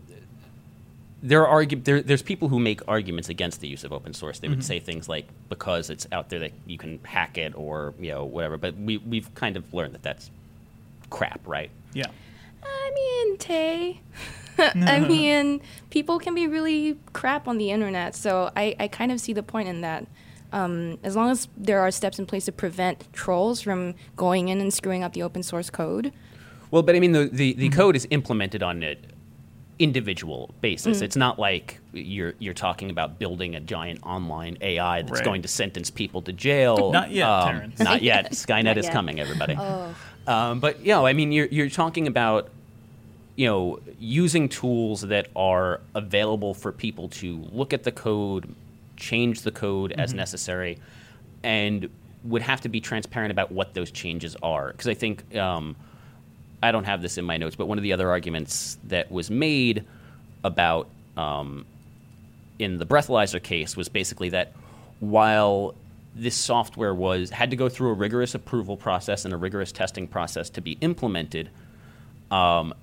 there 1.23 1.47
are 1.47 1.63
argu- 1.63 1.83
there, 1.83 2.01
there's 2.01 2.21
people 2.23 2.49
who 2.49 2.59
make 2.59 2.81
arguments 2.87 3.29
against 3.29 3.61
the 3.61 3.67
use 3.67 3.83
of 3.83 3.93
open 3.93 4.13
source. 4.13 4.39
They 4.39 4.49
would 4.49 4.59
mm-hmm. 4.59 4.65
say 4.65 4.79
things 4.79 5.07
like 5.07 5.27
because 5.49 5.89
it's 5.89 6.07
out 6.11 6.29
there 6.29 6.39
that 6.39 6.51
you 6.65 6.77
can 6.77 6.99
hack 7.03 7.37
it 7.37 7.53
or 7.55 7.93
you 7.99 8.11
know 8.11 8.25
whatever. 8.25 8.57
But 8.57 8.75
we 8.75 8.97
we've 8.97 9.33
kind 9.35 9.55
of 9.55 9.73
learned 9.73 9.93
that 9.93 10.03
that's 10.03 10.29
crap, 11.09 11.47
right? 11.47 11.69
Yeah. 11.93 12.07
I 12.63 12.91
mean, 12.95 13.37
Tay. 13.37 14.01
I 14.57 14.99
mean, 15.07 15.61
people 15.89 16.19
can 16.19 16.35
be 16.35 16.47
really 16.47 16.97
crap 17.13 17.47
on 17.47 17.57
the 17.57 17.71
internet, 17.71 18.15
so 18.15 18.51
I, 18.55 18.75
I 18.79 18.87
kind 18.87 19.11
of 19.11 19.19
see 19.19 19.33
the 19.33 19.43
point 19.43 19.67
in 19.67 19.81
that. 19.81 20.05
Um, 20.53 20.99
as 21.03 21.15
long 21.15 21.29
as 21.31 21.47
there 21.55 21.79
are 21.79 21.89
steps 21.91 22.19
in 22.19 22.25
place 22.25 22.43
to 22.45 22.51
prevent 22.51 23.11
trolls 23.13 23.61
from 23.61 23.95
going 24.17 24.49
in 24.49 24.59
and 24.59 24.73
screwing 24.73 25.01
up 25.01 25.13
the 25.13 25.23
open 25.23 25.43
source 25.43 25.69
code, 25.69 26.11
Well, 26.71 26.83
but 26.83 26.93
I 26.95 26.99
mean, 26.99 27.13
the 27.13 27.29
the, 27.31 27.53
the 27.53 27.69
code 27.69 27.95
is 27.95 28.05
implemented 28.11 28.61
on 28.61 28.83
an 28.83 28.97
individual 29.79 30.53
basis. 30.61 31.01
It's 31.01 31.15
not 31.15 31.39
like 31.39 31.79
you're 31.93 32.33
you're 32.39 32.53
talking 32.53 32.89
about 32.89 33.17
building 33.17 33.55
a 33.55 33.59
giant 33.61 33.99
online 34.03 34.57
AI 34.61 35.01
that's 35.03 35.13
Right. 35.19 35.23
going 35.23 35.41
to 35.41 35.47
sentence 35.47 35.89
people 35.89 36.21
to 36.23 36.33
jail. 36.33 36.91
Not 36.91 37.11
yet, 37.11 37.27
Um, 37.29 37.49
Terrence. 37.55 37.79
Not 37.79 38.01
yet. 38.11 38.31
Skynet 38.33 38.63
Not 38.65 38.77
is 38.77 38.89
coming, 38.89 39.19
everybody. 39.21 39.55
Um, 40.27 40.59
but 40.59 40.79
you 40.81 40.89
know, 40.89 41.05
I 41.05 41.13
mean, 41.13 41.31
you're 41.31 41.47
you're 41.47 41.69
talking 41.69 42.07
about 42.07 42.49
you 43.35 43.47
know 43.47 43.79
using 43.99 44.49
tools 44.49 45.01
that 45.01 45.27
are 45.35 45.81
available 45.95 46.53
for 46.53 46.71
people 46.71 47.09
to 47.09 47.37
look 47.51 47.73
at 47.73 47.83
the 47.83 47.91
code, 47.91 48.53
change 48.97 49.41
the 49.41 49.51
code 49.51 49.93
as 49.93 50.13
necessary, 50.13 50.77
and 51.43 51.89
would 52.23 52.41
have 52.41 52.61
to 52.61 52.69
be 52.69 52.79
transparent 52.79 53.31
about 53.31 53.51
what 53.51 53.73
those 53.73 53.91
changes 53.91 54.35
are. 54.43 54.71
Because 54.71 54.87
I 54.87 54.93
think 54.93 55.35
um, 55.35 55.75
I 56.61 56.71
don't 56.71 56.83
have 56.83 57.01
this 57.01 57.17
in 57.17 57.25
my 57.25 57.37
notes, 57.37 57.55
but 57.55 57.67
one 57.67 57.77
of 57.77 57.83
the 57.83 57.93
other 57.93 58.09
arguments 58.09 58.77
that 58.85 59.11
was 59.11 59.31
made 59.31 59.85
about 60.43 60.87
um, 61.17 61.65
in 62.59 62.77
the 62.77 62.85
breathalyzer 62.85 63.41
case 63.41 63.75
was 63.75 63.89
basically 63.89 64.29
that 64.29 64.53
while 64.99 65.73
this 66.15 66.35
software 66.35 66.93
was 66.93 67.29
had 67.29 67.49
to 67.51 67.55
go 67.55 67.69
through 67.69 67.89
a 67.89 67.93
rigorous 67.93 68.35
approval 68.35 68.75
process 68.77 69.25
and 69.25 69.33
a 69.33 69.37
rigorous 69.37 69.71
testing 69.71 70.07
process 70.07 70.49
to 70.51 70.61
be 70.61 70.73
implemented, 70.81 71.49
um, 72.29 72.73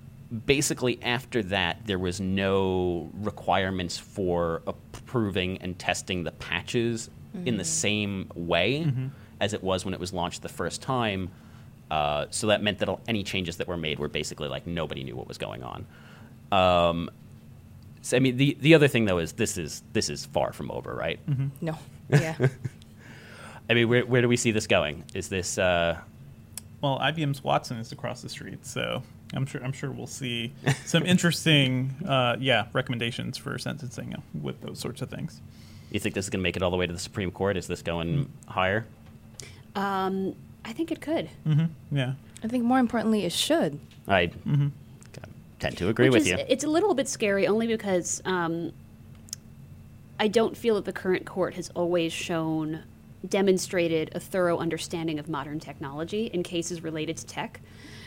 basically 0.47 0.99
after 1.03 1.43
that 1.43 1.87
there 1.87 1.99
was 1.99 2.21
no 2.21 3.11
requirements 3.15 3.97
for 3.99 4.63
approving 4.67 5.59
and 5.59 5.79
testing 5.79 6.25
the 6.25 6.33
patches 6.33 7.11
in 7.45 7.57
the 7.57 7.65
same 7.65 8.31
way 8.35 8.93
as 9.41 9.53
it 9.55 9.63
was 9.63 9.85
when 9.85 9.95
it 9.95 10.01
was 10.01 10.13
launched 10.13 10.43
the 10.43 10.49
first 10.49 10.83
time. 10.83 11.31
Uh, 11.91 12.27
so 12.31 12.49
that 12.49 12.63
meant 12.63 12.79
that 12.79 12.89
any 13.07 13.23
changes 13.23 13.57
that 13.59 13.69
were 13.69 13.77
made 13.77 13.99
were 13.99 14.09
basically 14.09 14.49
like 14.49 14.67
nobody 14.67 15.05
knew 15.05 15.15
what 15.17 15.29
was 15.29 15.39
going 15.39 15.63
on. 15.63 15.87
Um, 16.51 17.11
so, 18.03 18.17
I 18.17 18.21
mean, 18.21 18.37
the 18.37 18.57
the 18.61 18.75
other 18.75 18.89
thing 18.89 19.05
though 19.05 19.19
is 19.19 19.33
this 19.33 19.57
is 19.59 19.83
this 19.93 20.09
is 20.11 20.27
far 20.27 20.53
from 20.53 20.71
over, 20.71 20.95
right? 20.95 21.21
no. 21.61 21.79
Yeah. 22.11 22.35
I 23.69 23.75
mean, 23.75 23.89
where 23.89 24.05
where 24.07 24.23
do 24.23 24.29
we 24.29 24.37
see 24.37 24.51
this 24.51 24.67
going? 24.67 25.05
Is 25.15 25.29
this 25.29 25.59
uh, 25.59 25.99
Well, 26.81 26.99
IBM's 26.99 27.43
Watson 27.45 27.79
is 27.79 27.93
across 27.93 28.23
the 28.23 28.29
street, 28.29 28.65
so 28.65 29.03
I'm 29.35 29.47
sure 29.47 29.63
I'm 29.63 29.73
sure 29.73 29.91
we'll 29.91 30.07
see 30.07 30.53
some 30.85 31.05
interesting, 31.05 31.95
uh, 32.07 32.37
yeah, 32.39 32.67
recommendations 32.73 33.37
for 33.37 33.59
sentencing 33.59 34.15
with 34.41 34.61
those 34.61 34.79
sorts 34.79 35.03
of 35.03 35.11
things. 35.11 35.41
you 35.91 36.01
think 36.01 36.15
this 36.15 36.27
is 36.27 36.31
going 36.31 36.41
to 36.41 36.45
make 36.45 36.57
it 36.57 36.63
all 36.63 36.71
the 36.71 36.77
way 36.77 36.87
to 36.87 36.93
the 36.93 36.99
Supreme 36.99 37.31
Court? 37.31 37.57
Is 37.57 37.67
this 37.67 37.83
going 37.83 38.31
higher? 38.47 38.87
Um, 39.75 40.35
I 40.65 40.73
think 40.73 40.91
it 40.91 41.01
could. 41.01 41.29
Yeah. 41.91 42.15
I 42.43 42.49
think 42.49 42.65
more 42.65 42.79
importantly, 42.79 43.25
it 43.25 43.33
should. 43.33 43.79
I 44.07 44.31
tend 45.59 45.77
to 45.79 45.89
agree 45.89 46.09
Which 46.09 46.21
with 46.21 46.23
is, 46.23 46.39
you. 46.39 46.45
It's 46.49 46.65
a 46.65 46.69
little 46.69 46.95
bit 46.95 47.09
scary 47.09 47.47
only 47.47 47.67
because 47.67 48.23
um, 48.25 48.73
I 50.19 50.29
don't 50.29 50.57
feel 50.57 50.77
that 50.77 50.85
the 50.85 50.93
current 50.93 51.27
court 51.27 51.55
has 51.55 51.71
always 51.71 52.13
shown, 52.13 52.85
demonstrated 53.31 54.11
a 54.15 54.21
thorough 54.21 54.59
understanding 54.59 55.19
of 55.19 55.29
modern 55.29 55.61
technology 55.61 56.27
in 56.27 56.43
cases 56.43 56.83
related 56.83 57.17
to 57.19 57.27
tech. 57.27 57.61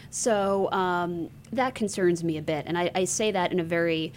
So 0.09 0.71
um, 0.71 1.29
that 1.51 1.75
concerns 1.75 2.23
me 2.23 2.37
a 2.37 2.41
bit. 2.41 2.65
And 2.67 2.77
I, 2.77 2.91
I 2.93 3.05
say 3.05 3.31
that 3.31 3.51
in 3.51 3.59
a 3.59 3.63
very 3.63 4.11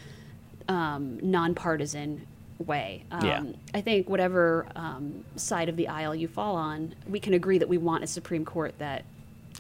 um, 0.69 1.19
nonpartisan 1.23 2.27
way. 2.59 3.05
Um, 3.11 3.25
Yeah. 3.25 3.45
I 3.75 3.81
think 3.81 4.09
whatever 4.09 4.67
um, 4.77 5.25
side 5.37 5.69
of 5.69 5.77
the 5.77 5.89
aisle 5.89 6.15
you 6.15 6.29
fall 6.29 6.57
on, 6.57 6.95
we 7.09 7.21
can 7.21 7.35
agree 7.35 7.59
that 7.59 7.69
we 7.69 7.79
want 7.79 8.03
a 8.05 8.07
Supreme 8.07 8.45
Court 8.45 8.75
that 8.79 9.05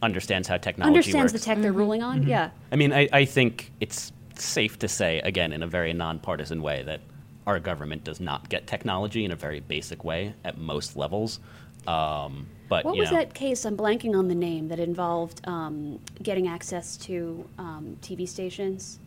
Understands 0.03 0.49
how 0.49 0.57
technology 0.57 0.97
understands 0.97 1.33
works. 1.33 1.45
the 1.45 1.47
tech 1.47 1.61
they're 1.63 1.73
ruling 1.73 2.03
on. 2.03 2.27
Yeah. 2.27 2.51
I 2.73 2.77
mean, 2.77 2.93
I, 2.93 3.09
I 3.13 3.25
think 3.25 3.71
it's 3.81 4.13
safe 4.37 4.77
to 4.81 4.89
say, 4.89 5.21
again, 5.21 5.53
in 5.53 5.63
a 5.63 5.69
very 5.69 5.93
nonpartisan 5.93 6.63
way, 6.63 6.83
that 6.83 7.01
our 7.47 7.59
government 7.61 8.05
does 8.05 8.21
not 8.21 8.49
get 8.49 8.67
technology 8.67 9.25
in 9.25 9.31
a 9.31 9.37
very 9.37 9.61
basic 9.61 10.05
way 10.05 10.35
at 10.45 10.57
most 10.59 10.97
levels. 10.97 11.41
Um, 11.87 12.47
but 12.69 12.85
What 12.85 12.95
you 12.95 13.01
was 13.03 13.11
know, 13.11 13.19
that 13.19 13.35
case? 13.35 13.65
I'm 13.67 13.77
blanking 13.77 14.17
on 14.19 14.29
the 14.29 14.35
name 14.35 14.69
that 14.69 14.81
involved 14.81 15.47
um, 15.47 15.99
getting 16.23 16.49
access 16.49 16.97
to 16.99 17.47
um, 17.59 17.97
TV 18.01 18.27
stations. 18.27 18.99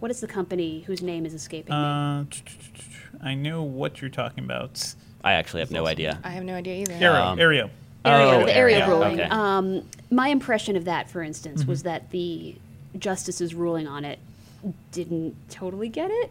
What 0.00 0.10
is 0.10 0.20
the 0.20 0.26
company 0.26 0.80
whose 0.86 1.02
name 1.02 1.26
is 1.26 1.34
escaping 1.34 1.74
me? 1.74 1.80
Uh, 1.80 2.24
I 3.22 3.34
know 3.34 3.62
what 3.62 4.00
you're 4.00 4.10
talking 4.10 4.44
about. 4.44 4.94
I 5.22 5.34
actually 5.34 5.60
have 5.60 5.70
no 5.70 5.86
idea. 5.86 6.18
I 6.24 6.30
have 6.30 6.44
no 6.44 6.54
idea 6.54 6.74
either. 6.82 6.94
Aereo. 6.94 7.20
Um, 7.24 7.38
Aereo. 7.38 7.70
Area, 8.06 8.26
oh, 8.26 8.44
the 8.44 8.54
area 8.54 8.76
area, 8.76 8.88
ruling. 8.88 9.20
okay. 9.20 9.28
Um, 9.30 9.82
my 10.10 10.28
impression 10.28 10.76
of 10.76 10.84
that, 10.84 11.08
for 11.08 11.22
instance, 11.22 11.62
Mm-hmm. 11.62 11.70
was 11.70 11.82
that 11.84 12.10
the 12.10 12.54
justice's 12.98 13.54
ruling 13.54 13.86
on 13.86 14.04
it 14.04 14.18
didn't 14.92 15.34
totally 15.50 15.88
get 15.88 16.10
it. 16.10 16.30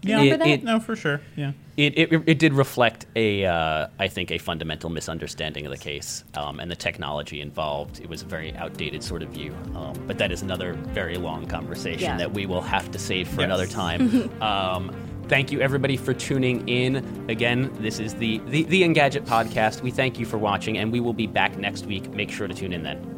Do 0.00 0.08
you 0.12 0.14
Yeah. 0.16 0.22
remember 0.22 0.44
It- 0.44 0.48
that? 0.48 0.48
it- 0.60 0.64
No, 0.64 0.80
for 0.80 0.94
sure. 0.96 1.20
Yeah. 1.36 1.52
It, 1.76 1.96
it, 1.98 2.22
it 2.26 2.38
did 2.38 2.52
reflect 2.54 3.06
a, 3.16 3.44
uh, 3.44 3.86
I 3.98 4.08
think, 4.08 4.30
a 4.32 4.38
fundamental 4.38 4.90
misunderstanding 4.90 5.64
of 5.66 5.70
the 5.72 5.78
case 5.78 6.24
um, 6.34 6.58
and 6.60 6.70
the 6.70 6.76
technology 6.76 7.40
involved. 7.40 8.00
It 8.00 8.08
was 8.08 8.22
a 8.22 8.26
very 8.26 8.54
outdated 8.56 9.02
sort 9.02 9.22
of 9.22 9.28
view. 9.30 9.54
Um, 9.76 9.92
but 10.06 10.18
that 10.18 10.30
is 10.32 10.42
another 10.42 10.72
very 10.72 11.16
long 11.16 11.46
conversation 11.46 12.00
Yeah. 12.10 12.16
that 12.18 12.32
we 12.32 12.46
will 12.46 12.60
have 12.62 12.90
to 12.92 12.98
save 12.98 13.28
for 13.28 13.40
Yes. 13.42 13.46
another 13.46 13.66
time. 13.66 14.30
um, 14.42 14.92
thank 15.28 15.52
you, 15.52 15.60
everybody, 15.60 15.96
for 15.96 16.14
tuning 16.14 16.68
in. 16.68 16.96
Again, 17.28 17.70
this 17.80 18.00
is 18.00 18.14
the, 18.14 18.38
the, 18.48 18.64
the 18.64 18.82
Engadget 18.82 19.24
podcast. 19.26 19.82
We 19.82 19.90
thank 19.90 20.18
you 20.18 20.26
for 20.26 20.38
watching, 20.38 20.78
and 20.78 20.90
we 20.92 21.00
will 21.00 21.12
be 21.12 21.26
back 21.26 21.58
next 21.58 21.86
week. 21.86 22.10
Make 22.12 22.30
sure 22.30 22.48
to 22.48 22.54
tune 22.54 22.72
in 22.72 22.82
then. 22.82 23.17